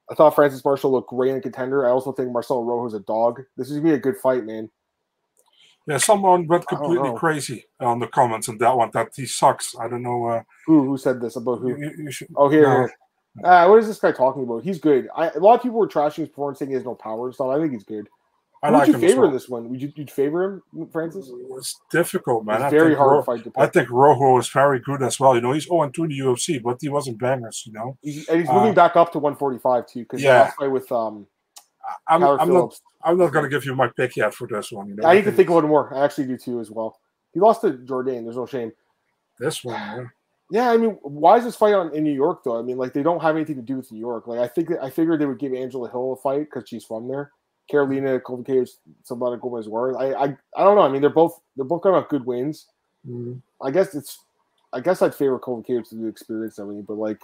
I 0.10 0.16
thought 0.16 0.36
Francis 0.36 0.64
Marshall 0.64 0.92
looked 0.92 1.10
great 1.10 1.32
in 1.34 1.42
contender. 1.42 1.86
I 1.86 1.90
also 1.92 2.12
think 2.12 2.32
Marcelo 2.32 2.64
Rojo 2.64 2.88
is 2.88 2.94
a 2.94 3.00
dog. 3.02 3.42
This 3.58 3.70
is 3.70 3.78
gonna 3.78 3.90
be 3.90 3.94
a 3.96 4.00
good 4.00 4.18
fight, 4.18 4.46
man. 4.46 4.70
Yeah, 5.88 5.98
someone 5.98 6.48
went 6.48 6.68
completely 6.68 7.14
crazy 7.16 7.66
on 7.80 8.00
the 8.00 8.08
comments 8.08 8.50
on 8.50 8.58
that 8.58 8.76
one 8.76 8.90
that 8.94 9.10
he 9.16 9.26
sucks. 9.26 9.74
I 9.80 9.88
don't 9.88 10.04
know. 10.04 10.26
Uh, 10.28 10.44
Who 10.66 10.84
who 10.84 10.98
said 10.98 11.22
this 11.22 11.38
about 11.38 11.60
who? 11.60 11.70
you- 11.78 11.94
you 11.98 12.12
should, 12.12 12.28
Oh, 12.36 12.50
here. 12.50 12.64
No. 12.64 12.76
here. 12.80 12.92
Uh, 13.44 13.68
what 13.68 13.80
is 13.80 13.88
this 13.88 14.00
guy 14.00 14.12
talking 14.12 14.44
about? 14.44 14.64
He's 14.64 14.80
good. 14.80 15.10
I, 15.16 15.30
a 15.30 15.40
lot 15.40 15.56
of 15.56 15.62
people 15.62 15.78
were 15.78 15.88
trashing 15.88 16.18
his 16.18 16.30
performance, 16.30 16.60
saying 16.60 16.70
he 16.70 16.76
has 16.76 16.84
no 16.86 16.96
power 16.96 17.26
and 17.28 17.36
stuff. 17.36 17.48
I 17.50 17.60
think 17.60 17.72
he's 17.74 17.84
good. 17.84 18.08
I 18.64 18.68
Who 18.68 18.74
would 18.74 18.80
like 18.80 18.88
you 18.88 18.94
him 18.96 19.02
favor 19.02 19.22
well. 19.22 19.32
this 19.32 19.48
one? 19.48 19.70
Would 19.70 19.80
you 19.82 19.94
you'd 19.96 20.10
favor 20.10 20.64
him, 20.74 20.88
Francis? 20.92 21.30
It's 21.32 21.80
difficult, 21.92 22.44
man. 22.46 22.62
It's 22.64 22.72
very 22.72 22.96
hard 22.96 23.12
Ro- 23.12 23.22
fight 23.24 23.44
to 23.44 23.52
I 23.56 23.68
think 23.68 23.92
Rojo 23.92 24.40
is 24.40 24.50
very 24.50 24.80
good 24.80 25.04
as 25.04 25.20
well. 25.20 25.36
You 25.36 25.42
know, 25.42 25.52
he's 25.52 25.66
0 25.68 25.88
2 25.90 26.04
in 26.06 26.10
the 26.10 26.18
UFC, 26.20 26.62
but 26.64 26.78
he 26.82 26.90
wasn't 26.90 27.20
bangers, 27.20 27.64
you 27.68 27.74
know. 27.74 27.96
He's, 28.02 28.28
and 28.28 28.40
he's 28.40 28.50
uh, 28.50 28.54
moving 28.54 28.74
back 28.74 28.96
up 28.96 29.12
to 29.12 29.20
145 29.20 29.86
too, 29.88 30.00
because 30.00 30.24
Yeah. 30.24 30.52
last 30.60 30.72
with 30.72 30.92
um 30.92 31.28
I'm, 32.08 32.24
I'm 32.24 32.52
not 32.52 32.80
I'm 33.04 33.18
not 33.20 33.32
gonna 33.32 33.48
give 33.48 33.64
you 33.64 33.76
my 33.76 33.90
pick 33.96 34.16
yet 34.18 34.34
for 34.34 34.48
this 34.48 34.72
one. 34.72 34.88
You 34.90 34.96
know, 34.96 35.08
I 35.08 35.14
need 35.14 35.26
to 35.26 35.32
think 35.32 35.50
about 35.50 35.64
it 35.64 35.68
more. 35.68 35.94
I 35.94 36.04
actually 36.04 36.26
do 36.28 36.38
too 36.38 36.60
as 36.60 36.72
well. 36.72 36.98
He 37.34 37.40
lost 37.40 37.62
to 37.62 37.74
Jordan. 37.74 38.24
There's 38.24 38.36
no 38.38 38.48
shame. 38.48 38.72
this 39.40 39.64
one. 39.64 39.76
Yeah. 39.76 40.04
Yeah, 40.50 40.70
I 40.70 40.78
mean, 40.78 40.92
why 41.02 41.38
is 41.38 41.44
this 41.44 41.56
fight 41.56 41.74
on 41.74 41.94
in 41.94 42.04
New 42.04 42.14
York 42.14 42.44
though? 42.44 42.58
I 42.58 42.62
mean, 42.62 42.78
like 42.78 42.94
they 42.94 43.04
don't 43.04 43.22
have 43.22 43.36
anything 43.36 43.58
to 43.58 43.62
do 43.62 43.78
with 43.78 43.92
New 43.92 44.00
York. 44.00 44.28
Like 44.28 44.40
I 44.40 44.48
think 44.48 44.70
I 44.82 44.90
figured 44.90 45.20
they 45.20 45.26
would 45.26 45.40
give 45.40 45.54
Angela 45.54 45.90
Hill 45.90 46.14
a 46.14 46.16
fight 46.16 46.48
because 46.50 46.68
she's 46.68 46.86
from 46.86 47.08
there. 47.08 47.32
Carolina 47.70 48.20
Kovacevic, 48.20 48.70
Sabata 49.10 49.40
Gomez 49.40 49.68
Ward. 49.68 49.96
I, 50.00 50.14
I 50.14 50.24
I 50.56 50.64
don't 50.64 50.76
know. 50.76 50.82
I 50.82 50.90
mean, 50.90 51.02
they're 51.02 51.10
both 51.10 51.42
they're 51.56 51.66
both 51.66 51.84
coming 51.84 52.00
off 52.00 52.08
good 52.08 52.26
wins. 52.26 52.68
Mm. 53.08 53.42
I 53.62 53.72
guess 53.72 53.94
it's 53.94 54.20
I 54.72 54.80
guess 54.80 55.02
I'd 55.02 55.16
favor 55.16 55.38
Kovacevic 55.38 55.90
to 55.90 55.96
the 55.96 56.08
experience 56.08 56.60
of 56.60 56.70
it, 56.70 56.88
but 56.88 56.98
like, 56.98 57.22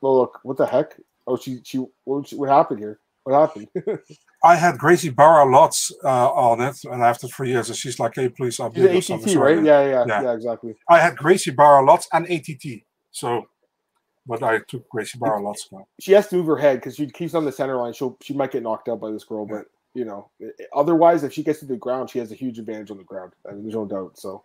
well, 0.00 0.16
look, 0.16 0.40
what 0.42 0.56
the 0.56 0.66
heck? 0.66 0.96
Oh, 1.26 1.36
she 1.36 1.60
she 1.64 1.84
what, 2.04 2.28
she, 2.28 2.36
what 2.36 2.48
happened 2.48 2.80
here? 2.80 2.98
What 3.24 3.38
happened? 3.40 3.68
I 4.44 4.56
had 4.56 4.78
Gracie 4.78 5.10
Barra 5.10 5.44
lots 5.50 5.92
uh, 6.02 6.30
on 6.30 6.60
it, 6.62 6.76
and 6.84 7.02
after 7.02 7.28
three 7.28 7.50
years, 7.50 7.68
and 7.68 7.76
she's 7.76 8.00
like, 8.00 8.12
"Hey, 8.14 8.28
please 8.30 8.58
an 8.58 8.72
us 8.74 9.10
ATT, 9.10 9.34
right? 9.36 9.62
Yeah, 9.62 9.84
yeah, 9.84 10.04
Yeah. 10.08 10.22
yeah, 10.22 10.32
exactly. 10.32 10.74
I 10.88 10.98
had 10.98 11.16
Gracie 11.16 11.50
Barra 11.50 11.84
lots 11.84 12.08
and 12.14 12.24
ATT, 12.30 12.82
so, 13.10 13.46
but 14.26 14.42
I 14.42 14.60
took 14.66 14.88
Gracie 14.88 15.18
Barra 15.18 15.42
lots 15.42 15.68
now. 15.70 15.86
she 16.00 16.12
has 16.12 16.28
to 16.28 16.36
move 16.36 16.46
her 16.46 16.56
head 16.56 16.78
because 16.78 16.96
she 16.96 17.06
keeps 17.08 17.34
on 17.34 17.44
the 17.44 17.52
center 17.52 17.76
line. 17.76 17.92
She'll 17.92 18.16
she 18.22 18.32
might 18.32 18.50
get 18.52 18.62
knocked 18.62 18.88
out 18.88 19.00
by 19.00 19.10
this 19.10 19.24
girl, 19.24 19.44
but 19.44 19.66
you 19.92 20.06
know, 20.06 20.30
otherwise, 20.74 21.22
if 21.22 21.32
she 21.34 21.42
gets 21.42 21.58
to 21.60 21.66
the 21.66 21.76
ground, 21.76 22.08
she 22.08 22.18
has 22.20 22.32
a 22.32 22.34
huge 22.36 22.58
advantage 22.58 22.90
on 22.90 22.96
the 22.96 23.04
ground. 23.04 23.32
I 23.46 23.52
mean, 23.52 23.64
there's 23.64 23.74
no 23.74 23.84
doubt. 23.84 24.18
So, 24.18 24.42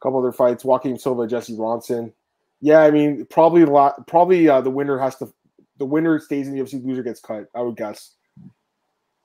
a 0.00 0.02
couple 0.02 0.18
other 0.18 0.32
fights: 0.32 0.64
Joaquin 0.64 0.98
Silva, 0.98 1.28
Jesse 1.28 1.52
Ronson. 1.54 2.12
Yeah, 2.60 2.80
I 2.80 2.90
mean, 2.90 3.26
probably 3.26 3.64
la- 3.64 3.94
probably 4.08 4.48
uh, 4.48 4.60
the 4.60 4.70
winner 4.70 4.98
has 4.98 5.14
to. 5.16 5.32
The 5.78 5.84
winner 5.84 6.18
stays 6.18 6.48
in 6.48 6.54
the 6.54 6.62
UFC. 6.62 6.84
Loser 6.84 7.02
gets 7.02 7.20
cut. 7.20 7.48
I 7.54 7.62
would 7.62 7.76
guess. 7.76 8.14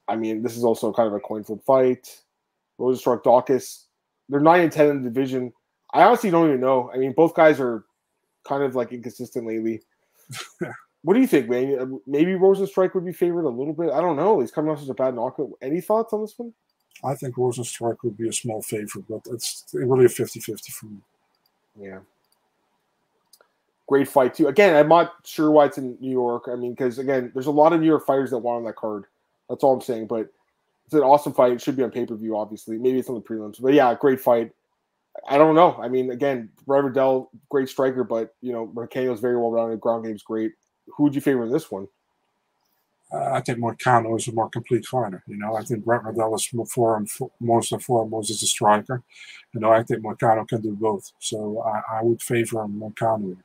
I 0.07 0.15
mean, 0.15 0.41
this 0.41 0.57
is 0.57 0.63
also 0.63 0.91
kind 0.91 1.07
of 1.07 1.13
a 1.13 1.19
coin 1.19 1.43
flip 1.43 1.63
fight. 1.65 2.21
Rozenstruik, 2.79 3.23
Daukaus. 3.23 3.83
They're 4.27 4.39
nine 4.39 4.62
and 4.62 4.71
ten 4.71 4.89
in 4.89 5.03
the 5.03 5.09
division. 5.09 5.53
I 5.93 6.03
honestly 6.03 6.31
don't 6.31 6.47
even 6.47 6.62
know. 6.62 6.91
I 6.93 6.97
mean, 6.97 7.13
both 7.13 7.35
guys 7.35 7.59
are 7.59 7.85
kind 8.47 8.63
of 8.63 8.75
like 8.75 8.91
inconsistent 8.91 9.45
lately. 9.45 9.81
What 11.01 11.13
do 11.13 11.21
you 11.21 11.27
think, 11.27 11.49
man? 11.49 11.79
Uh, 11.79 11.97
Maybe 12.05 12.31
Rozenstruik 12.33 12.93
would 12.93 13.05
be 13.05 13.13
favored 13.13 13.45
a 13.45 13.49
little 13.49 13.73
bit. 13.73 13.91
I 13.91 14.01
don't 14.01 14.17
know. 14.17 14.39
He's 14.41 14.51
coming 14.51 14.71
off 14.71 14.79
such 14.79 14.89
a 14.89 14.93
bad 14.93 15.15
knockout. 15.15 15.51
Any 15.62 15.81
thoughts 15.81 16.12
on 16.13 16.21
this 16.21 16.38
one? 16.38 16.53
I 17.03 17.15
think 17.15 17.35
Rozenstruik 17.35 17.97
would 18.03 18.17
be 18.17 18.27
a 18.27 18.33
small 18.33 18.62
favorite, 18.62 19.05
but 19.07 19.21
it's 19.31 19.65
really 19.71 20.05
a 20.05 20.09
50-50 20.09 20.71
for 20.71 20.85
me. 20.88 20.97
Yeah. 21.79 21.99
Great 23.89 24.08
fight 24.08 24.36
too. 24.36 24.47
Again, 24.47 24.75
I'm 24.75 24.88
not 24.88 25.13
sure 25.25 25.49
why 25.49 25.65
it's 25.65 25.80
in 25.80 25.97
New 25.99 26.12
York. 26.12 26.43
I 26.47 26.56
mean, 26.56 26.73
because 26.73 26.99
again, 26.99 27.32
there's 27.34 27.47
a 27.47 27.52
lot 27.52 27.73
of 27.73 27.82
New 27.82 27.88
York 27.88 28.06
fighters 28.06 28.30
that 28.30 28.38
want 28.38 28.58
on 28.58 28.63
that 28.65 28.75
card. 28.75 29.06
That's 29.49 29.63
all 29.63 29.73
I'm 29.73 29.82
saying. 29.82 30.06
But 30.06 30.32
it's 30.86 30.93
an 30.93 31.02
awesome 31.02 31.34
fight. 31.34 31.54
It 31.54 31.62
should 31.62 31.75
be 31.75 31.82
on 31.82 31.89
pay 31.89 32.06
per 32.06 32.15
view, 32.15 32.38
obviously. 32.38 32.78
Maybe 32.78 32.99
it's 32.99 33.10
on 33.10 33.15
the 33.15 33.21
prelims. 33.21 33.60
But 33.60 33.73
yeah, 33.73 33.95
great 33.95 34.21
fight. 34.21 34.52
I 35.28 35.39
don't 35.39 35.56
know. 35.56 35.75
I 35.82 35.88
mean, 35.88 36.12
again, 36.12 36.49
Robert 36.67 36.91
Dell, 36.91 37.32
great 37.49 37.67
striker, 37.67 38.04
but 38.04 38.36
you 38.41 38.54
know, 38.54 38.67
Mercado's 38.67 39.19
very 39.19 39.38
well 39.38 39.49
rounded. 39.49 39.82
Ground 39.82 40.06
game's 40.06 40.21
great. 40.21 40.52
Who 40.95 41.04
would 41.04 41.15
you 41.15 41.21
favor 41.21 41.43
in 41.43 41.52
this 41.52 41.71
one? 41.71 41.88
Uh, 43.12 43.32
I 43.34 43.41
think 43.41 43.58
Moicano 43.58 44.15
is 44.17 44.28
a 44.28 44.32
more 44.32 44.49
complete 44.49 44.86
fighter. 44.86 45.23
You 45.25 45.38
know, 45.38 45.56
I 45.56 45.63
think 45.63 45.84
Brad 45.84 46.06
Riddell 46.06 46.36
is 46.36 46.47
more 46.54 46.97
and 46.97 47.10
for, 47.10 47.32
most 47.39 47.71
and 47.71 47.84
foremost 47.84 48.30
is 48.30 48.43
a 48.43 48.45
striker. 48.45 49.02
You 49.54 49.62
know, 49.62 49.71
I 49.71 49.82
think 49.82 50.04
Moicano 50.04 50.47
can 50.47 50.62
do 50.62 50.73
both. 50.73 51.12
So 51.19 51.62
I, 51.62 51.97
I 51.97 52.04
would 52.04 52.21
favor 52.21 52.67
Moicano. 52.67 53.36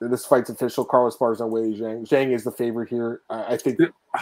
This 0.00 0.26
fight's 0.26 0.50
official. 0.50 0.84
Carlos 0.84 1.16
Esparza 1.16 1.40
on 1.40 1.50
Weili 1.50 1.78
Zhang. 1.78 2.06
Zhang 2.06 2.34
is 2.34 2.44
the 2.44 2.52
favorite 2.52 2.88
here. 2.88 3.22
I, 3.30 3.54
I 3.54 3.56
think 3.56 3.78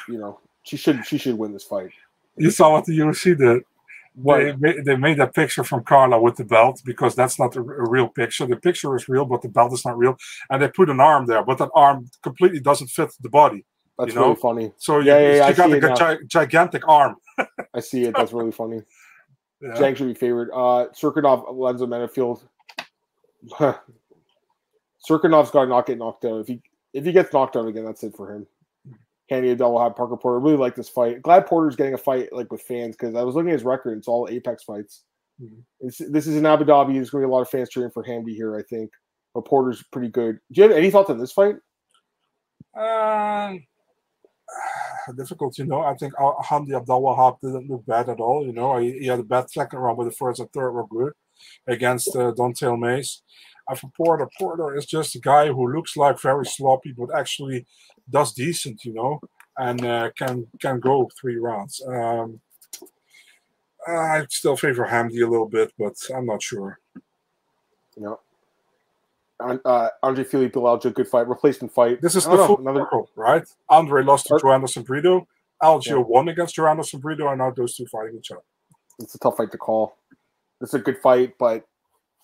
you 0.09 0.19
know 0.19 0.39
she 0.63 0.77
should 0.77 1.05
she 1.05 1.19
should 1.19 1.37
win 1.37 1.53
this 1.53 1.65
fight. 1.65 1.91
You 2.37 2.51
saw 2.51 2.73
what 2.73 2.85
the 2.85 2.99
UFC 2.99 3.37
did. 3.37 3.63
What? 4.15 4.39
They, 4.39 4.55
made, 4.57 4.85
they 4.85 4.97
made 4.97 5.19
that 5.19 5.35
picture 5.35 5.65
from 5.65 5.83
Carla 5.83 6.21
with 6.21 6.37
the 6.37 6.45
belt 6.45 6.81
because 6.85 7.17
that's 7.17 7.39
not 7.39 7.57
a, 7.57 7.61
a 7.61 7.89
real 7.89 8.09
picture. 8.09 8.47
The 8.47 8.57
picture 8.57 8.95
is 8.95 9.09
real, 9.09 9.25
but 9.25 9.43
the 9.43 9.49
belt 9.49 9.73
is 9.73 9.85
not 9.85 9.99
real. 9.99 10.17
And 10.51 10.63
they 10.63 10.69
put 10.69 10.89
an 10.89 11.01
arm 11.01 11.27
there, 11.27 11.43
but 11.45 11.59
that 11.59 11.71
arm 11.75 12.09
completely 12.23 12.61
doesn't 12.61 12.89
fit 12.89 13.11
the 13.21 13.29
body. 13.29 13.65
That's 13.99 14.11
you 14.11 14.15
know? 14.15 14.27
really 14.27 14.37
funny. 14.37 14.73
So 14.77 15.01
Yeah, 15.01 15.19
you, 15.19 15.27
yeah, 15.27 15.35
yeah, 15.35 15.45
I 15.47 15.49
you 15.49 15.55
got 15.55 15.71
like 15.71 15.83
a 15.83 16.17
gi- 16.19 16.27
gigantic 16.27 16.87
arm. 16.87 17.17
I 17.75 17.81
see 17.81 18.05
it. 18.05 18.15
That's 18.17 18.33
really 18.33 18.53
funny. 18.53 18.83
Yeah. 19.61 19.73
Zhang 19.73 19.97
should 19.97 20.07
be 20.07 20.15
favored. 20.15 20.51
Uh, 20.53 20.87
Serkinov, 20.93 21.49
Lenzo 21.49 21.89
Menafield. 21.89 22.45
Serkinov's 25.09 25.51
got 25.51 25.63
to 25.65 25.69
not 25.69 25.87
get 25.87 25.99
knocked 25.99 26.25
out. 26.25 26.41
If 26.41 26.47
he 26.49 26.63
if 26.93 27.05
he 27.05 27.13
gets 27.13 27.33
knocked 27.33 27.57
out 27.57 27.67
again, 27.67 27.85
that's 27.85 28.03
it 28.03 28.17
for 28.17 28.33
him. 28.35 28.47
Kenny 29.29 29.51
Adele 29.51 29.73
will 29.73 29.83
have 29.83 29.97
Parker 29.97 30.17
Porter. 30.17 30.39
Really 30.39 30.57
like 30.57 30.75
this 30.75 30.89
fight. 30.89 31.23
Glad 31.23 31.47
Porter's 31.47 31.77
getting 31.77 31.95
a 31.95 31.99
fight 31.99 32.33
like 32.33 32.53
with 32.53 32.63
fans 32.63 32.95
because 32.95 33.15
I 33.15 33.23
was 33.23 33.35
looking 33.35 33.51
at 33.51 33.55
his 33.55 33.65
record. 33.65 33.99
It's 33.99 34.09
all 34.09 34.29
Apex 34.29 34.65
fights. 34.65 35.03
Mhm. 35.43 35.63
This 35.81 36.27
is 36.27 36.37
in 36.37 36.47
Abu 36.47 36.65
Dhabi. 36.65 36.95
There's 36.95 37.11
going 37.11 37.23
to 37.23 37.27
be 37.27 37.31
a 37.31 37.35
lot 37.35 37.43
of 37.43 37.49
fans 37.49 37.71
cheering 37.71 37.91
for 37.91 38.05
Hamdi 38.05 38.35
here. 38.35 38.57
I 38.57 38.63
think. 38.63 38.91
But 39.35 39.47
Porter's 39.47 39.83
pretty 39.91 40.09
good. 40.09 40.39
Do 40.53 40.61
you 40.61 40.69
have 40.69 40.77
any 40.77 40.91
thoughts 40.91 41.11
on 41.11 41.19
this 41.19 41.33
fight? 41.33 41.57
Um, 42.77 43.65
difficult, 45.17 45.59
you 45.59 45.65
know. 45.65 45.81
I 45.81 45.95
think 45.95 46.15
Hamdi 46.15 46.77
Abdullah 46.77 47.17
Wahab 47.17 47.41
didn't 47.41 47.69
look 47.69 47.85
bad 47.87 48.09
at 48.09 48.21
all. 48.21 48.47
You 48.47 48.53
know, 48.53 48.79
he, 48.79 48.99
he 49.01 49.07
had 49.07 49.21
a 49.21 49.25
bad 49.25 49.51
second 49.51 49.79
round, 49.79 49.97
but 49.97 50.05
the 50.05 50.13
first 50.13 50.41
and 50.41 50.53
third 50.53 50.71
were 50.71 50.87
good 50.87 51.13
against 51.67 52.15
uh, 52.15 52.31
Don'Tale 52.33 52.77
Mayes. 52.77 53.23
And 53.69 53.79
for 53.79 53.91
Porter, 53.97 54.29
Porter 54.39 54.77
is 54.77 54.87
just 54.87 55.15
a 55.15 55.21
guy 55.21 55.49
who 55.49 55.73
looks 55.73 55.97
like 55.97 56.21
very 56.21 56.45
sloppy, 56.47 56.93
but 56.93 57.15
actually 57.15 57.67
does 58.11 58.33
decent, 58.35 58.85
you 58.85 58.93
know, 58.93 59.21
and 59.59 59.85
uh, 59.85 60.11
can 60.19 60.47
can 60.61 60.81
go 60.81 61.09
three 61.19 61.37
rounds. 61.37 61.81
Um, 61.87 62.41
I 63.87 64.25
still 64.31 64.57
favor 64.57 64.87
Hamdi 64.87 65.23
a 65.27 65.29
little 65.31 65.49
bit, 65.49 65.73
but 65.79 65.95
I'm 66.15 66.27
not 66.27 66.43
sure. 66.43 66.79
You 67.97 68.03
know. 68.03 68.21
An- 69.41 69.61
Uh, 69.65 69.89
Andre 70.03 70.25
Filipe 70.25 70.53
Aljo, 70.55 70.95
good 70.95 71.09
fight, 71.09 71.27
replacement 71.29 71.73
fight. 71.75 72.01
This 72.01 72.15
is 72.15 72.25
the 72.25 72.37
know, 72.37 72.47
full 72.47 72.59
another 72.61 72.81
circle, 72.81 73.11
right? 73.17 73.45
Andre 73.69 74.03
lost 74.05 74.27
to 74.27 74.39
Joanna 74.41 74.67
Brito. 74.85 75.27
Algio 75.63 75.87
Yeah. 75.87 75.97
won 75.99 76.29
against 76.29 76.55
Joanna 76.55 76.83
Brito, 76.99 77.29
and 77.29 77.39
now 77.39 77.51
those 77.51 77.77
two 77.77 77.87
fighting 77.87 78.17
each 78.19 78.31
other. 78.31 78.43
it's 79.01 79.15
a 79.15 79.19
tough 79.19 79.37
fight 79.37 79.51
to 79.51 79.59
call. 79.59 79.97
It's 80.61 80.73
a 80.75 80.79
good 80.79 80.99
fight, 81.03 81.35
but 81.37 81.67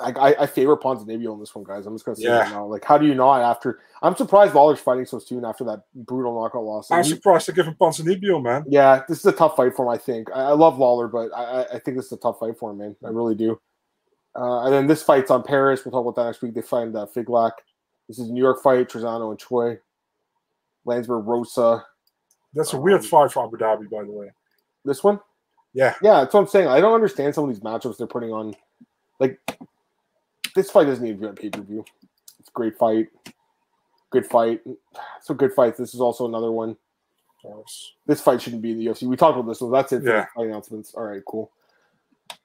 I, 0.01 0.11
I, 0.31 0.43
I 0.43 0.47
favor 0.47 0.77
Ponzinibbio 0.77 1.33
in 1.35 1.41
this 1.41 1.55
one, 1.55 1.65
guys. 1.65 1.87
I'm 1.87 1.95
just 1.95 2.05
gonna 2.05 2.17
say 2.17 2.25
Yeah. 2.25 2.49
now. 2.51 2.65
Like, 2.67 2.85
how 2.85 2.97
do 2.99 3.07
you 3.07 3.15
not 3.15 3.41
after? 3.43 3.81
I'm 4.03 4.17
surprised 4.17 4.55
Lawler's 4.55 4.81
fighting 4.81 5.05
so 5.07 5.19
soon 5.19 5.45
after 5.45 5.65
that 5.65 5.83
brutal 5.95 6.35
knockout 6.41 6.65
loss. 6.65 6.91
I'm 6.91 7.05
he- 7.05 7.11
surprised 7.11 7.47
to 7.47 7.53
give 7.53 7.67
him 7.67 7.75
Ponzinibbio, 7.81 8.43
man. 8.43 8.65
yeah, 8.69 9.03
this 9.09 9.19
is 9.19 9.27
a 9.27 9.33
tough 9.33 9.57
fight 9.57 9.75
for 9.77 9.85
him. 9.85 9.91
I 9.91 9.99
think 9.99 10.29
I, 10.35 10.41
I 10.43 10.53
love 10.53 10.79
Lawler, 10.79 11.09
but 11.09 11.31
I, 11.35 11.65
I- 11.75 11.79
think 11.79 11.97
this 11.97 12.07
is 12.07 12.13
a 12.13 12.17
tough 12.17 12.39
fight 12.41 12.59
for 12.59 12.71
him, 12.71 12.79
man. 12.79 12.97
I 13.05 13.09
really 13.09 13.35
do. 13.35 13.61
Uh, 14.37 14.65
and 14.65 14.73
then 14.73 14.87
this 14.87 15.03
fight's 15.03 15.31
on 15.31 15.43
Paris. 15.43 15.85
We'll 15.85 15.93
talk 15.93 16.07
about 16.07 16.15
that 16.23 16.27
next 16.29 16.41
week. 16.43 16.55
They 16.55 16.63
find 16.63 16.95
uh, 16.95 17.07
Figlak. 17.15 17.53
This 18.09 18.19
is 18.19 18.29
a 18.31 18.33
New 18.33 18.43
York 18.43 18.63
fight. 18.63 18.89
Trezano 18.89 19.31
and 19.31 19.39
Choi. 19.39 19.79
Landsberg, 20.85 21.27
Rosa. 21.27 21.85
That's 22.55 22.73
a 22.73 22.81
weird 22.81 23.05
fight 23.05 23.31
for 23.33 23.45
Abu 23.45 23.57
Dhabi, 23.57 23.89
by 23.91 24.05
the 24.05 24.11
way. 24.13 24.31
This 24.85 25.05
one. 25.05 25.21
Yeah. 25.73 25.95
Yeah, 26.03 26.21
that's 26.21 26.35
what 26.35 26.41
I'm 26.41 26.47
saying. 26.49 26.69
I 26.69 26.81
don't 26.81 26.95
understand 26.95 27.35
some 27.35 27.45
of 27.45 27.51
these 27.51 27.61
matchups 27.61 27.97
they're 27.99 28.07
putting 28.07 28.33
on. 28.33 28.55
Like, 29.21 29.39
this 30.55 30.71
fight 30.71 30.85
doesn't 30.87 31.05
need 31.05 31.13
to 31.13 31.19
be 31.19 31.27
on 31.27 31.35
pay 31.37 31.51
per 31.51 31.63
view. 31.63 31.85
It's 32.39 32.49
a 32.49 32.53
great 32.53 32.77
fight. 32.77 33.09
Good 34.11 34.27
fight. 34.27 34.61
So 35.23 35.35
good 35.35 35.53
fights. 35.53 35.79
This 35.79 35.95
is 35.95 36.01
also 36.01 36.27
another 36.27 36.51
one. 36.51 36.77
This 38.07 38.21
fight 38.21 38.41
shouldn't 38.43 38.63
be 38.63 38.73
in 38.73 38.79
the 38.79 38.87
UFC. 38.87 39.07
We 39.07 39.17
talked 39.17 39.39
about 39.39 39.49
this, 39.49 39.59
so 39.59 39.71
that's 39.71 39.93
it 39.93 40.03
Yeah. 40.03 40.27
announcements. 40.37 40.95
All 40.95 41.05
right, 41.05 41.23
cool. 41.27 41.51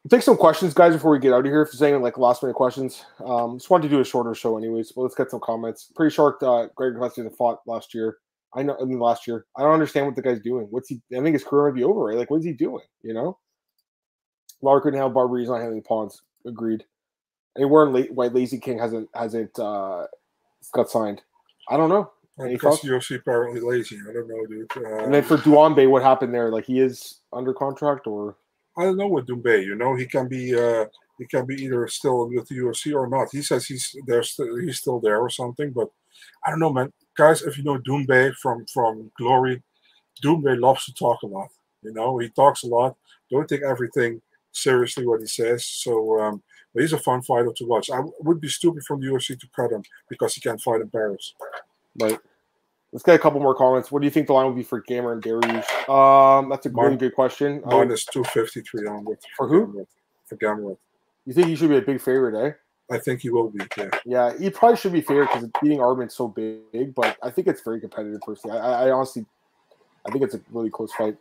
We'll 0.03 0.09
take 0.09 0.21
some 0.23 0.37
questions, 0.37 0.73
guys, 0.73 0.93
before 0.93 1.11
we 1.11 1.19
get 1.19 1.33
out 1.33 1.39
of 1.39 1.45
here. 1.45 1.61
If 1.61 1.71
there's 1.71 1.81
any 1.81 1.97
like 1.97 2.17
last 2.17 2.43
minute 2.43 2.55
questions, 2.55 3.03
um, 3.25 3.57
just 3.57 3.69
wanted 3.69 3.83
to 3.83 3.95
do 3.95 4.01
a 4.01 4.05
shorter 4.05 4.35
show, 4.35 4.57
anyways. 4.57 4.91
But 4.91 5.01
let's 5.03 5.15
get 5.15 5.31
some 5.31 5.39
comments. 5.39 5.91
Pretty 5.95 6.13
short. 6.13 6.41
Uh, 6.43 6.67
Greg 6.75 6.97
Hudson 6.97 7.29
fought 7.31 7.61
last 7.65 7.93
year. 7.93 8.17
I 8.53 8.61
know. 8.63 8.77
I 8.79 8.85
mean, 8.85 8.99
last 8.99 9.25
year. 9.27 9.45
I 9.55 9.61
don't 9.63 9.73
understand 9.73 10.05
what 10.05 10.15
the 10.15 10.21
guy's 10.21 10.41
doing. 10.41 10.67
What's 10.69 10.89
he? 10.89 11.01
I 11.13 11.21
think 11.21 11.33
his 11.33 11.43
career 11.43 11.69
might 11.71 11.75
be 11.75 11.83
over. 11.83 12.01
Right? 12.01 12.17
Like, 12.17 12.29
what 12.29 12.39
is 12.39 12.45
he 12.45 12.53
doing? 12.53 12.83
You 13.03 13.13
know. 13.13 13.37
Laura 14.61 14.81
couldn't 14.81 14.99
have 14.99 15.13
Barbary. 15.13 15.41
He's 15.41 15.49
not 15.49 15.59
handling 15.61 15.81
pawns. 15.83 16.21
Agreed. 16.45 16.85
And 17.55 17.69
Warren 17.69 17.93
La- 17.93 18.13
why 18.13 18.27
Lazy 18.27 18.59
King 18.59 18.79
hasn't 18.79 19.09
hasn't 19.13 19.57
uh, 19.59 20.07
got 20.73 20.89
signed. 20.89 21.21
I 21.69 21.77
don't 21.77 21.89
know. 21.89 22.11
Any 22.39 22.53
because? 22.53 22.81
UFC 22.81 23.15
apparently 23.15 23.61
lazy. 23.61 23.97
I 24.09 24.11
don't 24.11 24.27
know, 24.27 24.45
dude. 24.45 24.69
Uh, 24.75 25.05
And 25.05 25.13
then 25.13 25.23
for 25.23 25.37
Doumbé, 25.37 25.89
what 25.89 26.03
happened 26.03 26.33
there? 26.33 26.49
Like 26.49 26.65
he 26.65 26.81
is 26.81 27.21
under 27.31 27.53
contract 27.53 28.07
or 28.07 28.35
I 28.77 28.83
don't 28.83 28.97
know 28.97 29.07
what 29.07 29.25
Doumbé. 29.25 29.63
You 29.63 29.75
know, 29.75 29.95
he 29.95 30.05
can 30.05 30.27
be 30.27 30.53
uh, 30.53 30.85
he 31.17 31.25
can 31.25 31.45
be 31.45 31.55
either 31.55 31.87
still 31.87 32.27
with 32.27 32.47
the 32.49 32.55
UFC 32.55 32.93
or 32.93 33.07
not. 33.07 33.29
He 33.31 33.41
says 33.41 33.65
he's 33.65 33.95
there, 34.05 34.21
still, 34.21 34.57
he's 34.57 34.79
still 34.79 34.99
there 34.99 35.19
or 35.19 35.29
something. 35.29 35.71
But 35.71 35.87
I 36.45 36.49
don't 36.49 36.59
know, 36.59 36.73
man. 36.73 36.91
Guys, 37.15 37.41
if 37.41 37.57
you 37.57 37.63
know 37.63 37.79
Doumbé 37.79 38.33
from 38.35 38.65
from 38.73 39.11
Glory, 39.17 39.63
Doumbé 40.21 40.59
loves 40.59 40.85
to 40.85 40.93
talk 40.93 41.21
a 41.23 41.27
lot. 41.27 41.47
You 41.83 41.93
know, 41.93 42.17
he 42.17 42.29
talks 42.29 42.63
a 42.63 42.67
lot. 42.67 42.97
Don't 43.31 43.47
take 43.47 43.61
everything 43.63 44.21
seriously 44.51 45.05
what 45.05 45.21
he 45.21 45.27
says. 45.27 45.63
So, 45.65 46.19
um, 46.19 46.43
but 46.75 46.81
he's 46.81 46.93
a 46.93 46.99
fun 46.99 47.21
fighter 47.23 47.51
to 47.55 47.65
watch. 47.65 47.89
I 47.89 48.01
would 48.19 48.39
be 48.41 48.49
stupid 48.49 48.83
from 48.83 48.99
the 48.99 49.07
UFC 49.07 49.39
to 49.39 49.47
cut 49.55 49.71
him 49.71 49.81
because 50.09 50.35
he 50.35 50.41
can't 50.41 50.61
fight 50.61 50.81
in 50.81 50.89
Paris. 50.89 51.33
Right. 51.99 52.19
Let's 52.91 53.03
get 53.03 53.15
a 53.15 53.19
couple 53.19 53.39
more 53.39 53.55
comments. 53.55 53.91
What 53.91 54.01
do 54.01 54.05
you 54.05 54.11
think 54.11 54.27
the 54.27 54.33
line 54.33 54.45
will 54.45 54.53
be 54.53 54.63
for 54.63 54.81
Gamrot 54.81 55.13
and 55.13 55.23
Dariush? 55.23 55.89
Um, 55.89 56.49
that's 56.49 56.65
a 56.65 56.69
really 56.69 56.97
good 56.97 57.15
question. 57.15 57.61
Would- 57.65 57.87
Minus 57.87 58.05
two 58.05 58.23
fifty 58.25 58.61
three 58.61 58.85
on 58.87 59.05
with 59.05 59.19
For 59.37 59.47
who? 59.47 59.87
For 60.25 60.35
Gamrot. 60.37 60.77
you 61.25 61.33
think 61.33 61.47
he 61.47 61.55
should 61.55 61.69
be 61.69 61.77
a 61.77 61.81
big 61.81 62.01
favorite, 62.01 62.35
eh? 62.45 62.51
I 62.93 62.99
think 62.99 63.21
he 63.21 63.29
will 63.31 63.49
be. 63.49 63.59
Yeah. 63.77 63.89
Yeah, 64.05 64.37
he 64.37 64.49
probably 64.49 64.77
should 64.77 64.93
be 64.93 65.01
favorite 65.01 65.29
because 65.33 65.49
beating 65.61 65.79
Arman's 65.81 66.13
so 66.15 66.27
big, 66.27 66.93
but 66.93 67.17
I 67.23 67.31
think 67.31 67.47
it's 67.47 67.61
very 67.61 67.79
competitive. 67.81 68.21
Personally, 68.21 68.59
I, 68.59 68.87
I, 68.87 68.91
honestly, 68.91 69.25
I 70.07 70.11
think 70.11 70.23
it's 70.23 70.35
a 70.35 70.41
really 70.51 70.69
close 70.69 70.91
fight. 70.93 71.17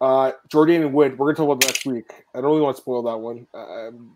Uh, 0.00 0.32
Jourdain 0.48 0.82
and 0.82 0.92
Wood, 0.92 1.18
we're 1.18 1.32
gonna 1.32 1.46
talk 1.46 1.56
about 1.56 1.66
next 1.66 1.86
week. 1.86 2.10
I 2.34 2.40
don't 2.40 2.50
really 2.50 2.60
want 2.60 2.76
to 2.76 2.82
spoil 2.82 3.02
that 3.02 3.16
one. 3.18 3.46
I'm 3.54 4.12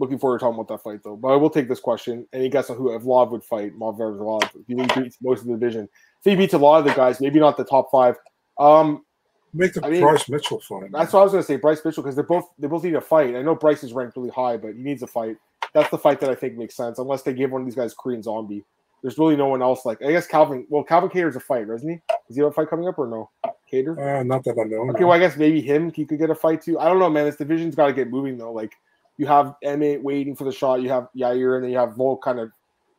looking 0.00 0.18
forward 0.18 0.38
to 0.38 0.44
talking 0.44 0.58
about 0.58 0.68
that 0.68 0.82
fight 0.82 1.02
though. 1.04 1.14
But 1.14 1.28
I 1.28 1.36
will 1.36 1.50
take 1.50 1.68
this 1.68 1.78
question. 1.78 2.26
Any 2.32 2.48
guess 2.48 2.70
on 2.70 2.76
who 2.76 2.88
Evloev 2.88 3.30
would 3.30 3.44
fight? 3.44 3.74
Mav 3.76 3.98
versus 3.98 4.20
Evloev. 4.20 4.44
If 4.44 4.68
you 4.68 4.76
think 4.76 4.92
he 4.92 5.02
beats 5.02 5.18
most 5.22 5.42
of 5.42 5.46
the 5.46 5.52
division, 5.52 5.84
if 5.84 6.24
he 6.24 6.34
beats 6.34 6.54
a 6.54 6.58
lot 6.58 6.78
of 6.78 6.86
the 6.86 6.94
guys, 6.94 7.20
maybe 7.20 7.38
not 7.38 7.56
the 7.56 7.64
top 7.64 7.90
five. 7.92 8.16
Um, 8.58 9.04
Make 9.52 9.74
the 9.74 9.84
I 9.84 9.90
mean, 9.90 10.00
Bryce 10.00 10.28
Mitchell 10.28 10.60
fight. 10.60 10.90
That's 10.92 11.12
what 11.12 11.20
I 11.20 11.22
was 11.24 11.32
going 11.32 11.42
to 11.42 11.46
say, 11.46 11.56
Bryce 11.56 11.84
Mitchell, 11.84 12.02
because 12.02 12.14
they're 12.14 12.24
both 12.24 12.48
they 12.58 12.68
both 12.68 12.84
need 12.84 12.94
a 12.94 13.00
fight. 13.00 13.34
I 13.34 13.42
know 13.42 13.54
Bryce 13.54 13.82
is 13.82 13.92
ranked 13.92 14.16
really 14.16 14.30
high, 14.30 14.56
but 14.56 14.74
he 14.74 14.82
needs 14.82 15.02
a 15.02 15.06
fight. 15.06 15.36
That's 15.72 15.90
the 15.90 15.98
fight 15.98 16.20
that 16.20 16.30
I 16.30 16.34
think 16.34 16.56
makes 16.56 16.76
sense, 16.76 16.98
unless 16.98 17.22
they 17.22 17.32
give 17.32 17.50
one 17.50 17.62
of 17.62 17.66
these 17.66 17.74
guys 17.74 17.94
Korean 17.94 18.22
Zombie. 18.22 18.64
There's 19.02 19.18
really 19.18 19.36
no 19.36 19.46
one 19.46 19.62
else 19.62 19.84
like. 19.84 20.02
I 20.02 20.12
guess 20.12 20.26
Calvin. 20.26 20.66
Well, 20.68 20.84
Calvin 20.84 21.10
Kattar's 21.10 21.36
a 21.36 21.40
fight, 21.40 21.68
isn't 21.68 21.88
he? 21.88 22.00
Is 22.28 22.36
he 22.36 22.42
have 22.42 22.50
a 22.50 22.52
fight 22.52 22.70
coming 22.70 22.86
up 22.86 22.98
or 22.98 23.08
no? 23.08 23.30
Cater. 23.68 23.98
Uh, 23.98 24.22
not 24.22 24.44
that 24.44 24.58
I 24.58 24.68
know. 24.68 24.88
Okay, 24.90 25.00
no. 25.00 25.08
well, 25.08 25.16
I 25.16 25.18
guess 25.18 25.36
maybe 25.36 25.60
him. 25.60 25.92
He 25.92 26.04
could 26.04 26.18
get 26.18 26.30
a 26.30 26.34
fight 26.34 26.62
too. 26.62 26.78
I 26.78 26.88
don't 26.88 26.98
know, 26.98 27.10
man. 27.10 27.24
This 27.24 27.36
division's 27.36 27.74
got 27.74 27.86
to 27.86 27.92
get 27.92 28.10
moving 28.10 28.36
though. 28.36 28.52
Like 28.52 28.72
you 29.20 29.26
have 29.26 29.54
Emmett 29.62 30.02
waiting 30.02 30.34
for 30.34 30.44
the 30.44 30.52
shot. 30.52 30.80
You 30.80 30.88
have 30.88 31.08
Yair, 31.14 31.56
and 31.56 31.64
then 31.64 31.70
you 31.70 31.76
have 31.76 31.94
Volk 31.94 32.24
kind 32.24 32.40
of 32.40 32.50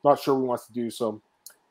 not 0.03 0.19
sure 0.19 0.35
what 0.35 0.41
he 0.41 0.47
wants 0.47 0.67
to 0.67 0.73
do. 0.73 0.91
So 0.91 1.19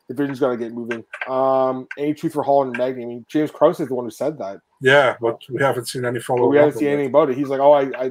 the 0.08 0.14
division's 0.14 0.40
got 0.40 0.48
to 0.48 0.56
get 0.56 0.72
moving. 0.72 1.04
Um, 1.28 1.86
any 1.96 2.14
truth 2.14 2.32
for 2.32 2.42
Holland 2.42 2.70
and 2.70 2.78
Magny? 2.78 3.04
I 3.04 3.06
mean, 3.06 3.26
James 3.28 3.52
Krause 3.52 3.78
is 3.78 3.86
the 3.86 3.94
one 3.94 4.06
who 4.06 4.10
said 4.10 4.38
that. 4.38 4.60
Yeah, 4.80 5.14
but 5.20 5.40
we 5.48 5.62
haven't 5.62 5.86
seen 5.86 6.04
any 6.04 6.18
follow. 6.18 6.48
We 6.48 6.56
haven't 6.56 6.78
seen 6.78 6.88
anything 6.88 7.10
about 7.10 7.30
it. 7.30 7.38
He's 7.38 7.46
like, 7.46 7.60
oh, 7.60 7.70
I, 7.70 8.06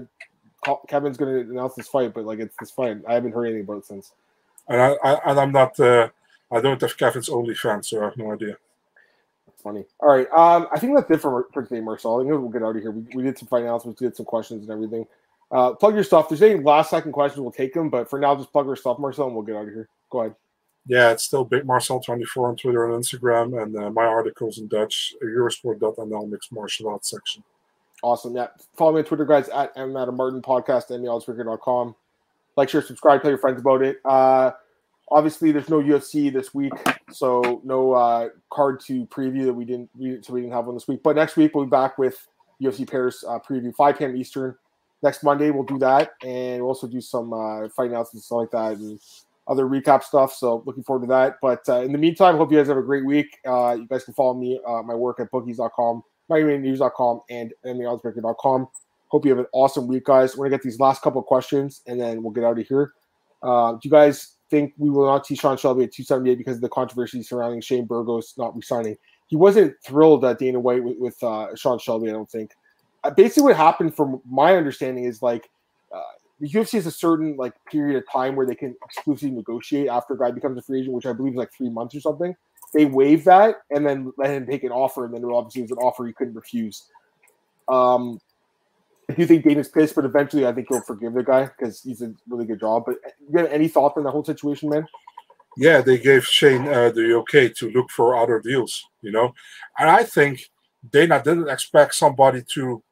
I 0.65 0.77
Kevin's 0.87 1.17
going 1.17 1.45
to 1.45 1.51
announce 1.51 1.75
this 1.75 1.89
fight, 1.89 2.13
but 2.13 2.23
like 2.23 2.39
it's 2.39 2.55
this 2.57 2.71
fight. 2.71 2.99
I 3.05 3.15
haven't 3.15 3.33
heard 3.33 3.47
anything 3.47 3.63
about 3.63 3.79
it 3.79 3.85
since. 3.87 4.13
And 4.69 4.81
I, 4.81 4.95
I 5.03 5.31
and 5.31 5.39
I'm 5.41 5.51
not. 5.51 5.77
Uh, 5.77 6.07
I 6.53 6.61
don't 6.61 6.79
have 6.79 6.97
Kevin's 6.97 7.27
only 7.27 7.53
fan, 7.53 7.83
so 7.83 7.99
I 7.99 8.05
have 8.05 8.17
no 8.17 8.31
idea. 8.31 8.55
Funny. 9.61 9.83
All 9.99 10.09
right. 10.09 10.27
Um, 10.31 10.69
I 10.71 10.79
think 10.79 10.95
that's 10.95 11.11
it 11.11 11.19
for, 11.19 11.47
for 11.53 11.63
today, 11.63 11.81
Marcel. 11.81 12.15
I 12.15 12.23
think 12.23 12.31
we'll 12.31 12.47
get 12.47 12.63
out 12.63 12.77
of 12.77 12.81
here. 12.81 12.91
We, 12.91 13.03
we 13.13 13.23
did 13.23 13.37
some 13.37 13.49
fight 13.49 13.63
announcements, 13.63 13.99
we 13.99 14.07
did 14.07 14.15
some 14.15 14.25
questions 14.25 14.61
and 14.61 14.71
everything. 14.71 15.05
Uh, 15.51 15.73
plug 15.73 15.95
your 15.95 16.03
stuff. 16.03 16.25
If 16.25 16.39
there's 16.39 16.51
any 16.51 16.63
last 16.63 16.89
second 16.89 17.11
questions, 17.11 17.41
we'll 17.41 17.51
take 17.51 17.73
them. 17.73 17.89
But 17.89 18.09
for 18.09 18.19
now, 18.19 18.35
just 18.35 18.51
plug 18.51 18.67
your 18.67 18.75
stuff, 18.75 18.99
Marcel, 18.99 19.27
and 19.27 19.35
we'll 19.35 19.43
get 19.43 19.55
out 19.55 19.67
of 19.67 19.73
here. 19.73 19.89
Go 20.11 20.21
ahead. 20.21 20.35
Yeah, 20.85 21.11
it's 21.11 21.23
still 21.23 21.43
Big 21.43 21.65
Marcel 21.65 21.99
twenty 21.99 22.25
four 22.25 22.49
on 22.49 22.55
Twitter 22.55 22.89
and 22.89 23.03
Instagram, 23.03 23.61
and 23.61 23.75
uh, 23.75 23.89
my 23.89 24.05
articles 24.05 24.57
in 24.57 24.67
Dutch. 24.67 25.13
Eurosport.nl 25.23 26.29
mixed 26.29 26.51
martial 26.51 26.89
arts 26.89 27.09
section. 27.09 27.43
Awesome. 28.01 28.35
Yeah. 28.35 28.47
Follow 28.77 28.93
me 28.93 28.99
on 28.99 29.05
Twitter, 29.05 29.25
guys, 29.25 29.49
at 29.49 29.71
M. 29.75 29.95
Adam 29.97 30.15
Martin 30.15 30.41
Podcast, 30.41 30.89
MELSWicker.com. 30.89 31.95
Like, 32.55 32.69
share, 32.69 32.81
subscribe, 32.81 33.21
tell 33.21 33.31
your 33.31 33.37
friends 33.37 33.59
about 33.59 33.81
it. 33.81 33.97
Uh, 34.05 34.51
obviously, 35.11 35.51
there's 35.51 35.69
no 35.69 35.81
UFC 35.81 36.31
this 36.31 36.53
week, 36.53 36.73
so 37.11 37.61
no 37.63 37.93
uh, 37.93 38.29
card 38.49 38.79
to 38.81 39.05
preview 39.07 39.45
that 39.45 39.53
we 39.53 39.65
didn't, 39.65 39.89
we, 39.97 40.19
so 40.21 40.33
we 40.33 40.41
didn't 40.41 40.53
have 40.53 40.65
one 40.65 40.75
this 40.75 40.87
week. 40.87 41.03
But 41.03 41.15
next 41.15 41.35
week, 41.35 41.53
we'll 41.53 41.65
be 41.65 41.69
back 41.69 41.97
with 41.97 42.25
UFC 42.61 42.89
Paris 42.89 43.23
uh, 43.27 43.39
preview, 43.39 43.75
5 43.75 43.97
p.m. 43.97 44.15
Eastern. 44.15 44.55
Next 45.01 45.23
Monday, 45.23 45.49
we'll 45.51 45.63
do 45.63 45.79
that, 45.79 46.11
and 46.23 46.61
we'll 46.61 46.69
also 46.69 46.87
do 46.87 46.99
some 46.99 47.31
uh, 47.31 47.69
fight 47.69 47.91
and 47.91 48.05
stuff 48.07 48.31
like 48.31 48.51
that, 48.51 48.77
and 48.77 48.99
other 49.47 49.65
recap 49.65 50.03
stuff. 50.03 50.33
So 50.33 50.63
looking 50.65 50.83
forward 50.83 51.07
to 51.07 51.07
that. 51.07 51.37
But 51.41 51.67
uh, 51.67 51.81
in 51.81 51.91
the 51.91 51.97
meantime, 51.97 52.37
hope 52.37 52.51
you 52.51 52.57
guys 52.57 52.67
have 52.67 52.77
a 52.77 52.83
great 52.83 53.05
week. 53.05 53.37
Uh, 53.45 53.77
you 53.79 53.87
guys 53.87 54.03
can 54.03 54.13
follow 54.13 54.35
me, 54.35 54.59
uh, 54.67 54.83
my 54.83 54.93
work 54.93 55.19
at 55.19 55.31
bookies.com, 55.31 56.03
MiamiNews.com, 56.29 57.21
and 57.29 57.53
MMAOddsBreaker.com. 57.65 58.67
Hope 59.07 59.25
you 59.25 59.31
have 59.31 59.39
an 59.39 59.47
awesome 59.53 59.87
week, 59.87 60.05
guys. 60.05 60.37
We're 60.37 60.45
gonna 60.45 60.57
get 60.57 60.63
these 60.63 60.79
last 60.79 61.01
couple 61.01 61.19
of 61.19 61.25
questions, 61.25 61.81
and 61.87 61.99
then 61.99 62.21
we'll 62.21 62.31
get 62.33 62.43
out 62.43 62.59
of 62.59 62.67
here. 62.67 62.93
Uh, 63.41 63.73
do 63.73 63.79
you 63.83 63.89
guys 63.89 64.35
think 64.49 64.73
we 64.77 64.89
will 64.89 65.05
not 65.05 65.25
see 65.25 65.35
Sean 65.35 65.57
Shelby 65.57 65.85
at 65.85 65.93
278 65.93 66.37
because 66.37 66.57
of 66.57 66.61
the 66.61 66.69
controversy 66.69 67.23
surrounding 67.23 67.61
Shane 67.61 67.85
Burgos 67.85 68.33
not 68.37 68.55
resigning? 68.55 68.97
He 69.27 69.35
wasn't 69.35 69.75
thrilled 69.83 70.25
at 70.25 70.39
Dana 70.39 70.59
White 70.59 70.83
with, 70.83 70.97
with 70.97 71.23
uh, 71.23 71.55
Sean 71.55 71.79
Shelby. 71.79 72.09
I 72.09 72.13
don't 72.13 72.29
think. 72.29 72.51
Uh, 73.03 73.09
basically, 73.11 73.43
what 73.43 73.55
happened, 73.55 73.95
from 73.95 74.21
my 74.29 74.55
understanding, 74.55 75.05
is 75.05 75.21
like 75.21 75.49
uh, 75.93 76.01
the 76.39 76.49
UFC 76.49 76.73
has 76.73 76.85
a 76.85 76.91
certain 76.91 77.35
like 77.37 77.53
period 77.71 77.97
of 77.97 78.03
time 78.11 78.35
where 78.35 78.45
they 78.45 78.55
can 78.55 78.75
exclusively 78.83 79.35
negotiate 79.35 79.87
after 79.87 80.13
a 80.13 80.17
guy 80.17 80.31
becomes 80.31 80.57
a 80.57 80.61
free 80.61 80.81
agent, 80.81 80.93
which 80.93 81.05
I 81.05 81.13
believe 81.13 81.33
is 81.33 81.37
like 81.37 81.53
three 81.53 81.69
months 81.69 81.95
or 81.95 82.01
something. 82.01 82.35
They 82.73 82.85
waive 82.85 83.23
that 83.23 83.55
and 83.71 83.85
then 83.85 84.13
let 84.17 84.31
him 84.31 84.45
take 84.45 84.63
an 84.63 84.71
offer, 84.71 85.05
and 85.05 85.13
then 85.13 85.23
obviously 85.25 85.63
was 85.63 85.71
an 85.71 85.77
offer 85.77 86.05
he 86.05 86.13
couldn't 86.13 86.35
refuse. 86.35 86.85
Um, 87.67 88.19
I 89.09 89.13
do 89.13 89.25
think 89.25 89.43
Dana's 89.43 89.69
pissed, 89.69 89.95
but 89.95 90.05
eventually 90.05 90.45
I 90.45 90.53
think 90.53 90.67
he'll 90.69 90.81
forgive 90.81 91.13
the 91.13 91.23
guy 91.23 91.45
because 91.45 91.81
he's 91.81 92.01
a 92.01 92.13
really 92.27 92.45
good 92.45 92.59
job. 92.59 92.83
But 92.85 92.97
you 93.27 93.39
have 93.39 93.51
any 93.51 93.67
thoughts 93.67 93.97
on 93.97 94.03
the 94.03 94.11
whole 94.11 94.23
situation, 94.23 94.69
man? 94.69 94.87
Yeah, 95.57 95.81
they 95.81 95.97
gave 95.97 96.25
Shane 96.25 96.67
uh, 96.67 96.91
the 96.91 97.15
okay 97.15 97.49
to 97.49 97.71
look 97.71 97.89
for 97.89 98.15
other 98.15 98.39
deals, 98.39 98.85
you 99.01 99.11
know, 99.11 99.33
and 99.79 99.89
I 99.89 100.03
think 100.03 100.49
Dana 100.87 101.21
didn't 101.23 101.49
expect 101.49 101.95
somebody 101.95 102.43
to 102.53 102.83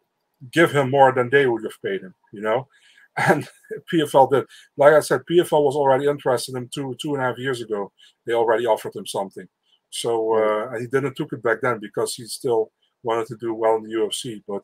give 0.52 0.72
him 0.72 0.90
more 0.92 1.12
than 1.12 1.30
they 1.30 1.48
would 1.48 1.64
have 1.64 1.82
paid 1.84 2.02
him, 2.02 2.14
you 2.32 2.42
know, 2.42 2.68
and 3.18 3.48
PFL 3.92 4.32
did. 4.32 4.46
Like 4.78 4.94
I 4.94 5.00
said, 5.00 5.22
PFL 5.30 5.64
was 5.64 5.76
already 5.76 6.08
interested 6.08 6.56
in 6.56 6.64
him 6.64 6.70
two 6.74 6.96
two 7.02 7.16
and 7.16 7.24
a 7.24 7.28
half 7.28 7.38
years 7.38 7.62
ago. 7.62 7.92
They 8.26 8.34
already 8.34 8.66
offered 8.66 8.96
him 8.96 9.08
something, 9.08 9.48
so 9.90 10.36
uh, 10.36 10.70
and 10.72 10.82
he 10.82 10.88
didn't 10.88 11.16
took 11.16 11.34
it 11.34 11.44
back 11.44 11.60
then 11.62 11.80
because 11.80 12.14
he 12.16 12.26
still 12.26 12.72
wanted 13.04 13.28
to 13.28 13.38
do 13.38 13.54
well 13.54 13.76
in 13.78 13.84
the 13.84 13.94
UFC. 13.96 14.44
But 14.48 14.64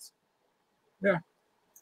yeah, 1.02 1.18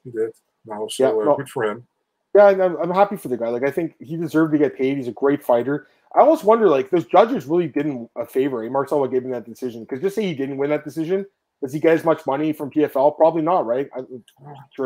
he 0.04 0.12
did 0.12 0.32
now, 0.66 0.88
so 0.88 1.24
Yeah, 1.24 1.32
uh, 1.32 1.36
good 1.36 1.50
for 1.50 1.66
him. 1.66 1.86
Yeah, 2.34 2.50
and 2.50 2.64
I'm, 2.64 2.78
I'm 2.78 2.92
happy 2.92 3.18
for 3.18 3.28
the 3.28 3.38
guy. 3.38 3.50
Like 3.50 3.64
I 3.64 3.72
think 3.72 3.96
he 4.00 4.16
deserved 4.16 4.54
to 4.54 4.58
get 4.58 4.78
paid. 4.78 4.98
He's 4.98 5.08
a 5.08 5.14
great 5.14 5.44
fighter. 5.44 5.88
I 6.16 6.20
almost 6.20 6.44
wonder, 6.44 6.68
like 6.68 6.90
those 6.90 7.06
judges 7.06 7.46
really 7.46 7.68
didn't 7.68 8.10
a 8.16 8.26
favor. 8.26 8.64
eh? 8.64 8.70
Marcelo 8.70 9.08
gave 9.08 9.24
him 9.24 9.32
that 9.32 9.46
decision 9.46 9.82
because 9.82 10.02
just 10.02 10.16
say 10.16 10.24
he 10.24 10.36
didn't 10.36 10.58
win 10.58 10.70
that 10.70 10.84
decision, 10.84 11.26
does 11.62 11.74
he 11.74 11.80
get 11.80 11.93
as 11.93 12.03
much 12.03 12.26
money 12.26 12.53
from 12.53 12.72
PFL? 12.72 13.16
Probably 13.18 13.41
not, 13.41 13.66
right? 13.66 13.89
I, 13.95 14.01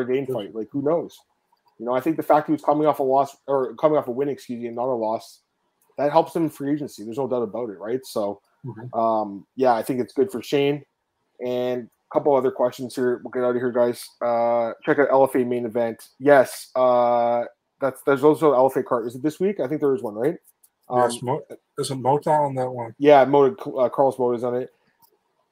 game 0.05 0.25
fight, 0.27 0.53
like 0.55 0.67
who 0.71 0.81
knows? 0.81 1.17
You 1.79 1.85
know, 1.85 1.93
I 1.93 1.99
think 1.99 2.17
the 2.17 2.23
fact 2.23 2.47
he 2.47 2.53
was 2.53 2.61
coming 2.61 2.87
off 2.87 2.99
a 2.99 3.03
loss 3.03 3.35
or 3.47 3.75
coming 3.75 3.97
off 3.97 4.07
a 4.07 4.11
win, 4.11 4.29
excuse 4.29 4.59
me, 4.61 4.67
and 4.67 4.75
not 4.75 4.87
a 4.87 4.95
loss, 4.95 5.41
that 5.97 6.11
helps 6.11 6.35
him 6.35 6.43
in 6.43 6.49
free 6.49 6.71
agency. 6.73 7.03
There's 7.03 7.17
no 7.17 7.27
doubt 7.27 7.41
about 7.43 7.69
it, 7.69 7.77
right? 7.79 8.05
So, 8.05 8.41
Mhm. 8.65 8.97
um, 8.97 9.45
yeah, 9.55 9.73
I 9.73 9.83
think 9.83 9.99
it's 9.99 10.13
good 10.13 10.31
for 10.31 10.41
Shane. 10.41 10.85
And 11.45 11.83
a 11.83 12.13
couple 12.13 12.33
other 12.35 12.51
questions 12.51 12.95
here. 12.95 13.19
We'll 13.23 13.31
get 13.31 13.43
out 13.43 13.55
of 13.55 13.61
here, 13.61 13.71
guys. 13.71 14.07
Uh, 14.21 14.71
check 14.83 14.99
out 14.99 15.09
LFA 15.09 15.43
main 15.45 15.65
event. 15.65 16.07
Yes, 16.19 16.71
uh, 16.75 17.43
that's 17.81 18.01
there's 18.03 18.23
also 18.23 18.53
an 18.53 18.57
LFA 18.59 18.83
card. 18.83 19.07
Is 19.07 19.15
it 19.15 19.21
this 19.21 19.39
week? 19.39 19.59
I 19.59 19.67
think 19.67 19.81
there 19.81 19.93
is 19.93 20.01
one, 20.01 20.15
right? 20.15 20.37
Um, 20.89 20.99
yes, 21.11 21.21
Mo- 21.21 21.43
isn't 21.79 22.01
Mota 22.01 22.29
on 22.29 22.55
that 22.55 22.69
one? 22.71 22.95
yeah, 22.99 23.25
Mota, 23.25 23.69
uh, 23.71 23.89
Carlos 23.89 24.17
Mota's 24.19 24.43
on 24.43 24.55
it. 24.55 24.71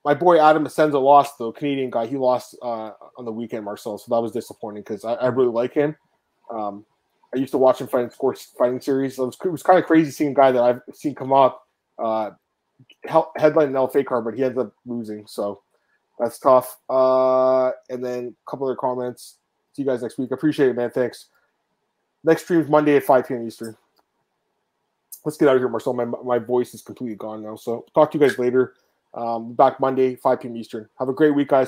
My 0.05 0.13
boy 0.13 0.39
Adam 0.39 0.65
Asenza 0.65 1.01
lost 1.01 1.37
though, 1.37 1.51
Canadian 1.51 1.89
guy. 1.89 2.05
He 2.07 2.17
lost 2.17 2.57
uh, 2.61 2.91
on 3.17 3.25
the 3.25 3.31
weekend, 3.31 3.63
Marcel. 3.63 3.97
So 3.97 4.13
that 4.13 4.21
was 4.21 4.31
disappointing 4.31 4.83
because 4.83 5.05
I, 5.05 5.13
I 5.13 5.27
really 5.27 5.51
like 5.51 5.73
him. 5.73 5.95
Um, 6.51 6.85
I 7.33 7.37
used 7.37 7.51
to 7.51 7.57
watch 7.57 7.79
him 7.79 7.87
fight 7.87 8.03
in 8.03 8.11
sports 8.11 8.51
fighting 8.57 8.81
series. 8.81 9.15
So 9.15 9.23
it 9.23 9.27
was, 9.27 9.37
was 9.51 9.63
kind 9.63 9.79
of 9.79 9.85
crazy 9.85 10.11
seeing 10.11 10.31
a 10.31 10.35
guy 10.35 10.51
that 10.51 10.61
I've 10.61 10.81
seen 10.93 11.15
come 11.15 11.31
up 11.33 11.67
uh, 11.97 12.31
headline 13.05 13.69
an 13.69 13.73
LFA 13.73 14.05
card, 14.05 14.25
but 14.25 14.35
he 14.35 14.43
ends 14.43 14.57
up 14.57 14.73
losing. 14.85 15.25
So 15.27 15.61
that's 16.19 16.39
tough. 16.39 16.77
Uh, 16.89 17.71
and 17.89 18.03
then 18.03 18.35
a 18.45 18.49
couple 18.49 18.67
other 18.67 18.75
comments. 18.75 19.37
See 19.73 19.81
you 19.81 19.87
guys 19.87 20.01
next 20.01 20.17
week. 20.17 20.31
Appreciate 20.31 20.69
it, 20.69 20.75
man. 20.75 20.91
Thanks. 20.91 21.27
Next 22.23 22.43
stream 22.43 22.61
is 22.61 22.69
Monday 22.69 22.95
at 22.95 23.03
5 23.03 23.27
p.m. 23.27 23.47
Eastern. 23.47 23.75
Let's 25.25 25.37
get 25.37 25.47
out 25.47 25.55
of 25.55 25.61
here, 25.61 25.69
Marcel. 25.69 25.93
My, 25.93 26.05
my 26.05 26.37
voice 26.37 26.73
is 26.73 26.81
completely 26.81 27.15
gone 27.15 27.41
now. 27.41 27.55
So 27.55 27.85
talk 27.95 28.11
to 28.11 28.17
you 28.17 28.27
guys 28.27 28.37
later. 28.37 28.73
Um, 29.15 29.53
back 29.53 29.79
Monday, 29.79 30.15
5 30.15 30.41
p.m. 30.41 30.57
Eastern. 30.57 30.89
Have 30.97 31.07
a 31.09 31.13
great 31.13 31.35
week, 31.35 31.49
guys. 31.49 31.61